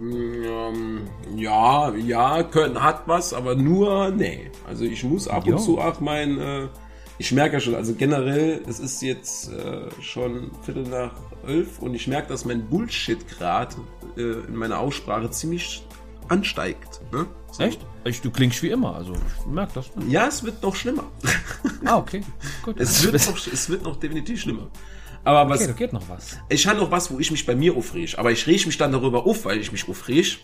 Ähm, 0.00 1.02
ja, 1.36 1.94
ja, 1.94 2.42
können, 2.42 2.82
hat 2.82 3.02
was, 3.06 3.32
aber 3.32 3.54
nur, 3.54 4.10
nee. 4.10 4.50
Also 4.66 4.84
ich 4.84 5.04
muss 5.04 5.28
ab 5.28 5.46
und 5.46 5.52
Jo. 5.52 5.58
zu 5.58 5.78
auch 5.78 6.00
mein, 6.00 6.38
äh, 6.38 6.68
ich 7.18 7.32
merke 7.32 7.54
ja 7.54 7.60
schon, 7.60 7.74
also 7.74 7.94
generell, 7.94 8.62
es 8.66 8.80
ist 8.80 9.02
jetzt 9.02 9.52
äh, 9.52 9.88
schon 10.00 10.50
Viertel 10.62 10.84
nach 10.84 11.12
elf 11.46 11.78
und 11.80 11.94
ich 11.94 12.06
merke, 12.06 12.28
dass 12.28 12.44
mein 12.44 12.66
Bullshit-Grad 12.66 13.76
äh, 14.16 14.20
in 14.48 14.56
meiner 14.56 14.78
Aussprache 14.78 15.30
ziemlich 15.30 15.84
ansteigt. 16.28 17.00
Ne? 17.12 17.26
So. 17.50 17.62
Echt? 17.62 17.80
Ich, 18.04 18.20
du 18.22 18.30
klingst 18.30 18.62
wie 18.62 18.70
immer, 18.70 18.94
also 18.94 19.12
ich 19.12 19.46
merke 19.46 19.72
das. 19.74 19.94
Ne? 19.96 20.04
Ja, 20.08 20.28
es 20.28 20.44
wird 20.44 20.62
noch 20.62 20.74
schlimmer. 20.74 21.04
Ah, 21.84 21.98
okay. 21.98 22.22
Gut. 22.62 22.78
Es 22.78 23.02
wird 23.12 23.26
noch, 23.26 23.46
es 23.46 23.68
wird 23.68 23.82
noch 23.82 23.96
definitiv 23.96 24.40
schlimmer. 24.40 24.68
Aber 25.24 25.48
was, 25.50 25.60
okay, 25.60 25.66
da 25.68 25.72
geht 25.74 25.92
noch 25.92 26.08
was. 26.08 26.38
ich 26.48 26.66
habe 26.66 26.78
noch 26.78 26.90
was, 26.90 27.10
wo 27.10 27.18
ich 27.18 27.30
mich 27.30 27.44
bei 27.44 27.54
mir 27.54 27.76
aufreg. 27.76 28.14
Aber 28.18 28.30
ich 28.32 28.46
reg 28.46 28.64
mich 28.66 28.78
dann 28.78 28.92
darüber 28.92 29.26
auf, 29.26 29.44
weil 29.44 29.58
ich 29.58 29.70
mich 29.70 29.88
aufreg. 29.88 30.38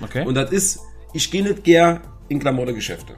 Okay. 0.00 0.24
Und 0.26 0.34
das 0.34 0.50
ist, 0.52 0.80
ich 1.12 1.30
gehe 1.30 1.42
nicht 1.42 1.64
gern 1.64 2.00
in 2.28 2.38
Klamottengeschäfte. 2.38 3.14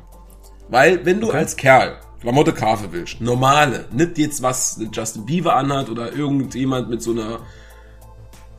Weil, 0.69 1.05
wenn 1.05 1.21
du 1.21 1.29
Okay. 1.29 1.39
als 1.39 1.57
Kerl 1.57 1.99
Klamotte 2.21 2.53
kaufen 2.53 2.89
willst, 2.91 3.21
normale, 3.21 3.87
nicht 3.93 4.19
jetzt 4.19 4.43
was 4.43 4.81
Justin 4.93 5.25
Bieber 5.27 5.57
anhat 5.57 5.89
oder 5.89 6.13
irgendjemand 6.13 6.91
mit 6.91 7.03
so 7.03 7.13
einer, 7.13 7.41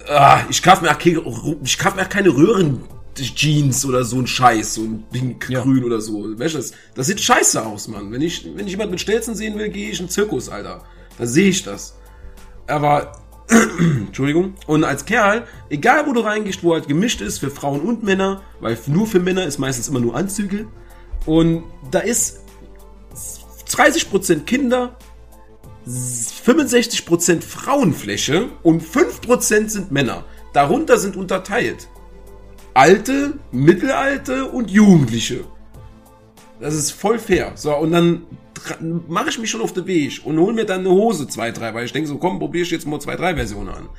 ah, 0.10 0.42
ich 0.50 0.62
kauf 0.62 0.82
mir 0.82 0.92
auch 0.92 0.98
keine, 1.00 1.22
ich 1.64 1.78
kauf 1.78 1.96
mir 1.96 2.02
auch 2.04 2.10
keine 2.10 2.30
Röhren 2.30 2.84
Jeans 3.16 3.86
oder 3.86 4.04
so 4.04 4.18
ein 4.18 4.26
Scheiß, 4.28 4.76
so 4.76 4.82
ein 4.82 5.04
pink 5.12 5.50
Ja. 5.50 5.62
grün 5.62 5.84
oder 5.84 6.02
so. 6.02 6.38
Weißt 6.40 6.56
du, 6.56 6.58
das, 6.58 6.72
das 6.96 7.08
sieht 7.08 7.22
scheiße 7.22 7.64
aus, 7.64 7.88
Mann. 7.88 8.12
Wenn 8.12 8.22
ich, 8.22 8.46
wenn 8.56 8.66
ich 8.66 8.72
jemand 8.72 8.90
mit 8.92 9.00
Stelzen 9.02 9.36
sehen 9.36 9.58
will, 9.60 9.70
gehe 9.70 9.92
ich 9.92 10.00
in 10.00 10.06
den 10.08 10.12
Zirkus, 10.12 10.50
Alter. 10.50 10.84
Da 11.18 11.26
sehe 11.28 11.50
ich 11.50 11.64
das. 11.64 11.98
Aber 12.71 13.13
Entschuldigung. 13.79 14.55
Und 14.67 14.84
als 14.84 15.05
Kerl, 15.05 15.45
egal 15.69 16.07
wo 16.07 16.13
du 16.13 16.21
reingehst, 16.21 16.63
wo 16.63 16.73
halt 16.73 16.88
gemischt 16.88 17.21
ist 17.21 17.39
für 17.39 17.51
Frauen 17.51 17.81
und 17.81 18.03
Männer, 18.03 18.41
weil 18.60 18.77
nur 18.88 19.07
für 19.07 19.19
Männer 19.19 19.45
ist 19.45 19.60
meistens 19.60 19.88
immer 19.89 19.99
nur 19.99 20.15
Anzüge. 20.15 20.67
Und 21.25 21.63
da 21.91 21.99
ist 21.99 22.39
30% 23.69 24.45
Kinder, 24.45 24.97
65% 25.88 27.41
Frauenfläche 27.41 28.49
und 28.63 28.84
5% 28.84 29.69
sind 29.69 29.91
Männer. 29.91 30.23
Darunter 30.53 30.97
sind 30.97 31.15
unterteilt 31.15 31.88
Alte, 32.73 33.34
Mittelalte 33.51 34.45
und 34.45 34.71
Jugendliche. 34.71 35.43
Das 36.62 36.73
ist 36.73 36.91
voll 36.91 37.19
fair. 37.19 37.51
So, 37.55 37.75
und 37.75 37.91
dann 37.91 38.23
mache 39.08 39.30
ich 39.30 39.39
mich 39.39 39.50
schon 39.50 39.62
auf 39.62 39.74
den 39.74 39.88
Weg 39.88 40.21
und 40.26 40.39
hol 40.39 40.54
mir 40.54 40.65
dann 40.65 40.82
eine 40.82 40.89
Hose, 40.89 41.28
zwei, 41.28 41.52
drei, 41.52 41.74
weil 41.74 41.86
ich 41.86 41.93
denke 41.93 42.08
so, 42.08 42.17
komm, 42.17 42.39
probier 42.39 42.63
ich 42.63 42.71
jetzt 42.71 42.88
mal 42.88 43.00
zwei, 43.00 43.15
drei 43.15 43.36
Versionen 43.36 43.69
an. 43.69 43.89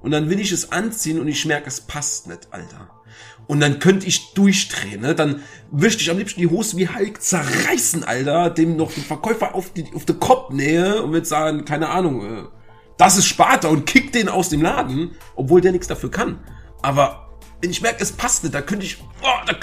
Und 0.00 0.10
dann 0.10 0.28
will 0.28 0.40
ich 0.40 0.52
es 0.52 0.72
anziehen 0.72 1.20
und 1.20 1.28
ich 1.28 1.44
merke, 1.46 1.68
es 1.68 1.80
passt 1.80 2.26
nicht, 2.26 2.48
Alter. 2.50 2.90
Und 3.46 3.60
dann 3.60 3.78
könnte 3.78 4.06
ich 4.06 4.34
durchdrehen, 4.34 5.00
ne? 5.00 5.14
Dann 5.14 5.42
möchte 5.70 6.02
ich 6.02 6.10
am 6.10 6.18
liebsten 6.18 6.40
die 6.40 6.48
Hose 6.48 6.76
wie 6.76 6.88
Hulk 6.88 7.22
zerreißen, 7.22 8.04
Alter, 8.04 8.50
dem 8.50 8.76
noch 8.76 8.92
den 8.92 9.04
Verkäufer 9.04 9.54
auf 9.54 9.72
die, 9.72 9.84
auf 9.94 10.04
den 10.04 10.18
Kopf 10.18 10.50
nähe 10.50 11.02
und 11.02 11.12
würde 11.12 11.26
sagen, 11.26 11.64
keine 11.64 11.88
Ahnung, 11.88 12.24
äh, 12.24 12.44
das 12.98 13.18
ist 13.18 13.26
Sparta 13.26 13.68
und 13.68 13.86
kick 13.86 14.12
den 14.12 14.28
aus 14.28 14.48
dem 14.48 14.62
Laden, 14.62 15.12
obwohl 15.34 15.60
der 15.60 15.72
nichts 15.72 15.88
dafür 15.88 16.10
kann. 16.10 16.40
Aber 16.82 17.32
wenn 17.60 17.70
ich 17.70 17.82
merke, 17.82 18.02
es 18.02 18.12
passt 18.12 18.42
nicht, 18.44 18.54
da 18.54 18.60
könnte 18.60 18.86
ich, 18.86 18.98
boah, 19.20 19.42
da, 19.46 19.54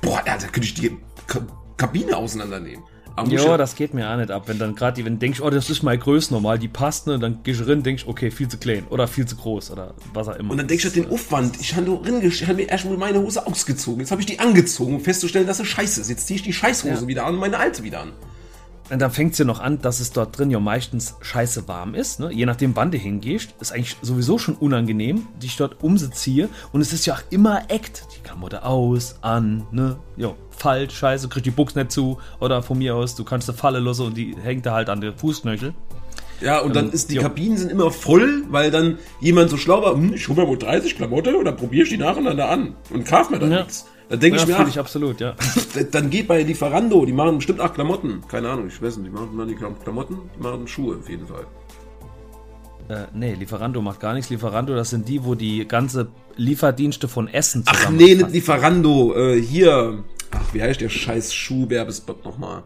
boah, 0.00 0.22
da, 0.24 0.36
könnte 0.38 0.62
ich 0.62 0.74
die 0.74 0.96
Ka 1.26 1.46
Kabine 1.76 2.16
auseinandernehmen. 2.16 2.84
Ja, 3.26 3.56
das 3.56 3.74
geht 3.74 3.94
mir 3.94 4.08
auch 4.10 4.16
nicht 4.16 4.30
ab. 4.30 4.44
Wenn 4.46 4.58
dann 4.58 4.74
gerade 4.74 4.96
die, 4.96 5.04
wenn 5.04 5.14
du 5.14 5.18
denkst, 5.18 5.40
oh, 5.40 5.50
das 5.50 5.70
ist 5.70 5.82
meine 5.82 5.98
Größe 5.98 6.32
normal, 6.32 6.58
die 6.58 6.68
passt, 6.68 7.06
ne, 7.06 7.18
dann 7.18 7.42
gehst 7.42 7.60
du 7.60 7.64
rein, 7.68 7.82
denkst, 7.82 8.04
okay, 8.06 8.30
viel 8.30 8.48
zu 8.48 8.58
klein 8.58 8.84
oder 8.90 9.06
viel 9.08 9.26
zu 9.26 9.36
groß 9.36 9.70
oder 9.70 9.94
was 10.14 10.28
auch 10.28 10.36
immer. 10.36 10.50
Und 10.50 10.58
dann 10.58 10.68
denkst 10.68 10.84
du 10.84 10.90
den 10.90 11.10
Aufwand. 11.10 11.60
Ich 11.60 11.74
habe 11.74 11.90
hab 11.92 12.56
mir 12.56 12.68
erst 12.68 12.84
mal 12.84 12.96
meine 12.96 13.20
Hose 13.20 13.46
ausgezogen. 13.46 14.00
Jetzt 14.00 14.10
habe 14.10 14.20
ich 14.20 14.26
die 14.26 14.38
angezogen, 14.38 14.94
um 14.96 15.00
festzustellen, 15.00 15.46
dass 15.46 15.58
sie 15.58 15.64
scheiße 15.64 16.00
ist. 16.00 16.08
Jetzt 16.10 16.26
ziehe 16.26 16.36
ich 16.36 16.42
die 16.42 16.52
Scheißhose 16.52 17.02
Ja. 17.02 17.06
wieder 17.06 17.26
an 17.26 17.34
und 17.34 17.40
meine 17.40 17.58
alte 17.58 17.82
wieder 17.82 18.00
an. 18.00 18.12
Und 18.90 19.00
dann 19.00 19.10
fängt 19.10 19.32
es 19.32 19.38
ja 19.38 19.44
noch 19.44 19.60
an, 19.60 19.82
dass 19.82 20.00
es 20.00 20.12
dort 20.12 20.38
drin 20.38 20.50
ja 20.50 20.58
meistens 20.60 21.16
scheiße 21.20 21.68
warm 21.68 21.94
ist. 21.94 22.20
Ne? 22.20 22.32
Je 22.32 22.46
nachdem, 22.46 22.74
wann 22.74 22.90
du 22.90 22.96
hingehst, 22.96 23.50
ist 23.60 23.72
eigentlich 23.72 23.96
sowieso 24.00 24.38
schon 24.38 24.54
unangenehm, 24.54 25.26
dich 25.42 25.56
dort 25.56 25.82
umziehe. 25.82 26.48
Und 26.72 26.80
es 26.80 26.92
ist 26.94 27.04
ja 27.04 27.14
auch 27.14 27.22
immer 27.30 27.62
Act. 27.68 28.04
Die 28.16 28.22
Klamotte 28.22 28.64
aus, 28.64 29.16
an, 29.20 29.66
ne? 29.72 29.96
Jo, 30.16 30.36
falsch, 30.56 30.94
scheiße, 30.96 31.28
kriegst 31.28 31.44
die 31.46 31.50
Buchs 31.50 31.74
nicht 31.74 31.92
zu. 31.92 32.18
Oder 32.40 32.62
von 32.62 32.78
mir 32.78 32.94
aus, 32.96 33.14
du 33.14 33.24
kannst 33.24 33.48
eine 33.50 33.58
Falle 33.58 33.78
losen 33.78 34.06
und 34.06 34.16
die 34.16 34.34
hängt 34.42 34.64
da 34.64 34.72
halt 34.72 34.88
an 34.88 35.02
der 35.02 35.12
Fußknöchel. 35.12 35.74
Ja, 36.40 36.60
und 36.60 36.74
dann 36.76 36.86
Ähm, 36.86 36.92
ist 36.92 37.10
die 37.10 37.16
ja. 37.16 37.22
Kabinen 37.22 37.58
sind 37.58 37.70
immer 37.70 37.90
voll, 37.90 38.44
weil 38.48 38.70
dann 38.70 38.98
jemand 39.20 39.50
so 39.50 39.56
schlau 39.56 39.82
war, 39.82 39.92
hm, 39.94 40.14
ich 40.14 40.28
hole 40.28 40.40
mir 40.42 40.48
wohl 40.48 40.56
30 40.58 40.96
Klamotte 40.96 41.36
und 41.36 41.44
dann 41.44 41.56
probiere 41.56 41.82
ich 41.82 41.90
die 41.90 41.98
nacheinander 41.98 42.48
an 42.48 42.74
und 42.90 43.04
kauf 43.04 43.28
mir 43.28 43.38
dann 43.40 43.50
Ja. 43.50 43.58
nichts. 43.58 43.86
Dann 44.08 44.20
denke 44.20 44.36
Ja, 44.38 44.42
ich 44.42 44.48
mir, 44.48 44.58
ach, 44.58 44.68
ich 44.68 44.78
absolut, 44.78 45.20
ja. 45.20 45.34
dann 45.92 46.08
geht 46.08 46.28
bei 46.28 46.42
Lieferando, 46.42 47.04
die 47.04 47.12
machen 47.12 47.36
bestimmt 47.36 47.60
acht 47.60 47.74
Klamotten. 47.74 48.22
Keine 48.26 48.48
Ahnung, 48.48 48.68
ich 48.68 48.80
weiß 48.80 48.96
nicht, 48.96 49.06
die 49.08 49.10
machen 49.14 49.46
die 49.48 49.54
Klam- 49.54 49.78
Klamotten, 49.82 50.16
die 50.36 50.42
machen 50.42 50.66
Schuhe 50.66 50.96
auf 50.96 51.08
jeden 51.10 51.26
Fall. 51.26 51.46
Äh, 52.88 53.06
nee, 53.12 53.34
Lieferando 53.34 53.82
macht 53.82 54.00
gar 54.00 54.14
nichts. 54.14 54.30
Lieferando, 54.30 54.74
das 54.74 54.88
sind 54.90 55.06
die, 55.08 55.22
wo 55.22 55.34
die 55.34 55.68
ganze 55.68 56.08
Lieferdienste 56.36 57.06
von 57.06 57.28
Essen 57.28 57.62
Ach 57.66 57.76
zusammen. 57.76 57.96
nee, 57.98 58.14
nicht 58.14 58.30
Lieferando, 58.30 59.14
äh, 59.14 59.42
hier, 59.42 60.02
ach, 60.30 60.54
wie 60.54 60.62
heißt 60.62 60.80
der 60.80 60.88
scheiß 60.88 61.34
Schuhwerbespot 61.34 62.24
nochmal? 62.24 62.62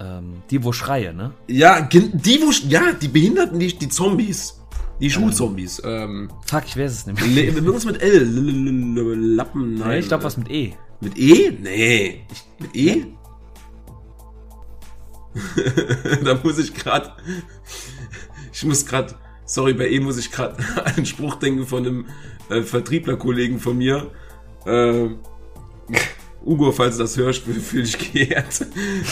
ähm, 0.00 0.42
die, 0.50 0.62
wo 0.62 0.70
schreie, 0.72 1.12
ne? 1.14 1.32
Ja, 1.48 1.80
die, 1.80 2.40
wo, 2.42 2.52
ja, 2.68 2.92
die 2.92 3.08
Behinderten, 3.08 3.58
die, 3.58 3.76
die 3.76 3.88
Zombies. 3.88 4.57
Die 5.00 5.10
Schulzombies. 5.10 5.80
Ähm, 5.84 6.30
Fuck, 6.46 6.64
ich 6.66 6.76
weiß 6.76 6.92
es 6.92 7.06
nicht 7.06 7.20
mehr. 7.20 7.44
Irgendwas 7.44 7.84
mit 7.84 8.02
L. 8.02 8.24
Lappen, 9.36 9.74
nein. 9.74 9.88
Nee, 9.88 9.98
ich 9.98 10.08
glaube 10.08 10.24
was 10.24 10.36
mit 10.36 10.50
E. 10.50 10.74
Mit 11.00 11.16
E? 11.16 11.52
Nee. 11.60 12.26
Mit 12.58 12.74
E? 12.74 13.06
da 16.24 16.40
muss 16.42 16.58
ich 16.58 16.74
gerade. 16.74 17.12
Ich 18.52 18.64
muss 18.64 18.84
gerade. 18.84 19.14
Sorry, 19.44 19.72
bei 19.72 19.88
E 19.88 20.00
muss 20.00 20.18
ich 20.18 20.30
gerade 20.30 20.56
an 20.84 20.96
einen 20.96 21.06
Spruch 21.06 21.36
denken 21.36 21.66
von 21.66 21.86
einem 21.86 22.06
äh, 22.50 22.62
Vertrieblerkollegen 22.62 23.60
von 23.60 23.78
mir. 23.78 24.10
Äh, 24.66 25.10
Ugo, 26.48 26.72
falls 26.72 26.96
du 26.96 27.02
das 27.02 27.16
hörst, 27.16 27.42
fühl 27.42 27.60
fühl 27.60 27.82
dich 27.82 28.12
geehrt. 28.12 28.64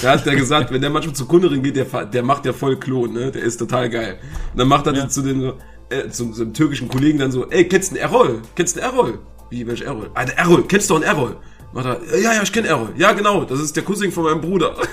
Da 0.03 0.13
hat 0.13 0.25
der 0.25 0.37
gesagt, 0.37 0.73
wenn 0.73 0.81
der 0.81 0.91
manchmal 0.91 1.15
zur 1.15 1.29
Kunderin 1.29 1.63
geht, 1.63 1.77
der, 1.77 1.85
der 2.07 2.23
macht 2.23 2.47
ja 2.47 2.53
voll 2.53 2.77
Klon, 2.79 3.13
ne? 3.13 3.31
Der 3.31 3.43
ist 3.43 3.59
total 3.59 3.91
geil. 3.91 4.19
Und 4.53 4.59
dann 4.59 4.69
macht 4.69 4.87
er 4.87 4.95
Ja. 4.95 5.09
zu 5.09 5.23
den 5.23 5.53
äh, 5.91 6.09
zu, 6.09 6.33
zu 6.33 6.45
dem 6.45 6.55
türkischen 6.55 6.89
Kollegen 6.89 7.19
dann 7.19 7.31
so, 7.31 7.49
ey, 7.51 7.69
kennst 7.69 7.93
du 7.93 7.97
einen 7.97 8.03
Errol? 8.05 8.43
Kennst 8.55 8.77
du 8.77 8.81
einen 8.83 8.93
Errol? 8.93 9.19
Wie, 9.51 9.67
welch 9.67 9.83
Errol? 9.83 10.11
Ah, 10.15 10.25
der 10.25 10.37
Errol, 10.39 10.65
kennst 10.67 10.91
du 10.91 10.95
einen 10.97 11.05
Errol? 11.05 11.37
Macht 11.73 11.87
er, 11.87 12.01
ja, 12.21 12.33
ja, 12.33 12.43
ich 12.43 12.53
kenn 12.53 12.65
Errol. 12.65 12.93
Ja, 12.97 13.13
genau, 13.13 13.45
das 13.45 13.61
ist 13.61 13.77
der 13.77 13.85
Cousin 13.85 14.11
von 14.11 14.25
meinem 14.25 14.41
Bruder. 14.41 14.75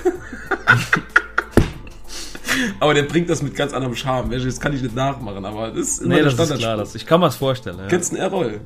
aber 2.80 2.94
der 2.94 3.04
bringt 3.04 3.28
das 3.30 3.42
mit 3.42 3.54
ganz 3.56 3.72
anderem 3.72 3.96
Charme. 3.96 4.30
Das 4.30 4.60
kann 4.60 4.72
ich 4.74 4.82
nicht 4.82 4.94
nachmachen, 4.94 5.44
aber 5.44 5.70
das 5.70 5.78
ist 5.78 6.02
immer 6.02 6.14
Nee, 6.14 6.22
der 6.22 6.32
das 6.32 6.50
ist 6.50 6.58
klar. 6.58 6.76
Das, 6.76 6.94
ich 6.94 7.06
kann 7.06 7.20
mir 7.20 7.26
das 7.26 7.36
vorstellen. 7.36 7.78
Ja. 7.78 7.86
Kennst 7.88 8.12
du 8.12 8.16
einen 8.16 8.24
Errol? 8.24 8.60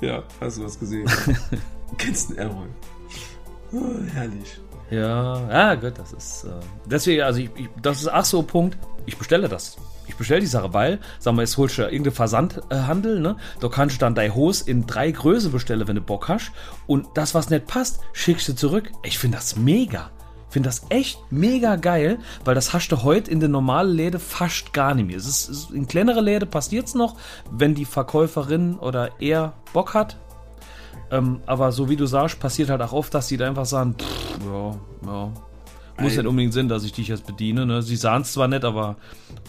Ja, 0.00 0.22
hast 0.40 0.58
du 0.58 0.64
was 0.64 0.78
gesehen? 0.78 1.08
Kennst 1.98 2.30
du 2.30 2.34
Errol? 2.34 2.68
Oh, 3.72 3.78
herrlich. 4.12 4.58
Ja, 4.90 5.48
ja, 5.48 5.74
gut, 5.76 5.92
das 5.96 6.12
ist. 6.12 6.44
Äh, 6.44 6.50
deswegen, 6.86 7.22
also 7.22 7.40
ich, 7.40 7.50
ich, 7.54 7.68
das 7.80 8.00
ist 8.00 8.08
ach 8.08 8.24
so 8.24 8.42
Punkt. 8.42 8.76
Ich 9.06 9.16
bestelle 9.16 9.48
das. 9.48 9.76
Ich 10.08 10.16
bestelle 10.16 10.40
die 10.40 10.46
Sache, 10.46 10.74
weil, 10.74 10.98
sag 11.20 11.34
mal, 11.34 11.42
jetzt 11.42 11.56
holst 11.56 11.78
du 11.78 11.82
irgendeinen 11.82 12.14
Versandhandel, 12.14 13.20
ne? 13.20 13.36
Da 13.60 13.68
kannst 13.68 13.96
du 13.96 14.00
dann 14.00 14.16
deine 14.16 14.34
Hose 14.34 14.68
in 14.68 14.86
drei 14.86 15.12
Größe 15.12 15.50
bestellen, 15.50 15.86
wenn 15.86 15.94
du 15.94 16.00
Bock 16.00 16.28
hast. 16.28 16.50
Und 16.88 17.06
das, 17.14 17.32
was 17.34 17.48
nicht 17.48 17.68
passt, 17.68 18.00
schickst 18.12 18.48
du 18.48 18.56
zurück. 18.56 18.90
Ich 19.04 19.18
finde 19.18 19.36
das 19.36 19.56
mega. 19.56 20.10
Finde 20.48 20.68
das 20.68 20.82
echt 20.88 21.20
mega 21.30 21.76
geil, 21.76 22.18
weil 22.44 22.56
das 22.56 22.72
hast 22.72 22.88
du 22.88 23.04
heute 23.04 23.30
in 23.30 23.38
den 23.38 23.52
normalen 23.52 23.94
Läden 23.94 24.18
fast 24.18 24.72
gar 24.72 24.96
nicht 24.96 25.06
mehr. 25.06 25.16
Es 25.16 25.26
ist, 25.26 25.48
es 25.48 25.58
ist, 25.58 25.70
in 25.70 25.86
kleinere 25.86 26.20
Läden 26.20 26.50
passiert's 26.50 26.94
noch, 26.94 27.14
wenn 27.52 27.76
die 27.76 27.84
Verkäuferin 27.84 28.76
oder 28.80 29.12
er 29.20 29.52
Bock 29.72 29.94
hat, 29.94 30.16
ähm, 31.10 31.40
aber 31.46 31.72
so 31.72 31.88
wie 31.88 31.96
du 31.96 32.06
sagst, 32.06 32.40
passiert 32.40 32.70
halt 32.70 32.82
auch 32.82 32.92
oft, 32.92 33.12
dass 33.14 33.28
die 33.28 33.36
da 33.36 33.46
einfach 33.46 33.66
sagen, 33.66 33.94
pff, 33.98 34.38
ja, 34.44 34.74
ja. 35.06 35.32
Muss 36.00 36.16
nicht 36.16 36.26
unbedingt 36.26 36.54
Sinn, 36.54 36.68
dass 36.68 36.84
ich 36.84 36.92
dich 36.92 37.08
jetzt 37.08 37.26
bediene. 37.26 37.66
Ne? 37.66 37.82
Sie 37.82 37.96
sahen 37.96 38.22
es 38.22 38.32
zwar 38.32 38.48
nicht, 38.48 38.64
aber 38.64 38.96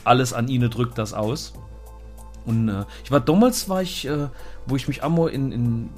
alles 0.03 0.33
an 0.33 0.49
ihnen 0.49 0.69
drückt 0.69 0.97
das 0.97 1.13
aus. 1.13 1.53
Und 2.45 2.67
äh, 2.67 2.83
ich 3.03 3.11
war 3.11 3.19
damals, 3.19 3.69
war 3.69 3.81
ich, 3.81 4.05
äh, 4.07 4.27
wo 4.65 4.75
ich 4.75 4.87
mich 4.87 5.03
ammo 5.03 5.27
in, 5.27 5.51
in, 5.51 5.89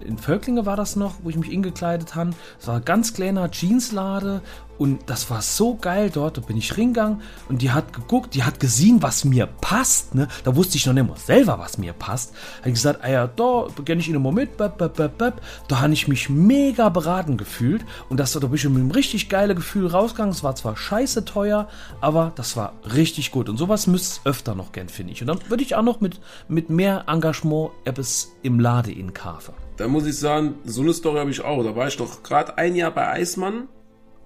in 0.00 0.18
Völklinge 0.18 0.66
war 0.66 0.76
das 0.76 0.96
noch, 0.96 1.16
wo 1.22 1.30
ich 1.30 1.36
mich 1.36 1.52
ingekleidet 1.52 2.14
habe. 2.14 2.30
Es 2.58 2.66
war 2.66 2.76
ein 2.76 2.84
ganz 2.84 3.14
kleiner 3.14 3.48
Jeanslade 3.50 4.42
und 4.78 5.00
das 5.06 5.30
war 5.30 5.42
so 5.42 5.76
geil 5.76 6.10
dort. 6.12 6.38
Da 6.38 6.40
bin 6.40 6.56
ich 6.56 6.76
reingegangen 6.76 7.20
und 7.48 7.62
die 7.62 7.70
hat 7.70 7.92
geguckt, 7.92 8.34
die 8.34 8.42
hat 8.42 8.58
gesehen, 8.58 9.02
was 9.02 9.24
mir 9.24 9.46
passt. 9.46 10.14
Ne? 10.14 10.28
Da 10.44 10.56
wusste 10.56 10.76
ich 10.76 10.86
noch 10.86 10.92
nicht 10.92 11.08
mal 11.08 11.16
selber, 11.16 11.58
was 11.58 11.78
mir 11.78 11.92
passt. 11.92 12.34
Hat 12.64 12.72
gesagt, 12.72 13.00
ah 13.02 13.08
ja, 13.08 13.26
da 13.26 13.68
beginne 13.74 14.00
ich 14.00 14.08
in 14.08 14.14
einem 14.14 14.22
Moment, 14.22 14.56
bap, 14.56 14.78
bap, 14.78 14.96
bap, 14.96 15.40
da 15.68 15.80
habe 15.80 15.92
ich 15.92 16.08
mich 16.08 16.28
mega 16.28 16.88
beraten 16.88 17.36
gefühlt 17.36 17.84
und 18.08 18.18
das, 18.18 18.32
da 18.32 18.40
bin 18.40 18.54
ich 18.54 18.64
mit 18.64 18.74
einem 18.74 18.90
richtig 18.90 19.28
geile 19.28 19.54
Gefühl 19.54 19.86
rausgegangen. 19.86 20.32
Es 20.32 20.42
war 20.42 20.54
zwar 20.54 20.76
scheiße 20.76 21.24
teuer, 21.24 21.68
aber 22.00 22.32
das 22.34 22.56
war 22.56 22.72
richtig 22.94 23.30
gut. 23.30 23.48
Und 23.48 23.58
sowas 23.58 23.86
müsste 23.86 24.20
es 24.20 24.26
öfter 24.26 24.54
noch 24.54 24.72
gern, 24.72 24.88
finde 24.88 25.12
ich. 25.12 25.20
Und 25.20 25.28
dann 25.28 25.38
würde 25.48 25.62
ich 25.62 25.74
auch 25.74 25.82
noch 25.82 26.00
mit, 26.00 26.20
mit 26.48 26.70
mehr 26.70 27.04
Engagement 27.06 27.70
etwas 27.84 28.32
im 28.42 28.58
Lade 28.58 28.90
in 28.90 29.14
kaufen. 29.14 29.54
Da 29.76 29.88
muss 29.88 30.06
ich 30.06 30.18
sagen, 30.18 30.54
so 30.64 30.82
eine 30.82 30.92
Story 30.92 31.18
habe 31.18 31.30
ich 31.30 31.42
auch. 31.42 31.62
Da 31.62 31.74
war 31.76 31.88
ich 31.88 31.96
doch 31.96 32.22
gerade 32.22 32.58
ein 32.58 32.74
Jahr 32.76 32.90
bei 32.90 33.08
Eismann 33.08 33.68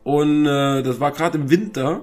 und 0.07 0.47
äh, 0.47 0.85
das 0.85 1.01
war 1.01 1.11
gerade 1.11 1.37
im 1.37 1.51
Winter. 1.51 2.03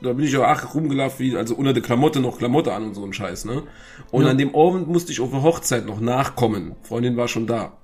Da 0.00 0.14
bin 0.14 0.24
ich 0.24 0.32
ja 0.32 0.42
ach 0.42 0.74
rumgelaufen, 0.74 1.18
wie, 1.18 1.36
also 1.36 1.54
unter 1.54 1.74
der 1.74 1.82
Klamotte 1.82 2.18
noch 2.18 2.38
Klamotte 2.38 2.72
an 2.72 2.82
und 2.84 2.94
so 2.94 3.04
ein 3.04 3.12
Scheiß, 3.12 3.44
ne? 3.44 3.62
Und 4.10 4.24
Ja. 4.24 4.30
an 4.30 4.38
dem 4.38 4.54
Abend 4.56 4.88
musste 4.88 5.12
ich 5.12 5.20
auf 5.20 5.30
der 5.30 5.42
Hochzeit 5.42 5.84
noch 5.84 6.00
nachkommen. 6.00 6.76
Freundin 6.82 7.18
war 7.18 7.28
schon 7.28 7.46
da. 7.46 7.76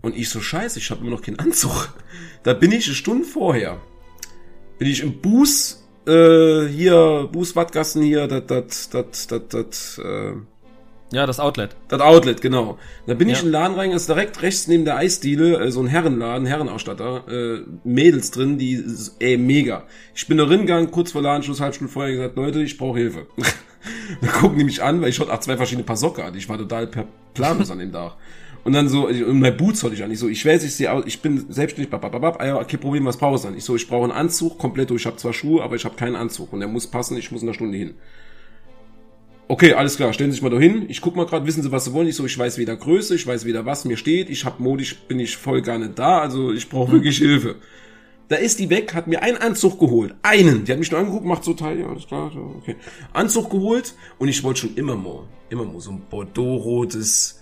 Und 0.00 0.16
ich 0.16 0.30
so, 0.30 0.40
scheiße, 0.40 0.78
ich 0.78 0.90
habe 0.90 1.02
immer 1.02 1.10
noch 1.10 1.20
keinen 1.22 1.38
Anzug. 1.38 1.94
Da 2.44 2.54
bin 2.54 2.72
ich 2.72 2.86
eine 2.86 2.94
Stunde 2.94 3.26
vorher. 3.26 3.76
Bin 4.78 4.88
ich 4.88 5.02
im 5.02 5.20
Buß, 5.20 5.84
äh, 6.08 6.66
hier, 6.66 7.28
Buß 7.30 7.54
Wattgassen 7.56 8.02
hier, 8.02 8.26
dat, 8.26 8.50
dat, 8.50 8.94
dat, 8.94 9.30
dat, 9.30 9.52
dat, 9.52 10.00
äh, 10.02 10.32
Ja, 11.14 11.26
das 11.26 11.38
Outlet. 11.40 11.76
das 11.88 12.00
Outlet, 12.00 12.42
genau. 12.42 12.76
Da 13.06 13.14
bin 13.14 13.28
ich 13.28 13.36
Ja. 13.36 13.40
in 13.40 13.46
den 13.46 13.52
Laden 13.52 13.76
rein, 13.76 13.92
ist 13.92 14.08
direkt 14.08 14.42
rechts 14.42 14.66
neben 14.68 14.84
der 14.84 14.96
Eisdiele, 14.96 15.58
äh, 15.58 15.70
so 15.70 15.80
ein 15.80 15.86
Herrenladen, 15.86 16.46
Herrenausstatter, 16.46 17.24
äh, 17.28 17.60
Mädels 17.84 18.30
drin, 18.32 18.58
die, 18.58 18.84
ey, 19.20 19.36
mega. 19.38 19.84
Ich 20.14 20.26
bin 20.26 20.38
da 20.38 20.44
reingegangen, 20.44 20.90
kurz 20.90 21.12
vor 21.12 21.22
Ladenschluss, 21.22 21.60
halb 21.60 21.74
Stunde 21.74 21.92
vorher 21.92 22.12
gesagt, 22.12 22.36
Leute, 22.36 22.62
ich 22.62 22.76
brauche 22.76 22.98
Hilfe. 22.98 23.26
da 24.20 24.28
gucken 24.28 24.58
die 24.58 24.64
mich 24.64 24.82
an, 24.82 25.00
weil 25.00 25.10
ich 25.10 25.20
hatte 25.20 25.32
auch 25.32 25.40
zwei 25.40 25.56
verschiedene 25.56 25.84
Paar 25.84 25.96
Socken 25.96 26.24
an. 26.24 26.34
Ich 26.36 26.48
war 26.48 26.58
total 26.58 26.86
per 26.88 27.06
planlos 27.34 27.70
an 27.70 27.78
dem 27.78 27.92
Tag. 27.92 28.12
Und 28.64 28.72
dann 28.72 28.88
so, 28.88 29.08
ich- 29.10 29.22
und 29.24 29.38
mein 29.40 29.56
Boots 29.56 29.84
hatte 29.84 29.94
ich 29.94 30.02
an. 30.02 30.10
Ich 30.10 30.18
so, 30.18 30.26
ich 30.28 30.44
weiß, 30.44 30.64
ich 30.64 30.74
sehe 30.74 30.90
aus, 30.90 31.04
ich 31.06 31.20
bin 31.20 31.44
selbstständig, 31.52 31.90
babababab, 31.90 32.40
ah 32.40 32.46
ja, 32.46 32.56
okay, 32.60 32.78
Problem, 32.78 33.04
was 33.04 33.18
brauchst 33.18 33.44
du 33.44 33.48
dann? 33.48 33.58
Ich 33.58 33.64
so, 33.64 33.76
ich 33.76 33.86
brauche 33.86 34.04
einen 34.04 34.12
Anzug, 34.12 34.58
komplett 34.58 34.88
durch. 34.90 35.02
Ich 35.02 35.06
habe 35.06 35.16
zwar 35.18 35.32
Schuhe, 35.34 35.62
aber 35.62 35.76
ich 35.76 35.84
habe 35.84 35.96
keinen 35.96 36.16
Anzug. 36.16 36.52
Und 36.52 36.60
der 36.60 36.68
muss 36.68 36.86
passen, 36.86 37.16
ich 37.18 37.30
muss 37.30 37.42
in 37.42 37.48
einer 37.48 37.54
Stunde 37.54 37.76
hin. 37.76 37.94
Okay, 39.46 39.74
alles 39.74 39.96
klar, 39.96 40.12
stellen 40.12 40.30
Sie 40.30 40.36
sich 40.36 40.42
mal 40.42 40.50
da 40.50 40.58
hin. 40.58 40.86
Ich 40.88 41.00
guck 41.02 41.16
mal 41.16 41.26
gerade, 41.26 41.46
wissen 41.46 41.62
Sie, 41.62 41.70
was 41.70 41.84
Sie 41.84 41.92
wollen? 41.92 42.08
Ich 42.08 42.16
so, 42.16 42.24
ich 42.24 42.36
weiß 42.38 42.56
weder 42.56 42.76
Größe, 42.76 43.14
ich 43.14 43.26
weiß 43.26 43.44
weder 43.44 43.66
was 43.66 43.84
mir 43.84 43.96
steht. 43.96 44.30
Ich 44.30 44.44
hab 44.44 44.58
modisch, 44.58 44.96
bin 45.06 45.20
ich 45.20 45.36
voll 45.36 45.60
gar 45.62 45.78
nicht 45.78 45.98
da, 45.98 46.20
also 46.20 46.52
ich 46.52 46.68
brauche 46.68 46.92
wirklich 46.92 47.18
Hilfe. 47.18 47.56
Da 48.28 48.36
ist 48.36 48.58
die 48.58 48.70
weg, 48.70 48.94
hat 48.94 49.06
mir 49.06 49.22
einen 49.22 49.36
Anzug 49.36 49.78
geholt. 49.78 50.14
Einen. 50.22 50.64
Die 50.64 50.72
hat 50.72 50.78
mich 50.78 50.90
nur 50.90 50.98
angeguckt, 50.98 51.26
macht 51.26 51.44
so 51.44 51.52
Teil, 51.52 51.78
ja, 51.80 51.88
alles 51.88 52.06
klar, 52.06 52.32
okay. 52.56 52.76
Anzug 53.12 53.50
geholt 53.50 53.94
und 54.18 54.28
ich 54.28 54.42
wollte 54.42 54.60
schon 54.60 54.74
immer 54.76 54.96
mal, 54.96 55.24
immer 55.50 55.64
mal 55.64 55.78
so 55.78 55.90
ein 55.90 56.00
Bordeaux-rotes, 56.08 57.40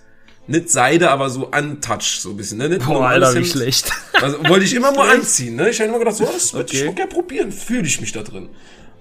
nicht 0.49 0.71
Seide, 0.71 1.11
aber 1.13 1.31
so 1.31 1.49
untouch, 1.57 2.19
so 2.21 2.31
ein 2.31 2.37
bisschen, 2.37 2.59
ne? 2.59 2.69
Nicht 2.69 2.85
Boah, 2.85 3.07
Alter, 3.11 3.33
wie 3.35 3.37
Hemd. 3.39 3.47
schlecht. 3.47 3.93
Also 4.21 4.39
wollte 4.49 4.65
ich 4.65 4.75
immer 4.75 4.91
mal 4.93 5.15
anziehen, 5.15 5.55
ne? 5.55 5.71
Ich 5.71 5.79
habe 5.81 5.89
immer 5.91 6.01
gedacht, 6.01 6.17
so, 6.17 6.25
das 6.25 6.53
würde 6.53 6.73
ich 6.73 6.83
Okay. 6.83 6.95
gerne 6.95 7.11
probieren. 7.13 7.53
Fühle 7.53 7.87
ich 7.87 8.01
mich 8.01 8.11
da 8.11 8.23
drin. 8.25 8.49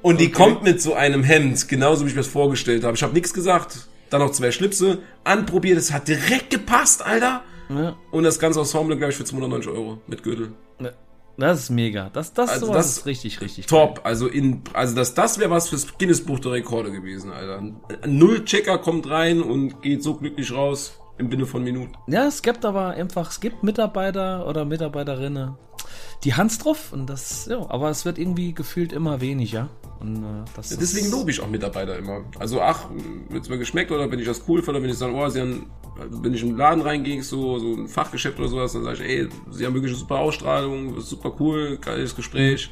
Und 0.02 0.20
die 0.20 0.32
kommt 0.32 0.64
mit 0.64 0.82
so 0.82 0.93
einem 0.93 1.24
Hemd, 1.24 1.68
genauso 1.68 2.06
wie 2.06 2.10
ich 2.10 2.16
mir 2.16 2.22
das 2.22 2.28
vorgestellt 2.32 2.84
habe. 2.84 2.95
Ich 2.95 3.04
habe 3.04 3.14
nichts 3.14 3.34
gesagt. 3.34 3.88
Dann 4.10 4.20
noch 4.22 4.32
zwei 4.32 4.52
Schlipse. 4.52 4.99
Anprobiert, 5.24 5.78
es 5.78 5.91
hat 5.93 6.08
direkt 6.08 6.49
gepasst, 6.49 7.06
Alter. 7.06 7.41
Ja. 7.70 7.95
Und 8.12 8.24
das 8.24 8.39
ganze 8.39 8.60
Ensemble, 8.60 8.97
glaube 8.97 9.12
ich, 9.12 9.18
für 9.18 9.24
290 9.24 9.72
Euro 9.72 9.99
mit 10.08 10.24
Gürtel. 10.24 10.52
Das 11.38 11.60
ist 11.60 11.70
mega. 11.70 12.10
Das, 12.12 12.34
das, 12.34 12.49
Also 12.49 12.74
das- 12.74 12.97
ist 12.97 13.06
richtig, 13.06 13.39
richtig 13.41 13.66
Top. 13.66 14.02
Also 14.04 14.28
in, 14.28 14.62
also 14.74 14.93
das, 14.95 15.14
das 15.14 15.39
wäre 15.39 15.49
was 15.49 15.70
fürs 15.70 15.88
Guinness 15.97 16.22
Buch 16.22 16.39
der 16.39 16.52
Rekorde 16.52 16.91
gewesen, 16.91 17.32
Alter. 17.32 17.64
Null-Checker 18.06 18.78
kommt 18.80 19.10
rein 19.10 19.41
und 19.41 19.82
geht 19.82 20.04
so 20.04 20.16
glücklich 20.16 20.52
raus 20.52 20.93
im 21.18 21.32
Sinne 21.32 21.45
von 21.45 21.64
Minuten. 21.64 21.93
Ja, 22.08 22.26
es 22.28 22.41
gibt 22.41 22.66
aber 22.66 22.89
einfach, 22.89 23.30
es 23.32 23.39
gibt 23.39 23.64
Mitarbeiter 23.64 24.45
oder 24.47 24.66
Mitarbeiterinnen, 24.66 25.56
die 26.24 26.36
Hand 26.36 26.64
drauf 26.64 26.94
und 26.94 27.08
das, 27.08 27.48
ja, 27.48 27.58
aber 27.70 27.90
es 27.90 28.06
wird 28.06 28.18
irgendwie 28.18 28.54
gefühlt 28.54 28.94
immer 28.94 29.22
weniger. 29.22 29.70
Und, 30.00 30.18
äh, 30.18 30.46
das 30.56 30.72
Ja, 30.72 30.78
deswegen 30.80 31.12
lobe 31.12 31.32
ich 31.32 31.40
auch 31.42 31.48
Mitarbeiter 31.48 31.98
immer. 31.98 32.24
Also, 32.40 32.62
ach, 32.62 32.86
wird's 33.30 33.50
mir 33.50 33.58
geschmeckt 33.58 33.92
oder 33.92 34.10
wenn 34.12 34.20
ich 34.20 34.26
das 34.26 34.44
cool 34.48 34.62
fand, 34.62 34.76
oder 34.76 34.84
wenn 34.84 34.92
ich 34.92 34.98
sage, 34.98 35.14
oh, 35.14 35.28
sie 35.30 35.42
haben, 35.42 35.68
wenn 36.10 36.34
ich 36.34 36.42
in 36.42 36.50
den 36.50 36.58
Laden 36.58 36.82
reingehe, 36.82 37.22
so, 37.24 37.60
so 37.60 37.74
ein 37.74 37.88
Fachgeschäft 37.88 38.40
oder 38.40 38.48
sowas, 38.48 38.74
dann 38.74 38.84
sage 38.84 39.04
ich, 39.04 39.10
ey, 39.10 39.30
sie 39.52 39.66
haben 39.66 39.74
wirklich 39.74 39.94
eine 39.94 40.00
super 40.00 40.20
Ausstrahlung, 40.20 41.00
super 41.02 41.34
cool, 41.40 41.78
geiles 41.78 42.16
Gespräch. 42.16 42.72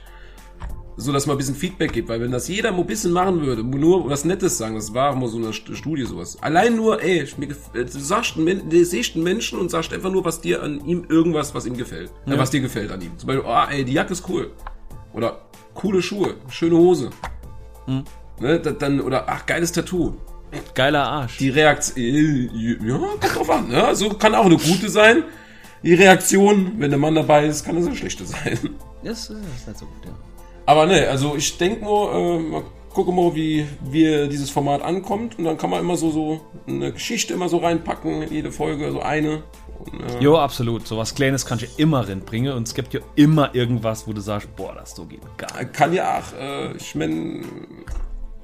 So, 1.02 1.14
dass 1.14 1.26
man 1.26 1.36
ein 1.36 1.38
bisschen 1.38 1.56
Feedback 1.56 1.93
gibt, 1.93 2.10
weil 2.10 2.20
wenn 2.20 2.32
das 2.32 2.50
jeder 2.50 2.72
mal 2.74 2.80
ein 2.82 2.86
bisschen 2.86 3.12
machen 3.14 3.41
würde, 3.41 3.64
nur 3.64 4.10
was 4.10 4.26
Nettes 4.26 4.58
sagen, 4.58 4.76
das 4.76 4.93
war 4.93 5.16
mal 5.16 5.30
so 5.30 5.38
eine 5.38 5.47
St- 5.52 5.74
Studie 5.74 6.04
sowas. 6.04 6.38
Allein 6.41 6.76
nur, 6.76 7.02
ey, 7.02 7.20
äh, 7.22 7.86
du 7.86 7.88
sagst, 8.00 8.36
einen 8.38 8.70
du 8.70 8.84
siehst 8.84 9.16
einen 9.16 9.24
Menschen 9.24 9.60
und 9.60 9.72
sagst 9.72 9.93
einfach 9.93 10.12
nur, 10.12 10.26
was 10.26 10.41
dir 10.41 10.62
an 10.62 10.86
ihm 10.86 11.06
irgendwas, 11.08 11.56
was 11.56 11.66
ihm 11.66 11.78
gefällt. 11.78 12.10
Äh, 12.26 12.38
was 12.38 12.50
dir 12.52 12.60
gefällt 12.60 12.91
an 12.91 13.00
ihm. 13.02 13.18
Zum 13.18 13.28
Beispiel, 13.28 13.45
oh, 13.47 13.64
ey, 13.72 13.86
die 13.86 13.93
Jacke 13.93 14.12
ist 14.12 14.28
cool. 14.28 14.52
Oder 15.14 15.39
coole 15.74 16.02
Schuhe, 16.02 16.36
schöne 16.50 16.76
Hose. 16.76 17.12
Ne, 18.41 18.60
da- 18.60 18.72
dann, 18.72 19.00
oder 19.00 19.24
ach, 19.28 19.45
geiles 19.45 19.72
Tattoo. 19.72 20.16
Geiler 20.76 21.04
Arsch. 21.06 21.38
Die 21.38 21.50
Reaktion, 21.50 22.50
ja, 22.84 22.97
kommt 22.97 23.36
drauf 23.36 23.50
an, 23.50 23.68
ne? 23.70 23.84
Also 23.86 24.10
kann 24.10 24.36
auch 24.36 24.45
eine 24.45 24.58
gute 24.58 24.89
sein. 24.89 25.24
Die 25.84 25.93
Reaktion, 25.93 26.74
wenn 26.78 26.89
der 26.89 27.00
Mann 27.00 27.16
dabei 27.16 27.45
ist, 27.45 27.64
kann 27.64 27.78
es 27.78 27.86
eine 27.88 27.95
schlechte 27.95 28.26
sein. 28.26 28.58
das, 29.04 29.22
ist- 29.22 29.30
das 29.30 29.38
ist 29.39 29.68
nicht 29.68 29.80
so 29.80 29.86
gut, 29.86 30.06
ja. 30.06 30.12
Aber 30.70 30.86
ne, 30.86 31.07
also 31.07 31.36
ich 31.36 31.57
denke 31.57 31.84
nur, 31.84 32.13
äh, 32.13 32.38
mal 32.38 32.63
gucken 32.91 33.15
mal, 33.15 33.34
wie, 33.34 33.65
wie 33.89 34.28
dieses 34.30 34.51
Format 34.51 34.84
ankommt. 34.84 35.39
Und 35.39 35.45
dann 35.45 35.57
kann 35.57 35.72
man 35.72 35.80
immer 35.80 35.95
so, 35.95 36.11
so 36.11 36.41
eine 36.67 36.93
Geschichte 36.93 37.34
immer 37.34 37.49
so 37.49 37.57
reinpacken, 37.57 38.22
in 38.22 38.32
jede 38.32 38.51
Folge, 38.51 38.91
so 38.91 38.99
eine. 38.99 39.41
Und, 39.80 39.99
äh, 39.99 40.20
Jo, 40.24 40.38
absolut. 40.38 40.88
So 40.88 40.95
was 40.95 41.15
Kleines 41.15 41.47
kannst 41.47 41.65
du 41.65 41.67
immer 41.82 42.07
reinbringen 42.07 42.53
und 42.53 42.67
es 42.67 42.76
gibt 42.76 42.93
ja 42.93 42.99
immer 43.15 43.55
irgendwas, 43.55 44.07
wo 44.07 44.13
du 44.13 44.22
sagst, 44.22 44.55
boah, 44.55 44.76
das 44.76 44.95
so 44.95 45.05
geht 45.05 45.22
gar 45.38 45.57
nicht. 45.57 45.74
kann 45.74 45.91
ja 45.91 46.20
auch, 46.20 46.39
äh, 46.39 46.78
ich 46.78 46.93
meine, 46.93 47.41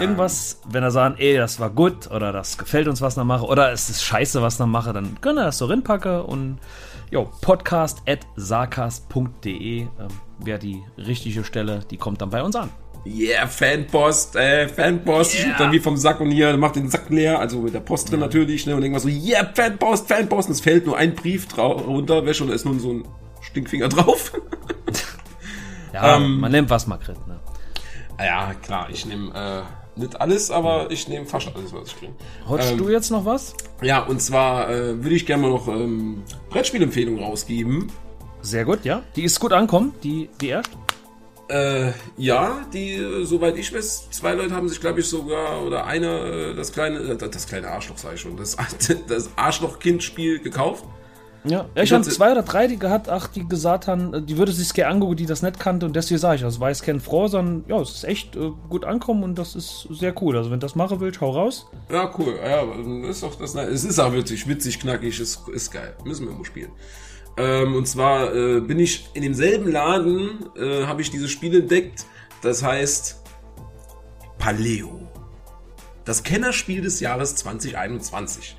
Irgendwas, 0.00 0.62
wenn 0.68 0.82
er 0.82 0.90
sagen, 0.90 1.16
ey, 1.18 1.36
das 1.36 1.60
war 1.60 1.68
gut 1.68 2.10
oder 2.10 2.32
das 2.32 2.56
gefällt 2.56 2.88
uns, 2.88 3.02
was 3.02 3.18
er 3.18 3.24
mache 3.24 3.44
oder 3.44 3.70
es 3.70 3.90
ist 3.90 4.02
scheiße, 4.02 4.40
was 4.40 4.58
er 4.60 4.66
mache, 4.66 4.94
dann 4.94 5.20
können 5.20 5.36
wir 5.36 5.44
das 5.44 5.58
so 5.58 5.66
reinpacken 5.66 6.22
und 6.22 6.58
jo, 7.10 7.30
podcast.sarcast.de 7.42 9.80
ähm, 9.80 9.88
wäre 10.38 10.58
die 10.58 10.82
richtige 10.96 11.44
Stelle, 11.44 11.80
die 11.90 11.98
kommt 11.98 12.22
dann 12.22 12.30
bei 12.30 12.42
uns 12.42 12.56
an. 12.56 12.70
Yeah, 13.04 13.46
Fanpost, 13.48 14.36
äh, 14.36 14.68
Fanpost, 14.68 15.34
Yeah. 15.34 15.58
dann 15.58 15.72
wie 15.72 15.80
vom 15.80 15.96
Sack 15.96 16.20
und 16.20 16.30
hier, 16.30 16.56
macht 16.56 16.76
den 16.76 16.88
Sack 16.88 17.10
leer, 17.10 17.40
also 17.40 17.58
mit 17.60 17.74
der 17.74 17.80
Post 17.80 18.10
drin 18.12 18.20
natürlich, 18.20 18.64
ne, 18.66 18.76
und 18.76 18.82
irgendwas 18.82 19.02
so, 19.02 19.08
yeah, 19.08 19.50
Fanpost, 19.54 20.06
Fanpost, 20.08 20.48
und 20.48 20.54
es 20.54 20.60
fällt 20.60 20.86
nur 20.86 20.96
ein 20.96 21.14
Brief 21.14 21.46
runter, 21.58 22.24
wäsche 22.24 22.44
und 22.44 22.50
da 22.50 22.54
ist 22.54 22.64
nun 22.64 22.78
so 22.78 22.92
ein 22.92 23.04
Stinkfinger 23.40 23.88
drauf. 23.90 24.32
Ja, 25.92 26.16
Ähm. 26.16 26.40
man 26.40 26.52
nimmt 26.52 26.70
was 26.70 26.86
man 26.86 27.00
kriegt, 27.00 27.26
ne? 27.26 27.40
Ja, 28.18 28.54
klar, 28.62 28.86
ich 28.90 29.04
nehme, 29.04 29.32
äh, 29.34 30.00
nicht 30.00 30.20
alles, 30.20 30.50
aber 30.50 30.90
ich 30.90 31.08
nehme 31.08 31.26
fast 31.26 31.48
alles, 31.54 31.72
was 31.72 31.88
ich 31.88 31.98
kriege. 31.98 32.12
Holst 32.46 32.70
Ähm. 32.72 32.78
du 32.78 32.88
jetzt 32.88 33.10
noch 33.10 33.24
was? 33.24 33.54
Ja, 33.82 34.00
und 34.04 34.22
zwar 34.22 34.70
äh, 34.70 35.02
würde 35.02 35.14
ich 35.16 35.26
gerne 35.26 35.42
mal 35.42 35.50
noch 35.50 35.66
ähm, 35.68 36.22
Brettspielempfehlungen 36.50 37.22
rausgeben. 37.22 37.90
Sehr 38.42 38.64
gut, 38.64 38.84
ja. 38.84 39.02
Die 39.16 39.24
ist 39.24 39.38
gut 39.40 39.52
ankommen, 39.52 39.92
die, 40.04 40.28
die 40.40 40.48
erst. 40.48 40.70
Äh, 41.52 41.92
ja, 42.16 42.64
die, 42.72 42.94
äh, 42.94 43.24
soweit 43.24 43.58
ich 43.58 43.74
weiß, 43.74 44.08
zwei 44.10 44.32
Leute 44.32 44.54
haben 44.54 44.70
sich, 44.70 44.80
glaube 44.80 45.00
ich, 45.00 45.06
sogar, 45.06 45.62
oder 45.62 45.84
einer, 45.84 46.24
äh, 46.24 46.54
das 46.54 46.72
kleine, 46.72 46.98
äh, 46.98 47.16
das 47.16 47.46
kleine 47.46 47.68
Arschloch, 47.68 47.98
sag 47.98 48.14
ich 48.14 48.22
schon, 48.22 48.38
das, 48.38 48.56
das 49.08 49.28
Arschloch-Kind-Spiel 49.36 50.38
gekauft. 50.38 50.84
Ja, 51.44 51.66
ja 51.74 51.82
ich 51.82 51.92
habe 51.92 52.04
zwei 52.04 52.32
oder 52.32 52.42
drei, 52.42 52.68
die 52.68 52.78
gehabt, 52.78 53.10
ach, 53.10 53.26
die 53.26 53.46
gesagt 53.46 53.86
haben, 53.86 54.24
die 54.24 54.38
würde 54.38 54.52
sich 54.52 54.72
gerne 54.72 54.94
angucken, 54.94 55.16
die 55.16 55.26
das 55.26 55.42
nicht 55.42 55.58
kannte 55.58 55.84
und 55.84 55.94
deswegen 55.94 56.18
sage 56.18 56.36
ich, 56.36 56.40
das 56.40 56.58
weiß 56.58 56.82
kein 56.82 57.00
Frau, 57.00 57.28
sondern 57.28 57.64
ja, 57.68 57.80
es 57.82 57.90
ist 57.96 58.04
echt 58.04 58.34
äh, 58.34 58.50
gut 58.70 58.86
ankommen 58.86 59.22
und 59.22 59.38
das 59.38 59.54
ist 59.54 59.88
sehr 59.90 60.14
cool. 60.22 60.38
Also 60.38 60.50
wenn 60.50 60.60
du 60.60 60.64
das 60.64 60.74
machen 60.74 61.00
willst, 61.00 61.20
hau 61.20 61.32
raus. 61.32 61.66
Ja, 61.90 62.10
cool. 62.18 62.38
Ja, 62.42 62.64
das 63.02 63.16
ist 63.16 63.22
doch 63.24 63.34
das. 63.34 63.54
Es 63.54 63.84
ist 63.84 63.98
auch 63.98 64.14
witzig, 64.14 64.48
witzig, 64.48 64.80
knackig, 64.80 65.20
ist, 65.20 65.46
ist 65.48 65.70
geil. 65.70 65.94
Müssen 66.04 66.26
wir 66.28 66.34
mal 66.34 66.44
spielen. 66.46 66.70
Ähm, 67.36 67.74
und 67.74 67.86
zwar 67.86 68.34
äh, 68.34 68.60
bin 68.60 68.78
ich 68.78 69.08
in 69.14 69.22
demselben 69.22 69.70
Laden, 69.70 70.46
äh, 70.56 70.84
habe 70.84 71.02
ich 71.02 71.10
dieses 71.10 71.30
Spiel 71.30 71.60
entdeckt. 71.60 72.04
Das 72.42 72.62
heißt 72.62 73.22
Paleo. 74.38 75.08
Das 76.04 76.24
Kennerspiel 76.24 76.82
des 76.82 77.00
Jahres 77.00 77.36
2021. 77.36 78.56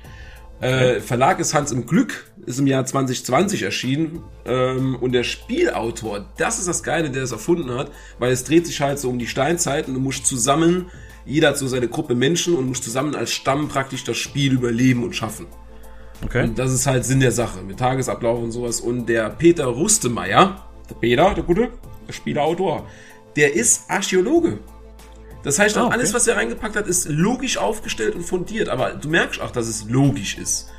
Äh, 0.60 1.00
Verlag 1.00 1.40
ist 1.40 1.52
Hans 1.52 1.72
im 1.72 1.84
Glück, 1.84 2.32
ist 2.46 2.58
im 2.58 2.66
Jahr 2.66 2.86
2020 2.86 3.62
erschienen. 3.62 4.22
Ähm, 4.46 4.96
und 4.96 5.12
der 5.12 5.24
Spielautor, 5.24 6.26
das 6.38 6.58
ist 6.58 6.68
das 6.68 6.82
Geile, 6.82 7.10
der 7.10 7.22
es 7.22 7.32
erfunden 7.32 7.70
hat, 7.70 7.90
weil 8.18 8.32
es 8.32 8.44
dreht 8.44 8.66
sich 8.66 8.80
halt 8.80 8.98
so 8.98 9.10
um 9.10 9.18
die 9.18 9.26
Steinzeit 9.26 9.88
und 9.88 9.94
du 9.94 10.00
musst 10.00 10.26
zusammen, 10.26 10.90
jeder 11.26 11.48
hat 11.48 11.58
so 11.58 11.66
seine 11.66 11.88
Gruppe 11.88 12.14
Menschen 12.14 12.54
und 12.54 12.66
musst 12.66 12.84
zusammen 12.84 13.14
als 13.14 13.32
Stamm 13.32 13.68
praktisch 13.68 14.04
das 14.04 14.16
Spiel 14.16 14.52
überleben 14.52 15.04
und 15.04 15.14
schaffen. 15.14 15.46
Okay. 16.24 16.44
Und 16.44 16.58
das 16.58 16.72
ist 16.72 16.86
halt 16.86 17.04
Sinn 17.04 17.20
der 17.20 17.32
Sache, 17.32 17.62
mit 17.62 17.78
Tagesablauf 17.78 18.42
und 18.42 18.52
sowas. 18.52 18.80
Und 18.80 19.06
der 19.06 19.30
Peter 19.30 19.66
Rustemeyer, 19.66 20.64
der 20.88 20.94
Peter, 20.94 21.34
der 21.34 21.44
gute, 21.44 21.70
der 22.06 22.12
Spielautor, 22.12 22.86
der 23.36 23.54
ist 23.54 23.90
Archäologe. 23.90 24.58
Das 25.42 25.58
heißt, 25.58 25.76
auch 25.76 25.82
Ah, 25.82 25.86
okay. 25.86 25.94
alles, 25.94 26.14
was 26.14 26.26
er 26.26 26.36
reingepackt 26.36 26.76
hat, 26.76 26.86
ist 26.86 27.08
logisch 27.08 27.58
aufgestellt 27.58 28.14
und 28.14 28.22
fundiert. 28.22 28.68
Aber 28.68 28.90
du 28.90 29.08
merkst 29.08 29.40
auch, 29.40 29.50
dass 29.50 29.68
es 29.68 29.88
logisch 29.88 30.38
ist. 30.38 30.70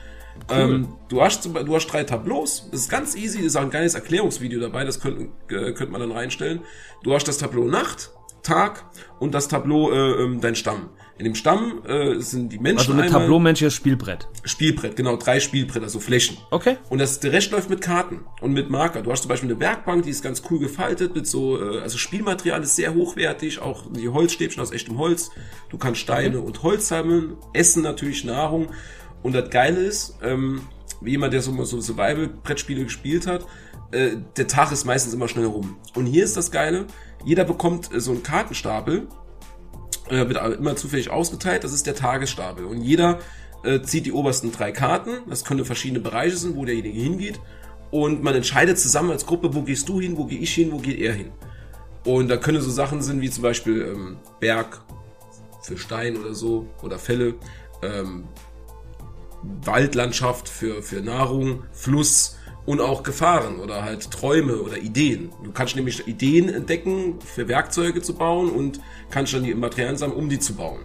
Ähm, 0.50 0.90
du, 1.08 1.22
hast, 1.22 1.46
du 1.46 1.76
hast 1.76 1.88
drei 1.88 2.04
Tableaus. 2.04 2.68
Das 2.72 2.82
ist 2.82 2.90
ganz 2.90 3.16
easy. 3.16 3.40
ist 3.42 3.56
auch 3.56 3.62
ein 3.62 3.70
geiles 3.70 3.94
Erklärungsvideo 3.96 4.60
dabei. 4.60 4.84
Das 4.84 5.00
könnte 5.00 5.24
äh, 5.54 5.72
könnte 5.74 5.92
man 5.92 6.02
dann 6.02 6.12
reinstellen. 6.12 6.62
Du 7.04 7.14
hast 7.14 7.28
das 7.28 7.38
Tableau 7.38 7.66
Nacht, 7.66 8.12
Tag 8.44 8.86
und 9.20 9.34
das 9.34 9.48
Tableau 9.48 9.92
äh, 9.92 10.24
ähm, 10.24 10.42
dein 10.42 10.56
Stamm. 10.56 10.90
In 11.18 11.24
dem 11.24 11.36
Stamm 11.36 11.82
äh, 11.88 12.20
sind 12.20 12.52
die 12.52 12.60
Menschen 12.60 12.80
Also 12.80 12.92
ein 12.92 13.00
einmal- 13.02 13.22
Tableau-menschliches 13.22 13.74
Spielbrett. 13.74 14.28
Spielbrett, 14.44 14.98
genau, 14.98 15.16
drei 15.16 15.40
Spielbretter, 15.40 15.88
so 15.88 16.02
Flächen. 16.02 16.36
Okay. 16.52 16.76
Und 16.90 16.98
das, 17.00 17.22
der 17.22 17.32
Rest 17.32 17.52
läuft 17.52 17.70
mit 17.70 17.80
Karten 17.80 18.20
und 18.42 18.52
mit 18.52 18.70
Marker. 18.70 19.02
Du 19.02 19.12
hast 19.12 19.22
zum 19.22 19.30
Beispiel 19.30 19.50
eine 19.50 19.60
Werkbank, 19.62 20.04
die 20.04 20.10
ist 20.10 20.22
ganz 20.22 20.42
cool 20.50 20.60
gefaltet 20.60 21.16
mit 21.16 21.26
so, 21.26 21.58
äh, 21.62 21.80
also 21.80 21.98
Spielmaterial 21.98 22.62
ist 22.64 22.76
sehr 22.76 22.94
hochwertig, 22.94 23.60
auch 23.60 23.86
die 23.92 24.10
Holzstäbchen 24.10 24.62
aus 24.62 24.72
echtem 24.74 24.98
Holz. 24.98 25.32
Du 25.70 25.78
kannst 25.78 26.02
Steine 26.02 26.42
und 26.42 26.64
Holz 26.64 26.90
sammeln, 26.90 27.38
essen 27.54 27.82
natürlich 27.82 28.26
Nahrung. 28.26 28.68
Und 29.24 29.34
das 29.34 29.50
Geile 29.50 29.80
ist, 29.80 30.18
ähm, 30.22 30.64
wie 31.00 31.12
jemand, 31.12 31.32
der 31.34 31.42
so, 31.42 31.54
mal 31.54 31.66
so 31.66 31.80
Survival-Brettspiele 31.80 32.84
gespielt 32.84 33.26
hat, 33.26 33.46
äh, 33.92 34.18
der 34.36 34.48
Tag 34.48 34.74
ist 34.74 34.84
meistens 34.84 35.14
immer 35.14 35.30
schnell 35.30 35.46
rum. 35.46 35.78
Und 35.96 36.08
hier 36.08 36.26
ist 36.26 36.36
das 36.36 36.52
Geile, 36.52 36.88
jeder 37.24 37.46
bekommt 37.46 37.94
äh, 37.94 38.02
so 38.02 38.12
einen 38.12 38.22
Kartenstapel, 38.22 39.08
äh, 40.10 40.28
wird 40.28 40.60
immer 40.60 40.76
zufällig 40.76 41.10
ausgeteilt. 41.10 41.64
Das 41.64 41.74
ist 41.74 41.88
der 41.88 41.96
Tagesstapel. 41.96 42.66
Und 42.66 42.82
jeder 42.82 43.20
äh, 43.64 43.82
zieht 43.82 44.06
die 44.06 44.12
obersten 44.12 44.52
drei 44.52 44.72
Karten. 44.72 45.30
Das 45.30 45.44
können 45.44 45.66
verschiedene 45.66 46.00
Bereiche 46.00 46.38
sein, 46.38 46.56
wo 46.56 46.66
derjenige 46.66 47.00
hingeht. 47.00 47.40
Und 47.92 48.24
man 48.24 48.36
entscheidet 48.36 48.80
zusammen 48.80 49.12
als 49.12 49.26
Gruppe, 49.26 49.54
wo 49.54 49.62
gehst 49.62 49.88
du 49.90 50.00
hin, 50.00 50.18
wo 50.18 50.26
gehe 50.26 50.40
ich 50.40 50.54
hin, 50.54 50.72
wo 50.72 50.78
geht 50.78 51.00
er 51.00 51.14
hin. 51.14 51.32
Und 52.04 52.28
da 52.28 52.38
können 52.38 52.62
so 52.62 52.70
Sachen 52.70 53.02
sind 53.02 53.22
wie 53.22 53.30
zum 53.30 53.44
Beispiel 53.44 53.82
ähm, 53.82 54.18
Berg 54.40 54.82
für 55.64 55.78
Stein 55.78 56.18
oder 56.18 56.34
so 56.34 56.68
oder 56.84 57.00
Fälle, 57.00 57.36
ähm, 57.82 58.26
Waldlandschaft 59.64 60.48
für, 60.50 60.84
für 60.84 61.02
Nahrung, 61.02 61.64
Fluss 61.72 62.38
und 62.66 62.82
auch 62.82 63.04
Gefahren 63.04 63.60
oder 63.60 63.84
halt 63.84 64.10
Träume 64.12 64.58
oder 64.58 64.78
Ideen. 64.78 65.30
Du 65.44 65.52
kannst 65.52 65.76
nämlich 65.76 66.08
Ideen 66.08 66.50
entdecken, 66.50 67.20
für 67.24 67.48
Werkzeuge 67.48 68.02
zu 68.02 68.16
bauen 68.16 68.50
und 68.50 68.80
kannst 69.12 69.34
dann 69.34 69.44
die 69.44 69.54
Materialien 69.54 69.98
sammeln, 69.98 70.18
um 70.18 70.30
die 70.30 70.40
zu 70.40 70.56
bauen. 70.56 70.80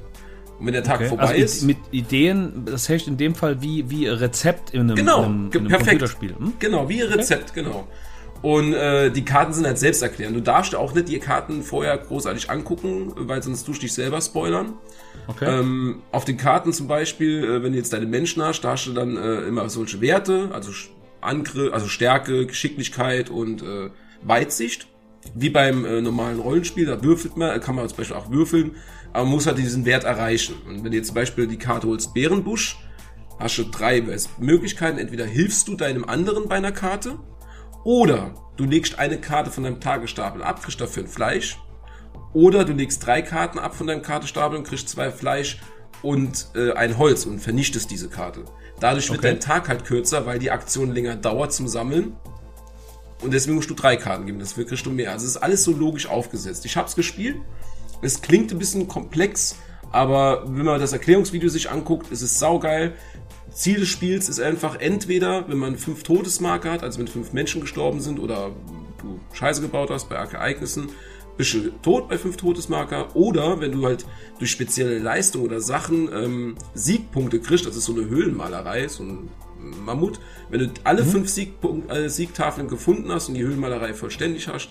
Und 0.59 0.67
wenn 0.67 0.75
der 0.75 0.85
Tag 0.85 0.97
okay. 0.97 1.09
vorbei 1.09 1.29
also 1.29 1.43
ist. 1.43 1.63
mit 1.63 1.79
Ideen, 1.91 2.67
das 2.67 2.89
heißt 2.89 3.09
in 3.09 3.17
dem 3.17 3.35
Fall 3.35 3.63
wie, 3.63 3.89
wie 3.89 4.07
ein 4.07 4.17
Rezept 4.17 4.71
in 4.71 4.83
einem, 4.83 4.97
Genau, 4.97 5.21
in 5.21 5.25
einem, 5.25 5.51
in 5.53 5.59
einem 5.59 5.69
perfekt. 5.69 5.89
Computerspiel. 5.89 6.37
Hm? 6.37 6.53
Genau, 6.59 6.89
wie 6.89 7.03
ein 7.03 7.09
Rezept, 7.09 7.55
genau. 7.55 7.89
Und 8.43 8.73
äh, 8.73 9.11
die 9.11 9.25
Karten 9.25 9.53
sind 9.53 9.67
halt 9.67 9.79
selbsterklärend. 9.79 10.35
Du 10.35 10.41
darfst 10.41 10.75
auch 10.75 10.95
nicht 10.95 11.09
die 11.09 11.19
Karten 11.19 11.63
vorher 11.63 11.97
großartig 11.99 12.51
angucken, 12.51 13.13
weil 13.17 13.43
sonst 13.43 13.65
tust 13.65 13.79
du 13.79 13.83
dich 13.83 13.93
selber 13.93 14.21
spoilern. 14.21 14.75
Okay. 15.27 15.61
Ähm, 15.61 16.03
auf 16.11 16.25
den 16.25 16.39
Karten 16.39 16.73
zum 16.73 16.89
Beispiel, 16.89 17.45
äh, 17.45 17.63
wenn 17.63 17.73
du 17.73 17.79
jetzt 17.79 17.93
deine 17.93 18.07
Menschen 18.07 18.43
hast, 18.43 18.63
da 18.63 18.73
hast 18.73 18.87
du 18.87 18.93
dann 18.93 19.17
äh, 19.17 19.43
immer 19.43 19.69
solche 19.69 20.01
Werte, 20.01 20.51
also 20.53 20.73
Angriff, 21.21 21.73
also 21.73 21.87
Stärke, 21.89 22.47
Geschicklichkeit 22.47 23.31
und 23.31 23.63
äh, 23.63 23.91
Weitsicht. 24.23 24.87
Wie 25.35 25.51
beim 25.51 25.85
äh, 25.85 26.01
normalen 26.01 26.41
Rollenspiel, 26.41 26.87
da 26.87 27.03
würfelt 27.03 27.37
man, 27.37 27.61
kann 27.61 27.75
man 27.75 27.89
zum 27.89 27.99
Beispiel 27.99 28.17
auch 28.17 28.31
würfeln, 28.31 28.77
aber 29.13 29.25
man 29.25 29.35
muss 29.35 29.47
halt 29.47 29.59
diesen 29.59 29.85
Wert 29.85 30.05
erreichen. 30.05 30.55
Und 30.67 30.83
wenn 30.83 30.91
du 30.91 30.97
jetzt 30.97 31.09
zum 31.09 31.15
Beispiel 31.15 31.47
die 31.47 31.59
Karte 31.59 31.89
holst, 31.89 32.15
Bärenbusch, 32.15 32.79
hast 33.41 33.59
du 33.59 33.65
drei 33.65 34.05
Möglichkeiten. 34.39 34.99
Entweder 34.99 35.25
hilfst 35.25 35.67
du 35.67 35.75
deinem 35.75 36.05
anderen 36.05 36.49
bei 36.49 36.57
einer 36.57 36.73
Karte 36.73 37.19
oder 37.85 38.35
du 38.57 38.65
legst 38.65 38.99
eine 38.99 39.19
Karte 39.19 39.51
von 39.51 39.65
deinem 39.65 39.81
Tagestapel 39.81 40.43
ab, 40.43 40.63
kriegst 40.63 40.81
dafür 40.81 41.05
ein 41.05 41.09
Fleisch. 41.09 41.59
Oder 42.33 42.65
du 42.65 42.73
legst 42.73 43.05
drei 43.05 43.23
Karten 43.23 43.59
ab 43.59 43.75
von 43.75 43.87
deinem 43.87 44.03
Kartestapel 44.03 44.59
und 44.59 44.67
kriegst 44.67 44.89
zwei 44.89 45.11
Fleisch 45.11 45.59
und 46.03 46.49
äh, 46.55 46.73
ein 46.73 46.97
Holz 46.97 47.27
und 47.27 47.41
vernichtest 47.41 47.91
diese 47.91 48.09
Karte. 48.09 48.45
Dadurch 48.81 49.09
wird 49.11 49.21
Okay. 49.21 49.29
dein 49.29 49.41
Tag 49.41 49.69
halt 49.69 49.85
kürzer, 49.85 50.27
weil 50.27 50.39
die 50.39 50.51
Aktion 50.51 50.93
länger 50.93 51.17
dauert 51.17 51.53
zum 51.53 51.69
Sammeln. 51.69 52.17
Und 53.23 53.35
deswegen 53.35 53.57
musst 53.57 53.69
du 53.69 53.75
drei 53.75 53.97
Karten 53.97 54.25
geben, 54.27 54.39
dafür 54.39 54.65
kriegst 54.67 54.87
du 54.87 54.91
mehr. 54.91 55.13
Also 55.13 55.27
es 55.27 55.33
ist 55.33 55.43
alles 55.43 55.63
so 55.63 55.73
logisch 55.73 56.09
aufgesetzt. 56.09 56.65
Ich 56.65 56.77
hab's 56.77 56.97
gespielt. 56.97 57.37
Es 58.01 58.23
klingt 58.23 58.51
ein 58.51 58.59
bisschen 58.59 58.89
komplex, 58.89 59.57
aber 59.93 60.45
wenn 60.47 60.65
man 60.65 60.81
das 60.81 60.95
Erklärungsvideo 60.95 61.51
sich 61.51 61.71
anguckt, 61.71 62.11
ist 62.11 62.23
es 62.23 62.39
saugeil. 62.39 62.95
Ziel 63.53 63.81
des 63.81 63.89
Spiels 63.89 64.29
ist 64.31 64.41
einfach 64.41 64.81
entweder, 64.81 65.47
wenn 65.49 65.59
man 65.59 65.77
fünf 65.77 66.03
Todesmarker 66.03 66.71
hat, 66.71 66.83
also 66.83 66.99
wenn 66.99 67.09
fünf 67.09 67.35
Menschen 67.35 67.61
gestorben 67.61 68.01
sind 68.01 68.19
oder 68.19 68.53
du 69.03 69.21
Scheiße 69.35 69.61
gebaut 69.61 69.91
hast 69.91 70.09
bei 70.09 70.15
Ereignissen, 70.15 70.89
bist 71.41 71.55
du 71.55 71.71
tot 71.81 72.11
bei 72.11 72.19
fünf 72.19 72.37
Todesmarker 72.37 73.17
oder 73.17 73.61
wenn 73.61 73.73
du 73.73 73.87
halt 73.87 74.05
durch 74.39 74.51
spezielle 74.51 74.99
Leistung 74.99 75.41
oder 75.41 75.63
Sachen 75.63 76.13
ähm, 76.13 76.55
Siegpunkte 76.75 77.41
kriegst, 77.41 77.65
das 77.65 77.77
ist 77.77 77.87
so 77.87 77.95
eine 77.95 78.05
Höhlenmalerei, 78.05 78.89
so 78.89 79.05
ein 79.05 79.31
Mammut, 79.59 80.21
wenn 80.51 80.61
du 80.61 80.71
alle 80.85 81.03
fünf 81.03 81.31
Siegpunkt, 81.31 81.91
äh, 81.91 82.11
Siegtafeln 82.11 82.69
gefunden 82.69 83.11
hast 83.11 83.29
und 83.29 83.37
die 83.37 83.43
Höhlenmalerei 83.43 83.95
vollständig 83.95 84.49
hast, 84.49 84.69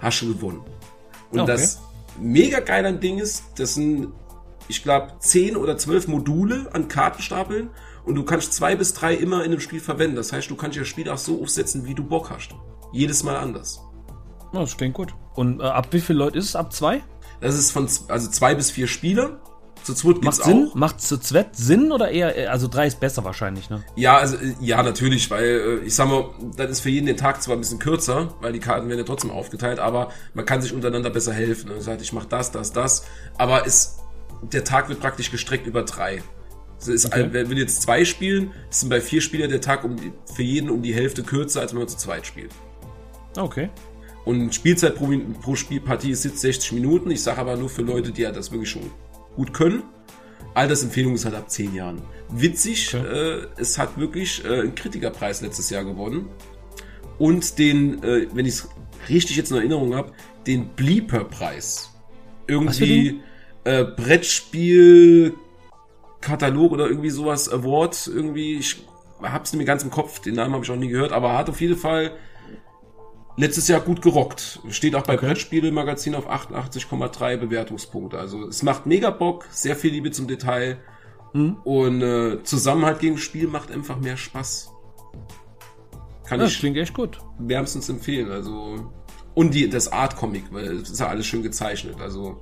hast 0.00 0.20
du 0.22 0.34
gewonnen. 0.34 0.62
Und 1.30 1.38
Okay. 1.38 1.52
das 1.52 1.80
mega 2.20 2.58
geil 2.58 2.84
an 2.84 2.98
Ding 2.98 3.18
ist, 3.18 3.44
das 3.56 3.74
sind, 3.74 4.08
ich 4.66 4.82
glaube, 4.82 5.12
zehn 5.20 5.56
oder 5.56 5.78
zwölf 5.78 6.08
Module 6.08 6.68
an 6.72 6.88
Kartenstapeln 6.88 7.70
und 8.04 8.16
du 8.16 8.24
kannst 8.24 8.54
zwei 8.54 8.74
bis 8.74 8.92
drei 8.92 9.14
immer 9.14 9.44
in 9.44 9.52
dem 9.52 9.60
Spiel 9.60 9.78
verwenden. 9.78 10.16
Das 10.16 10.32
heißt, 10.32 10.50
du 10.50 10.56
kannst 10.56 10.76
das 10.76 10.88
Spiel 10.88 11.08
auch 11.10 11.18
so 11.18 11.40
aufsetzen, 11.40 11.86
wie 11.86 11.94
du 11.94 12.02
Bock 12.02 12.30
hast. 12.30 12.56
Jedes 12.92 13.22
Mal 13.22 13.36
anders. 13.36 13.82
Ja, 14.52 14.60
das 14.60 14.76
klingt 14.76 14.94
gut. 14.94 15.14
Und 15.34 15.60
äh, 15.60 15.64
ab 15.64 15.88
wie 15.90 16.00
viele 16.00 16.18
Leute 16.18 16.38
ist 16.38 16.46
es? 16.46 16.56
Ab 16.56 16.72
zwei? 16.72 17.02
Das 17.40 17.54
ist 17.54 17.70
von 17.70 17.88
also 18.08 18.28
zwei 18.30 18.54
bis 18.54 18.70
vier 18.70 18.86
Spieler. 18.86 19.38
Zu 19.84 19.94
zweit 19.94 20.22
Macht 20.22 20.42
Sinn? 20.42 20.68
auch. 20.70 20.74
Macht 20.74 21.00
zu 21.00 21.18
zweit 21.18 21.54
Sinn 21.54 21.92
oder 21.92 22.10
eher, 22.10 22.36
äh, 22.36 22.46
also 22.46 22.68
drei 22.68 22.86
ist 22.86 23.00
besser 23.00 23.24
wahrscheinlich, 23.24 23.70
ne? 23.70 23.84
Ja, 23.96 24.18
also 24.18 24.36
äh, 24.36 24.54
ja, 24.60 24.82
natürlich, 24.82 25.30
weil 25.30 25.44
äh, 25.44 25.76
ich 25.86 25.94
sag 25.94 26.08
mal, 26.08 26.30
das 26.56 26.70
ist 26.70 26.80
für 26.80 26.90
jeden 26.90 27.06
den 27.06 27.16
Tag 27.16 27.40
zwar 27.42 27.56
ein 27.56 27.60
bisschen 27.60 27.78
kürzer, 27.78 28.34
weil 28.40 28.52
die 28.52 28.58
Karten 28.58 28.88
werden 28.88 28.98
ja 28.98 29.04
trotzdem 29.04 29.30
aufgeteilt, 29.30 29.78
aber 29.78 30.10
man 30.34 30.44
kann 30.44 30.60
sich 30.60 30.74
untereinander 30.74 31.10
besser 31.10 31.32
helfen. 31.32 31.70
Man 31.70 31.80
sagt, 31.80 32.02
ich 32.02 32.12
mach 32.12 32.24
das, 32.24 32.50
das, 32.50 32.72
das, 32.72 33.06
aber 33.38 33.66
es, 33.66 33.98
der 34.42 34.64
Tag 34.64 34.88
wird 34.88 35.00
praktisch 35.00 35.30
gestreckt 35.30 35.66
über 35.66 35.84
drei. 35.84 36.22
Es 36.80 36.88
ist, 36.88 37.06
Okay. 37.06 37.28
Wenn 37.32 37.48
wir 37.48 37.56
jetzt 37.56 37.82
zwei 37.82 38.04
spielen, 38.04 38.52
ist 38.70 38.88
bei 38.88 39.00
vier 39.00 39.20
Spielern 39.20 39.50
der 39.50 39.60
Tag 39.60 39.84
um 39.84 39.96
für 40.32 40.42
jeden 40.42 40.70
um 40.70 40.82
die 40.82 40.94
Hälfte 40.94 41.22
kürzer, 41.22 41.60
als 41.60 41.72
wenn 41.72 41.78
man 41.78 41.88
zu 41.88 41.96
zweit 41.96 42.26
spielt. 42.26 42.50
Okay. 43.36 43.70
Und 44.28 44.54
Spielzeit 44.54 44.94
pro, 44.94 45.10
pro 45.40 45.54
Spielpartie 45.54 46.10
ist 46.10 46.22
jetzt 46.22 46.40
60 46.40 46.72
Minuten. 46.72 47.10
Ich 47.10 47.22
sage 47.22 47.38
aber 47.38 47.56
nur 47.56 47.70
für 47.70 47.80
Leute, 47.80 48.12
die 48.12 48.20
ja 48.20 48.30
das 48.30 48.52
wirklich 48.52 48.68
schon 48.68 48.90
gut 49.34 49.54
können. 49.54 49.84
Altersempfehlung 50.52 51.14
ist 51.14 51.24
halt 51.24 51.34
ab 51.34 51.48
10 51.48 51.74
Jahren. 51.74 52.02
Witzig, 52.28 52.92
äh, 52.92 53.46
es 53.56 53.78
hat 53.78 53.96
wirklich 53.96 54.44
äh, 54.44 54.60
einen 54.60 54.74
Kritikerpreis 54.74 55.40
letztes 55.40 55.70
Jahr 55.70 55.82
gewonnen. 55.82 56.28
Und 57.18 57.58
den, 57.58 58.02
äh, 58.02 58.26
wenn 58.34 58.44
ich 58.44 58.56
es 58.56 58.68
richtig 59.08 59.38
jetzt 59.38 59.50
in 59.50 59.56
Erinnerung 59.56 59.94
habe, 59.94 60.12
den 60.46 60.68
Bleeper-Preis. 60.76 61.94
Irgendwie 62.46 63.22
äh, 63.64 63.84
Brettspiel, 63.84 65.32
Katalog 66.20 66.72
oder 66.72 66.86
irgendwie 66.86 67.08
sowas, 67.10 67.48
Award, 67.48 68.10
irgendwie, 68.14 68.58
ich 68.58 68.76
hab's 69.22 69.54
nicht 69.54 69.58
mehr 69.58 69.66
ganz 69.66 69.84
im 69.84 69.90
Kopf, 69.90 70.18
den 70.18 70.34
Namen 70.34 70.52
habe 70.52 70.64
ich 70.64 70.70
auch 70.70 70.76
nie 70.76 70.88
gehört, 70.88 71.12
aber 71.12 71.38
hat 71.38 71.48
auf 71.48 71.62
jeden 71.62 71.78
Fall 71.78 72.12
letztes 73.38 73.68
Jahr 73.68 73.80
gut 73.80 74.02
gerockt. 74.02 74.60
Steht 74.68 74.94
auch 74.94 75.02
bei 75.02 75.14
Okay. 75.14 75.26
Brettspiele-Magazin 75.26 76.14
auf 76.14 76.28
88,3 76.30 77.36
Bewertungspunkte. 77.38 78.18
Also 78.18 78.48
es 78.48 78.62
macht 78.62 78.84
mega 78.84 79.10
Bock, 79.10 79.46
sehr 79.50 79.76
viel 79.76 79.92
Liebe 79.92 80.10
zum 80.10 80.26
Detail. 80.26 80.78
Und 81.64 82.02
äh, 82.02 82.42
Zusammenhalt 82.42 83.00
gegen 83.00 83.18
Spiel 83.18 83.46
macht 83.46 83.70
einfach 83.70 83.98
mehr 84.00 84.16
Spaß. 84.16 84.70
Kann 86.26 86.40
das 86.40 86.52
ich 86.52 86.58
klingt 86.58 86.76
echt 86.76 86.94
gut. 86.94 87.18
wärmstens 87.38 87.88
empfehlen. 87.88 88.30
Also 88.30 88.92
und 89.34 89.54
die 89.54 89.68
das 89.68 89.92
Art 89.92 90.16
Comic, 90.16 90.44
weil 90.50 90.76
es 90.78 90.90
ist 90.90 91.00
ja 91.00 91.06
alles 91.06 91.26
schön 91.26 91.42
gezeichnet. 91.42 92.00
Also 92.00 92.40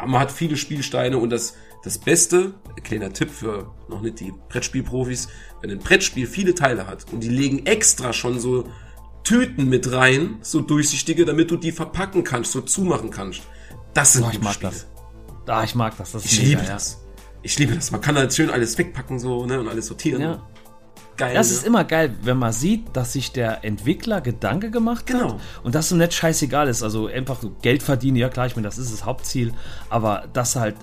man 0.00 0.18
hat 0.20 0.32
viele 0.32 0.56
Spielsteine 0.56 1.18
und 1.18 1.30
das 1.30 1.56
das 1.82 1.98
Beste, 1.98 2.54
kleiner 2.82 3.12
Tipp 3.12 3.30
für 3.30 3.74
noch 3.88 4.02
nicht 4.02 4.20
die 4.20 4.32
Brettspielprofis, 4.50 5.28
wenn 5.62 5.70
ein 5.70 5.78
Brettspiel 5.78 6.26
viele 6.26 6.54
Teile 6.54 6.86
hat 6.86 7.10
und 7.12 7.20
die 7.20 7.28
legen 7.28 7.64
extra 7.66 8.12
schon 8.12 8.38
so 8.38 8.64
Tüten 9.24 9.68
mit 9.68 9.92
rein, 9.92 10.38
so 10.42 10.60
durchsichtige, 10.60 11.24
damit 11.24 11.50
du 11.50 11.56
die 11.56 11.72
verpacken 11.72 12.24
kannst, 12.24 12.52
so 12.52 12.60
zumachen 12.62 13.10
kannst. 13.10 13.42
Das 13.94 14.14
sind 14.14 14.22
Boah, 14.22 14.32
ich 14.32 14.40
mag 14.40 14.54
Spiele. 14.54 14.70
das. 14.72 14.86
Ah, 15.46 15.64
ich 15.64 15.74
mag 15.74 15.96
das. 15.98 16.12
Das 16.12 16.24
ist 16.24 16.32
Ich 16.32 16.38
mega, 16.38 16.50
liebe 16.50 16.62
ja. 16.62 16.74
das. 16.74 16.98
Ich 17.42 17.58
liebe 17.58 17.74
das. 17.74 17.90
Man 17.90 18.00
kann 18.00 18.16
halt 18.16 18.32
schön 18.32 18.50
alles 18.50 18.76
wegpacken 18.78 19.18
so, 19.18 19.46
ne, 19.46 19.58
und 19.60 19.68
alles 19.68 19.86
sortieren. 19.86 20.22
Ja. 20.22 20.42
Geil. 21.16 21.34
Das 21.34 21.48
ne? 21.50 21.54
ist 21.56 21.66
immer 21.66 21.84
geil, 21.84 22.14
wenn 22.22 22.38
man 22.38 22.52
sieht, 22.52 22.96
dass 22.96 23.12
sich 23.12 23.32
der 23.32 23.64
Entwickler 23.64 24.20
Gedanke 24.20 24.70
gemacht 24.70 25.06
Genau. 25.06 25.34
hat 25.34 25.40
und 25.64 25.74
dass 25.74 25.88
so 25.90 25.96
nicht 25.96 26.14
scheißegal 26.14 26.68
ist. 26.68 26.82
Also 26.82 27.08
einfach 27.08 27.38
Geld 27.62 27.82
verdienen, 27.82 28.16
ja 28.16 28.28
klar, 28.28 28.46
ich 28.46 28.56
meine, 28.56 28.68
das 28.68 28.78
ist 28.78 28.92
das 28.92 29.04
Hauptziel, 29.04 29.52
aber 29.90 30.28
dass 30.32 30.56
halt 30.56 30.76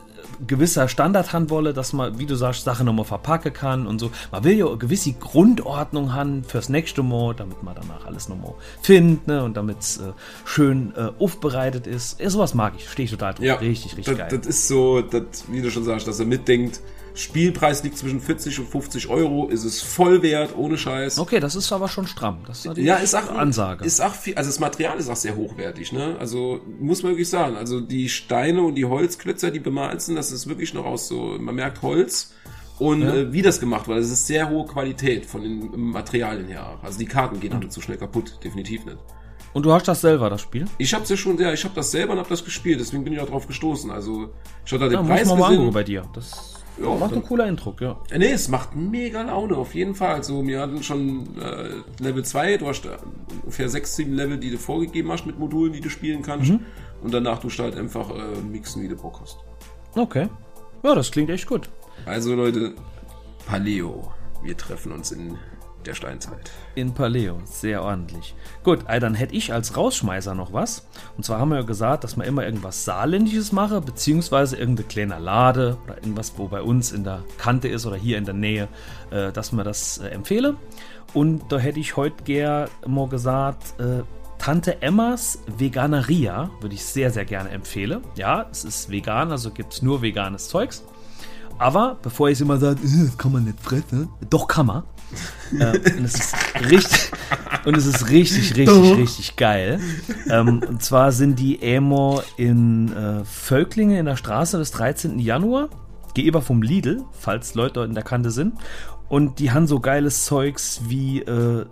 gewisser 0.45 0.87
Standard 0.87 1.33
haben 1.33 1.49
wolle, 1.49 1.73
dass 1.73 1.93
man, 1.93 2.19
wie 2.19 2.25
du 2.25 2.35
sagst, 2.35 2.63
Sachen 2.63 2.85
nochmal 2.85 3.05
verpacken 3.05 3.53
kann 3.53 3.87
und 3.87 3.99
so. 3.99 4.11
Man 4.31 4.43
will 4.43 4.57
ja 4.57 4.67
eine 4.67 4.77
gewisse 4.77 5.13
Grundordnung 5.13 6.13
haben 6.13 6.43
fürs 6.43 6.69
nächste 6.69 7.03
Mal, 7.03 7.33
damit 7.35 7.63
man 7.63 7.75
danach 7.75 8.05
alles 8.05 8.29
nochmal 8.29 8.53
findet 8.81 9.27
ne, 9.27 9.43
und 9.43 9.57
damit 9.57 9.79
es 9.79 9.97
äh, 9.97 10.13
schön 10.45 10.93
äh, 10.95 11.09
aufbereitet 11.19 11.87
ist. 11.87 12.19
Ja, 12.19 12.29
sowas 12.29 12.53
mag 12.53 12.73
ich, 12.77 12.89
stehe 12.89 13.05
ich 13.05 13.11
total 13.11 13.33
drauf. 13.33 13.45
Ja, 13.45 13.55
richtig, 13.55 13.97
richtig 13.97 14.17
das, 14.17 14.17
geil. 14.17 14.39
Das 14.39 14.47
ist 14.47 14.67
so, 14.67 15.01
das, 15.01 15.45
wie 15.49 15.61
du 15.61 15.71
schon 15.71 15.83
sagst, 15.83 16.07
dass 16.07 16.19
er 16.19 16.25
mitdenkt, 16.25 16.81
Spielpreis 17.17 17.83
liegt 17.83 17.97
zwischen 17.97 18.21
40 18.21 18.59
und 18.59 18.69
50 18.69 19.09
Euro, 19.09 19.47
ist 19.47 19.63
es 19.63 19.81
voll 19.81 20.21
wert, 20.21 20.55
ohne 20.55 20.77
Scheiß. 20.77 21.17
okay, 21.19 21.39
das 21.39 21.55
ist 21.55 21.71
aber 21.71 21.87
schon 21.87 22.05
stramm. 22.07 22.39
Das 22.45 22.63
ist 22.65 22.77
Ja, 22.77 22.95
ist 22.97 23.15
auch, 23.15 23.29
eine 23.29 23.39
Ansage. 23.39 23.83
Ist 23.85 24.01
auch 24.01 24.13
viel, 24.13 24.35
also 24.35 24.49
das 24.49 24.59
Material 24.59 24.97
ist 24.99 25.09
auch 25.09 25.15
sehr 25.15 25.35
hochwertig, 25.35 25.91
ne? 25.91 26.15
Also 26.19 26.59
muss 26.79 27.01
man 27.03 27.13
wirklich 27.13 27.29
sagen. 27.29 27.55
Also 27.57 27.81
die 27.81 28.07
Steine 28.07 28.61
und 28.61 28.75
die 28.75 28.85
Holzklötzer, 28.85 29.49
die 29.51 29.59
bemalt 29.59 30.01
sind, 30.01 30.15
das 30.15 30.31
ist 30.31 30.47
wirklich 30.47 30.73
noch 30.73 30.85
aus 30.85 31.07
so, 31.07 31.37
man 31.39 31.55
merkt 31.55 31.81
Holz 31.81 32.33
und 32.79 33.01
Ja. 33.01 33.13
äh, 33.15 33.33
wie 33.33 33.41
das 33.41 33.59
gemacht 33.59 33.87
wurde. 33.87 34.01
Das 34.01 34.09
ist 34.11 34.27
sehr 34.27 34.49
hohe 34.49 34.65
Qualität 34.67 35.25
von 35.25 35.41
den 35.41 35.71
Materialien 35.91 36.47
her. 36.47 36.67
auch. 36.79 36.83
Also 36.83 36.99
die 36.99 37.05
Karten 37.07 37.39
gehen 37.39 37.57
nicht 37.57 37.73
so 37.73 37.81
schnell 37.81 37.97
kaputt, 37.97 38.37
definitiv 38.43 38.85
nicht. 38.85 38.97
und 39.53 39.63
du 39.65 39.71
hast 39.73 39.87
das 39.87 40.01
selber, 40.01 40.29
das 40.29 40.41
Spiel? 40.41 40.65
Ich 40.77 40.93
hab's 40.93 41.09
ja 41.09 41.17
schon, 41.17 41.39
ja, 41.39 41.51
ich 41.51 41.63
hab 41.65 41.73
das 41.73 41.89
selber 41.89 42.13
und 42.13 42.19
hab 42.19 42.29
das 42.29 42.45
gespielt, 42.45 42.79
deswegen 42.79 43.03
bin 43.03 43.13
ich 43.13 43.19
auch 43.19 43.27
drauf 43.29 43.47
gestoßen. 43.47 43.89
Also 43.89 44.29
ich 44.63 44.71
hab 44.71 44.79
da 44.81 44.85
den 44.87 44.93
Ja, 44.93 45.01
muss 45.01 45.09
Preis 45.09 45.27
man 45.27 45.39
mal 45.39 45.49
gesehen. 45.57 45.73
bei 45.73 45.83
dir. 45.83 46.03
Das 46.13 46.53
Ja, 46.79 46.89
macht 46.95 47.11
dann- 47.11 47.19
ein 47.19 47.23
cooler 47.23 47.45
Eindruck, 47.45 47.81
ja. 47.81 47.97
Nee, 48.15 48.31
es 48.31 48.47
macht 48.49 48.75
mega 48.75 49.21
Laune, 49.23 49.55
auf 49.57 49.73
jeden 49.73 49.95
Fall. 49.95 50.15
Also, 50.15 50.45
wir 50.45 50.61
hatten 50.61 50.83
schon 50.83 51.27
äh, 51.39 51.69
Level 52.03 52.23
2, 52.23 52.57
du 52.57 52.67
hast 52.67 52.85
äh, 52.85 52.89
ungefähr 53.43 53.67
6, 53.69 53.95
7 53.95 54.13
Level, 54.13 54.37
die 54.37 54.51
du 54.51 54.57
vorgegeben 54.57 55.11
hast 55.11 55.25
mit 55.25 55.39
Modulen, 55.39 55.73
die 55.73 55.81
du 55.81 55.89
spielen 55.89 56.21
kannst. 56.21 56.51
Mhm. 56.51 56.59
Und 57.01 57.13
danach 57.13 57.39
du 57.39 57.49
halt 57.49 57.75
einfach 57.75 58.09
äh, 58.09 58.41
mixen, 58.51 58.83
wie 58.83 58.87
du 58.87 58.95
Bock 58.95 59.19
hast. 59.21 59.37
Okay. 59.95 60.27
Ja, 60.83 60.93
das 60.95 61.11
klingt 61.11 61.29
echt 61.29 61.47
gut. 61.47 61.69
Also, 62.05 62.35
Leute, 62.35 62.73
Paleo. 63.45 64.11
Wir 64.43 64.55
treffen 64.55 64.91
uns 64.91 65.11
in 65.11 65.35
der 65.87 65.95
Steinzeit. 65.95 66.51
In 66.75 66.93
Paleo, 66.93 67.39
sehr 67.45 67.81
ordentlich. 67.81 68.35
Gut, 68.63 68.79
dann 68.87 69.15
hätte 69.15 69.33
ich 69.35 69.53
als 69.53 69.75
Rausschmeißer 69.75 70.35
noch 70.35 70.53
was. 70.53 70.85
Und 71.15 71.23
zwar 71.23 71.39
haben 71.39 71.49
wir 71.49 71.57
ja 71.57 71.63
gesagt, 71.63 72.03
dass 72.03 72.17
man 72.17 72.27
immer 72.27 72.45
irgendwas 72.45 72.85
Saarländisches 72.85 73.51
mache, 73.51 73.81
beziehungsweise 73.81 74.57
irgendeine 74.57 74.87
kleine 74.87 75.19
Lade 75.19 75.77
oder 75.85 75.95
irgendwas, 75.97 76.33
wo 76.37 76.47
bei 76.47 76.61
uns 76.61 76.91
in 76.91 77.03
der 77.03 77.23
Kante 77.37 77.67
ist 77.67 77.85
oder 77.85 77.95
hier 77.95 78.17
in 78.17 78.25
der 78.25 78.33
Nähe, 78.33 78.67
äh, 79.09 79.31
dass 79.31 79.51
man 79.51 79.65
das 79.65 79.97
äh, 79.97 80.09
empfehle. 80.09 80.55
Und 81.13 81.51
da 81.51 81.57
hätte 81.57 81.79
ich 81.79 81.95
heute 81.95 82.23
gern 82.23 82.69
mal 82.85 83.07
gesagt, 83.07 83.79
äh, 83.79 84.03
Tante 84.37 84.81
Emmas 84.81 85.39
Veganeria 85.57 86.51
würde 86.61 86.75
ich 86.75 86.85
sehr, 86.85 87.09
sehr 87.11 87.25
gerne 87.25 87.49
empfehlen. 87.49 88.01
Ja, 88.15 88.45
es 88.51 88.63
ist 88.63 88.89
vegan, 88.89 89.31
also 89.31 89.49
gibt 89.51 89.73
es 89.73 89.81
nur 89.81 90.01
veganes 90.01 90.47
Zeugs. 90.49 90.83
Aber 91.57 91.97
bevor 92.01 92.29
ich 92.29 92.39
immer 92.39 92.57
sage, 92.57 92.79
"Äh, 92.83 93.05
das 93.05 93.17
kann 93.17 93.31
man 93.31 93.45
nicht 93.45 93.59
fressen, 93.59 94.09
doch 94.29 94.47
kann 94.47 94.67
man. 94.67 94.83
Äh, 95.59 95.77
und 95.97 96.05
es 96.05 96.15
ist 96.15 96.35
richtig, 96.69 97.11
und 97.65 97.77
es 97.77 97.85
ist 97.85 98.09
richtig, 98.09 98.55
richtig, 98.55 98.97
richtig 98.97 99.35
geil. 99.35 99.79
Ähm, 100.29 100.61
und 100.67 100.83
zwar 100.83 101.11
sind 101.11 101.39
die 101.39 101.61
Emo 101.61 102.21
in 102.37 102.91
äh, 102.93 103.23
Völklinge 103.25 103.99
in 103.99 104.05
der 104.05 104.17
Straße 104.17 104.57
des 104.57 104.71
13. 104.71 105.19
Januar. 105.19 105.69
Gegenüber 106.13 106.41
vom 106.41 106.63
Lidl, 106.63 107.03
falls 107.11 107.53
Leute 107.53 107.75
dort 107.75 107.89
in 107.89 107.93
der 107.93 108.03
Kante 108.03 108.31
sind. 108.31 108.55
Und 109.07 109.39
die 109.39 109.51
haben 109.51 109.67
so 109.67 109.79
geiles 109.79 110.25
Zeugs 110.25 110.81
wie 110.87 111.19
äh, 111.19 111.65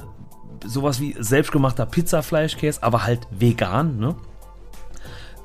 sowas 0.63 0.99
wie 0.99 1.15
selbstgemachter 1.19 1.85
Pizzafleischkäse, 1.85 2.83
aber 2.83 3.05
halt 3.05 3.27
vegan, 3.31 3.97
ne? 3.97 4.15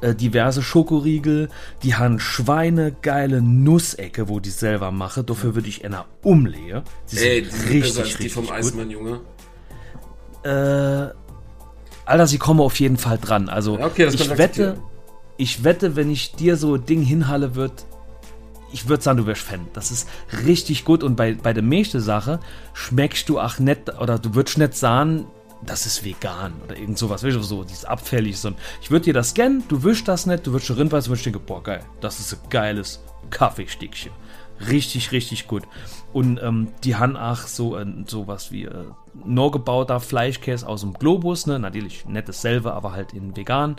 Äh, 0.00 0.14
diverse 0.14 0.62
Schokoriegel, 0.62 1.48
die 1.82 1.94
haben 1.94 2.18
schweinegeile 2.18 3.42
Nussecke, 3.42 4.28
wo 4.28 4.40
die 4.40 4.50
selber 4.50 4.90
mache. 4.90 5.24
Dafür 5.24 5.54
würde 5.54 5.68
ich 5.68 5.84
einer 5.84 6.06
umlehe. 6.22 6.82
Die 7.12 7.18
Ey, 7.18 7.42
die 7.42 7.50
sind 7.50 7.70
richtig, 7.70 8.16
die 8.16 8.28
vom 8.28 8.46
gut. 8.46 8.54
Eismann, 8.54 8.90
Junge. 8.90 9.20
Äh, 10.42 11.12
Alter, 12.06 12.26
sie 12.26 12.38
kommen 12.38 12.60
auf 12.60 12.80
jeden 12.80 12.96
Fall 12.96 13.18
dran. 13.18 13.48
Also 13.48 13.78
okay, 13.78 14.06
ich 14.06 14.38
wette, 14.38 14.78
ich 15.36 15.64
wette, 15.64 15.96
wenn 15.96 16.10
ich 16.10 16.32
dir 16.34 16.56
so 16.56 16.74
ein 16.74 16.84
Ding 16.84 17.02
hinhalle 17.02 17.54
wird, 17.54 17.84
ich 18.72 18.88
würde 18.88 19.02
sagen, 19.02 19.18
du 19.18 19.26
wärst 19.26 19.42
Fan. 19.42 19.66
Das 19.72 19.90
ist 19.90 20.08
richtig 20.46 20.84
gut 20.84 21.02
und 21.02 21.16
bei, 21.16 21.34
bei 21.34 21.52
der 21.52 21.62
nächsten 21.62 22.00
Sache 22.00 22.40
schmeckst 22.72 23.28
du 23.28 23.38
auch 23.38 23.58
nicht, 23.58 24.00
oder 24.00 24.18
du 24.18 24.34
würdest 24.34 24.58
nicht 24.58 24.76
sagen, 24.76 25.26
das 25.64 25.86
ist 25.86 26.04
vegan 26.04 26.54
oder 26.64 26.76
irgend 26.76 26.98
sowas, 26.98 27.22
weißt 27.22 27.36
du, 27.36 27.42
so, 27.42 27.64
dieses 27.64 27.84
abfällig, 27.84 28.38
so. 28.38 28.52
Ich 28.80 28.90
würde 28.90 29.04
dir 29.06 29.14
das 29.14 29.30
scannen, 29.30 29.64
du 29.68 29.82
wischst 29.82 30.08
das 30.08 30.26
nicht, 30.26 30.46
du 30.46 30.52
würdest 30.52 30.70
Rindweiß, 30.70 31.04
du 31.04 31.10
würdest 31.10 31.26
denken, 31.26 31.42
boah, 31.44 31.62
geil, 31.62 31.84
das 32.00 32.20
ist 32.20 32.32
ein 32.32 32.48
geiles 32.48 33.00
Kaffeestickchen. 33.30 34.12
Richtig, 34.68 35.12
richtig 35.12 35.46
gut. 35.46 35.62
Und 36.12 36.38
ähm, 36.42 36.68
die 36.84 36.96
haben 36.96 37.16
auch 37.16 37.38
so 37.38 37.78
äh, 37.78 37.86
sowas 38.06 38.52
wie 38.52 38.64
äh, 38.64 38.84
nur 39.24 39.50
gebauter 39.52 40.00
Fleischkäse 40.00 40.68
aus 40.68 40.82
dem 40.82 40.92
Globus, 40.92 41.46
ne? 41.46 41.58
Natürlich 41.58 42.04
nicht 42.04 42.28
dasselbe, 42.28 42.74
aber 42.74 42.92
halt 42.92 43.14
in 43.14 43.36
vegan. 43.36 43.76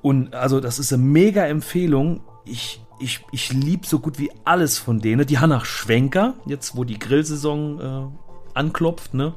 Und 0.00 0.34
also, 0.34 0.60
das 0.60 0.78
ist 0.78 0.92
eine 0.92 1.02
mega 1.02 1.44
Empfehlung. 1.46 2.22
Ich, 2.46 2.80
ich, 3.00 3.20
ich 3.32 3.52
liebe 3.52 3.86
so 3.86 3.98
gut 3.98 4.18
wie 4.18 4.30
alles 4.44 4.78
von 4.78 5.00
denen. 5.00 5.26
Die 5.26 5.38
haben 5.38 5.52
auch 5.52 5.66
Schwenker, 5.66 6.34
jetzt 6.46 6.74
wo 6.74 6.84
die 6.84 6.98
Grillsaison 6.98 7.80
äh, 7.80 8.58
anklopft, 8.58 9.12
ne? 9.12 9.34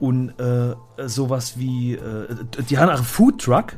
Und 0.00 0.30
äh, 0.40 0.74
sowas 1.06 1.58
wie, 1.58 1.94
äh, 1.94 2.26
die 2.68 2.78
haben 2.78 2.88
auch 2.88 2.96
einen 2.96 3.04
Foodtruck. 3.04 3.74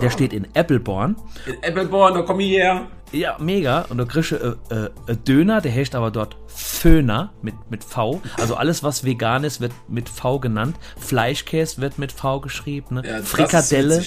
Der 0.00 0.06
oh. 0.06 0.10
steht 0.10 0.32
in 0.32 0.46
Appleborn. 0.54 1.16
In 1.46 1.64
Appleborn, 1.64 2.14
da 2.14 2.22
komm 2.22 2.40
ich 2.40 2.50
her. 2.50 2.86
Ja, 3.12 3.36
mega. 3.40 3.86
Und 3.88 3.98
da 3.98 4.04
kriegst 4.04 4.30
du 4.30 4.36
äh, 4.70 4.84
äh, 5.10 5.16
Döner, 5.16 5.60
der 5.60 5.74
heißt 5.74 5.96
aber 5.96 6.12
dort 6.12 6.36
Föhner 6.46 7.32
mit, 7.42 7.54
mit 7.68 7.82
V. 7.82 8.22
Also 8.38 8.54
alles, 8.54 8.84
was 8.84 9.04
vegan 9.04 9.42
ist, 9.42 9.60
wird 9.60 9.72
mit 9.88 10.08
V 10.08 10.38
genannt. 10.38 10.76
Fleischkäse 10.96 11.80
wird 11.80 11.98
mit 11.98 12.12
V 12.12 12.40
geschrieben. 12.40 12.96
Ne? 12.96 13.02
Ja, 13.04 13.22
Frikadelle 13.22 14.00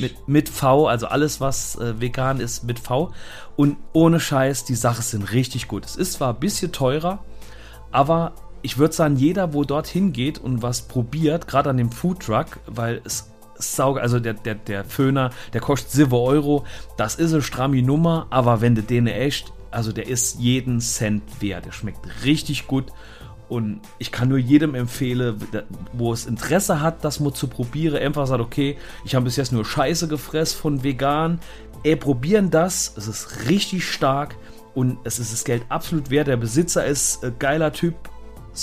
mit, 0.00 0.26
mit 0.26 0.48
V. 0.48 0.88
Also 0.88 1.06
alles, 1.06 1.40
was 1.40 1.76
äh, 1.76 2.00
vegan 2.00 2.40
ist, 2.40 2.64
mit 2.64 2.80
V. 2.80 3.12
Und 3.54 3.76
ohne 3.92 4.18
Scheiß, 4.18 4.64
die 4.64 4.74
Sachen 4.74 5.02
sind 5.02 5.32
richtig 5.32 5.68
gut. 5.68 5.84
Es 5.84 5.94
ist 5.94 6.14
zwar 6.14 6.34
ein 6.34 6.40
bisschen 6.40 6.72
teurer, 6.72 7.22
aber 7.92 8.32
ich 8.62 8.78
würde 8.78 8.94
sagen, 8.94 9.16
jeder, 9.16 9.54
wo 9.54 9.64
dorthin 9.64 10.12
geht 10.12 10.38
und 10.38 10.62
was 10.62 10.82
probiert, 10.82 11.46
gerade 11.46 11.70
an 11.70 11.76
dem 11.76 11.90
Foodtruck, 11.90 12.58
weil 12.66 13.00
es 13.04 13.30
sauge, 13.62 14.00
also 14.00 14.20
der, 14.20 14.34
der, 14.34 14.54
der 14.54 14.84
Föhner, 14.84 15.30
der 15.52 15.60
kostet 15.60 15.90
7 15.92 16.12
Euro. 16.12 16.64
Das 16.96 17.14
ist 17.14 17.32
eine 17.32 17.42
stramme 17.42 17.82
Nummer, 17.82 18.26
aber 18.30 18.60
wenn 18.60 18.74
du 18.74 18.82
den 18.82 19.06
echt, 19.06 19.52
also 19.70 19.92
der 19.92 20.06
ist 20.06 20.38
jeden 20.38 20.80
Cent 20.80 21.22
wert. 21.40 21.66
Der 21.66 21.72
schmeckt 21.72 22.24
richtig 22.24 22.66
gut. 22.66 22.86
Und 23.48 23.80
ich 23.98 24.12
kann 24.12 24.28
nur 24.28 24.38
jedem 24.38 24.76
empfehlen, 24.76 25.36
wo 25.92 26.12
es 26.12 26.26
Interesse 26.26 26.80
hat, 26.80 27.04
das 27.04 27.18
mal 27.18 27.32
zu 27.32 27.48
probieren, 27.48 28.00
einfach 28.00 28.28
sagt, 28.28 28.40
okay, 28.40 28.78
ich 29.04 29.16
habe 29.16 29.24
bis 29.24 29.34
jetzt 29.34 29.52
nur 29.52 29.64
Scheiße 29.64 30.06
gefressen 30.06 30.60
von 30.60 30.84
vegan. 30.84 31.40
Ey, 31.82 31.96
probieren 31.96 32.50
das. 32.50 32.94
Es 32.96 33.08
ist 33.08 33.48
richtig 33.48 33.88
stark 33.88 34.36
und 34.74 34.98
es 35.02 35.18
ist 35.18 35.32
das 35.32 35.44
Geld 35.44 35.64
absolut 35.68 36.10
wert. 36.10 36.28
Der 36.28 36.36
Besitzer 36.36 36.86
ist 36.86 37.24
ein 37.24 37.34
geiler 37.40 37.72
Typ, 37.72 37.96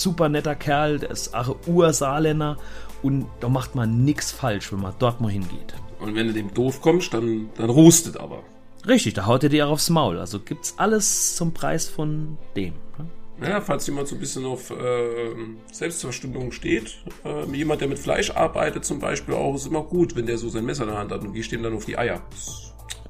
super 0.02 0.30
netter 0.30 0.56
Kerl, 0.56 1.00
der 1.00 1.12
ist 1.12 1.34
auch 1.34 1.56
Ursaarländer 1.68 2.58
und 3.04 3.28
da 3.40 3.50
macht 3.50 3.76
man 3.76 4.04
nichts 4.04 4.32
falsch, 4.32 4.72
wenn 4.72 4.82
man 4.82 4.94
dort 5.00 5.22
mal 5.22 5.32
hingeht. 5.32 5.74
Und 6.00 6.16
wenn 6.16 6.28
du 6.28 6.34
dem 6.34 6.54
doof 6.54 6.82
kommst, 6.82 7.14
dann, 7.14 7.50
dann 7.58 7.70
rustet 7.70 8.18
aber. 8.18 8.44
Richtig, 8.88 9.16
da 9.16 9.26
haut 9.26 9.44
er 9.44 9.50
dir 9.50 9.68
auch 9.68 9.72
aufs 9.72 9.90
Maul. 9.90 10.20
Also 10.20 10.40
gibt's 10.40 10.76
alles 10.78 11.36
zum 11.36 11.54
Preis 11.54 11.88
von 11.88 12.38
dem. 12.56 12.74
Ne? 12.98 13.50
Ja, 13.50 13.62
falls 13.62 13.86
jemand 13.86 14.08
so 14.08 14.16
ein 14.16 14.20
bisschen 14.20 14.46
auf 14.46 14.72
äh, 14.72 15.36
Selbstverstümmelung 15.72 16.52
steht, 16.52 16.98
äh, 17.24 17.46
jemand, 17.56 17.82
der 17.82 17.88
mit 17.88 18.00
Fleisch 18.00 18.32
arbeitet 18.32 18.86
zum 18.86 19.00
Beispiel 19.00 19.36
auch, 19.36 19.56
ist 19.56 19.68
immer 19.68 19.84
gut, 19.84 20.16
wenn 20.16 20.26
der 20.26 20.38
so 20.38 20.50
sein 20.50 20.66
Messer 20.66 20.84
in 20.84 20.90
der 20.90 20.98
Hand 20.98 21.12
hat 21.12 21.22
und 21.22 21.34
die 21.34 21.44
stehen 21.44 21.62
dann 21.62 21.76
auf 21.76 21.86
die 21.86 21.98
Eier. 21.98 22.22
Das 22.32 22.67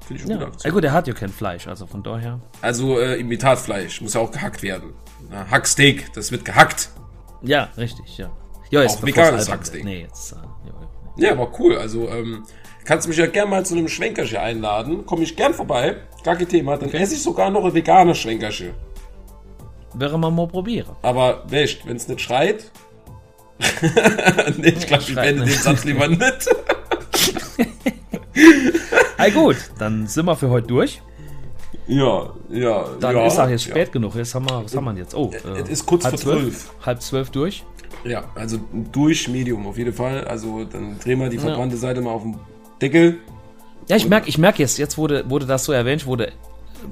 finde 0.08 0.22
ich 0.22 0.28
schon 0.28 0.40
ja. 0.40 0.44
gut. 0.46 0.64
Ja 0.64 0.70
gut, 0.70 0.84
der 0.84 0.92
hat 0.92 1.06
ja 1.06 1.14
kein 1.14 1.28
Fleisch, 1.28 1.68
also 1.68 1.86
von 1.86 2.02
daher. 2.02 2.40
Also 2.60 2.98
äh, 2.98 3.20
Imitatfleisch, 3.20 4.00
muss 4.00 4.14
ja 4.14 4.20
auch 4.20 4.30
gehackt 4.30 4.62
werden. 4.62 4.94
Na, 5.30 5.48
Hacksteak, 5.50 6.12
das 6.14 6.32
wird 6.32 6.44
gehackt. 6.44 6.90
Ja, 7.42 7.68
richtig, 7.76 8.18
ja. 8.18 8.30
Ja, 8.70 8.82
jetzt 8.82 8.98
auch 8.98 9.06
veganes 9.06 9.50
Hacksteak. 9.50 9.84
Nee, 9.84 10.02
jetzt, 10.02 10.32
äh, 10.32 10.36
ja, 10.66 11.28
ja, 11.28 11.32
aber 11.32 11.50
cool. 11.58 11.76
Also, 11.76 12.08
ähm, 12.08 12.44
kannst 12.84 13.06
du 13.06 13.08
mich 13.10 13.18
ja 13.18 13.26
gerne 13.26 13.50
mal 13.50 13.66
zu 13.66 13.74
einem 13.74 13.88
Schwenkerchen 13.88 14.38
einladen. 14.38 15.04
Komme 15.06 15.22
ich 15.22 15.36
gern 15.36 15.54
vorbei. 15.54 15.96
Gar 16.24 16.36
kein 16.36 16.48
Thema. 16.48 16.76
Dann 16.76 16.90
esse 16.90 17.14
ich 17.14 17.22
sogar 17.22 17.50
noch 17.50 17.64
ein 17.64 17.74
veganes 17.74 18.18
Schwenkerchen. 18.18 18.72
Wäre 19.94 20.18
man 20.18 20.34
mal 20.34 20.46
probieren. 20.46 20.96
Aber 21.02 21.44
echt, 21.50 21.86
wenn 21.86 21.96
es 21.96 22.08
nicht 22.08 22.20
schreit. 22.20 22.70
nee, 24.58 24.68
ich 24.68 24.86
glaube, 24.86 25.02
ich 25.02 25.16
wende 25.16 25.44
den 25.44 25.54
Satz 25.54 25.84
lieber 25.84 26.06
nicht. 26.06 26.48
hey, 29.18 29.30
gut, 29.30 29.56
dann 29.78 30.06
sind 30.06 30.26
wir 30.26 30.36
für 30.36 30.48
heute 30.48 30.66
durch. 30.66 31.02
Ja, 31.86 32.30
ja. 32.50 32.84
Dann 33.00 33.16
ja, 33.16 33.26
ist 33.26 33.38
auch 33.38 33.48
jetzt 33.48 33.64
spät 33.64 33.88
ja. 33.88 33.92
genug. 33.92 34.14
Jetzt 34.14 34.34
haben 34.34 34.48
wir, 34.48 34.64
was 34.64 34.76
haben 34.76 34.84
wir 34.84 34.94
jetzt? 34.94 35.14
Oh, 35.14 35.30
äh, 35.32 35.60
es 35.60 35.68
ist 35.70 35.86
kurz 35.86 36.04
halb 36.04 36.20
vor 36.20 36.32
zwölf. 36.32 36.70
Halb 36.84 37.02
zwölf 37.02 37.30
durch. 37.30 37.64
Ja, 38.04 38.24
also 38.34 38.58
durch 38.92 39.28
Medium 39.28 39.66
auf 39.66 39.76
jeden 39.78 39.92
Fall. 39.92 40.24
Also 40.24 40.64
dann 40.64 40.98
drehen 40.98 41.18
wir 41.18 41.28
die 41.28 41.38
verbrannte 41.38 41.76
ja. 41.76 41.80
Seite 41.80 42.00
mal 42.00 42.10
auf 42.10 42.22
den 42.22 42.36
Deckel. 42.80 43.18
Ja, 43.88 43.96
ich 43.96 44.08
merke 44.08 44.28
ich 44.28 44.38
merk 44.38 44.58
jetzt, 44.58 44.78
jetzt 44.78 44.98
wurde, 44.98 45.28
wurde 45.28 45.46
das 45.46 45.64
so 45.64 45.72
erwähnt, 45.72 46.06
wurde 46.06 46.32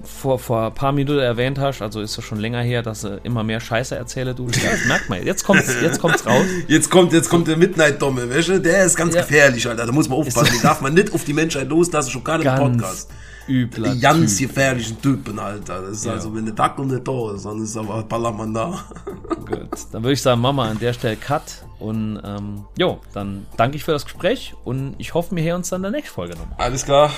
vor, 0.03 0.39
vor 0.39 0.67
ein 0.67 0.75
paar 0.75 0.93
Minuten 0.93 1.19
erwähnt 1.19 1.59
hast, 1.59 1.83
also 1.83 2.01
ist 2.01 2.17
es 2.17 2.25
schon 2.25 2.39
länger 2.39 2.61
her, 2.61 2.83
dass 2.83 3.03
du 3.03 3.21
immer 3.23 3.43
mehr 3.43 3.61
Scheiße 3.61 3.97
erzähle, 3.97 4.35
du. 4.35 4.49
Ja, 4.49 4.71
merk 4.87 5.09
mal, 5.09 5.25
jetzt 5.25 5.45
kommt's, 5.45 5.73
jetzt 5.81 6.01
kommt's 6.01 6.27
raus. 6.27 6.45
Jetzt 6.69 6.91
kommt, 6.91 7.13
jetzt 7.13 7.29
kommt 7.29 7.49
der 7.49 7.57
Midnight-Domme, 7.57 8.29
weißt? 8.29 8.65
Der 8.65 8.85
ist 8.85 8.97
ganz 8.97 9.15
ja. 9.15 9.23
gefährlich, 9.23 9.67
Alter. 9.69 9.87
Da 9.87 9.93
muss 9.93 10.09
man 10.09 10.19
aufpassen. 10.19 10.55
Den 10.55 10.63
darf 10.63 10.81
man 10.81 10.95
nicht 10.95 11.13
auf 11.13 11.25
die 11.25 11.33
Menschheit 11.33 11.69
loslassen, 11.69 12.11
schon 12.11 12.25
gar 12.25 12.39
nicht 12.39 12.47
im 12.47 12.55
Podcast 12.55 13.11
übler 13.49 13.95
Die 13.95 14.01
ganz 14.01 14.37
typ. 14.37 14.49
gefährlichen 14.49 15.01
Typen, 15.01 15.39
Alter. 15.39 15.83
Das 15.83 15.91
ist 15.91 16.07
ja. 16.07 16.13
also, 16.13 16.35
wenn 16.35 16.45
der 16.45 16.55
Dackel 16.55 16.87
nicht 16.87 17.07
da 17.07 17.35
ist, 17.35 17.45
dann 17.45 17.63
ist 17.63 17.77
aber 17.77 18.03
Ballermann 18.03 18.55
da. 18.55 18.85
Gut, 19.29 19.71
dann 19.93 20.03
würde 20.03 20.13
ich 20.13 20.23
sagen, 20.23 20.41
Mama 20.41 20.69
an 20.69 20.79
der 20.79 20.93
Stelle 20.93 21.17
Cut. 21.17 21.65
Und 21.79 22.21
ähm, 22.25 22.65
jo, 22.79 23.01
dann 23.13 23.47
danke 23.57 23.77
ich 23.77 23.85
für 23.85 23.93
das 23.93 24.05
Gespräch 24.05 24.55
und 24.65 24.95
ich 24.99 25.15
hoffe, 25.15 25.37
wir 25.37 25.43
hören 25.43 25.57
uns 25.57 25.69
dann 25.69 25.81
in 25.81 25.93
der 25.93 25.93
nächsten 25.93 26.15
Folge 26.15 26.35
nochmal. 26.35 26.57
Alles 26.59 26.85
klar. 26.85 27.11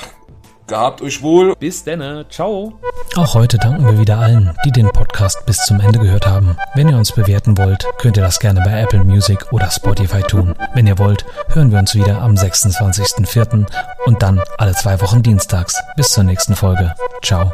Gehabt 0.68 1.00
euch 1.00 1.22
wohl. 1.22 1.56
Bis 1.56 1.82
denne. 1.82 2.26
Ciao. 2.28 2.78
Auch 3.16 3.34
heute 3.34 3.56
danken 3.56 3.86
wir 3.86 3.98
wieder 3.98 4.18
allen, 4.18 4.54
die 4.66 4.70
den 4.70 4.90
Podcast 4.90 5.44
bis 5.46 5.64
zum 5.64 5.80
Ende 5.80 5.98
gehört 5.98 6.26
haben. 6.26 6.56
Wenn 6.74 6.90
ihr 6.90 6.96
uns 6.96 7.10
bewerten 7.10 7.56
wollt, 7.56 7.86
könnt 7.98 8.18
ihr 8.18 8.22
das 8.22 8.38
gerne 8.38 8.60
bei 8.60 8.82
Apple 8.82 9.02
Music 9.02 9.50
oder 9.50 9.70
Spotify 9.70 10.20
tun. 10.20 10.54
Wenn 10.74 10.86
ihr 10.86 10.98
wollt, 10.98 11.24
hören 11.48 11.72
wir 11.72 11.78
uns 11.78 11.94
wieder 11.94 12.20
am 12.20 12.34
26.04. 12.34 13.66
und 14.04 14.22
dann 14.22 14.42
alle 14.58 14.72
zwei 14.74 15.00
Wochen 15.00 15.22
dienstags. 15.22 15.82
Bis 15.96 16.10
zur 16.10 16.24
nächsten 16.24 16.54
Folge. 16.54 16.94
Ciao. 17.22 17.50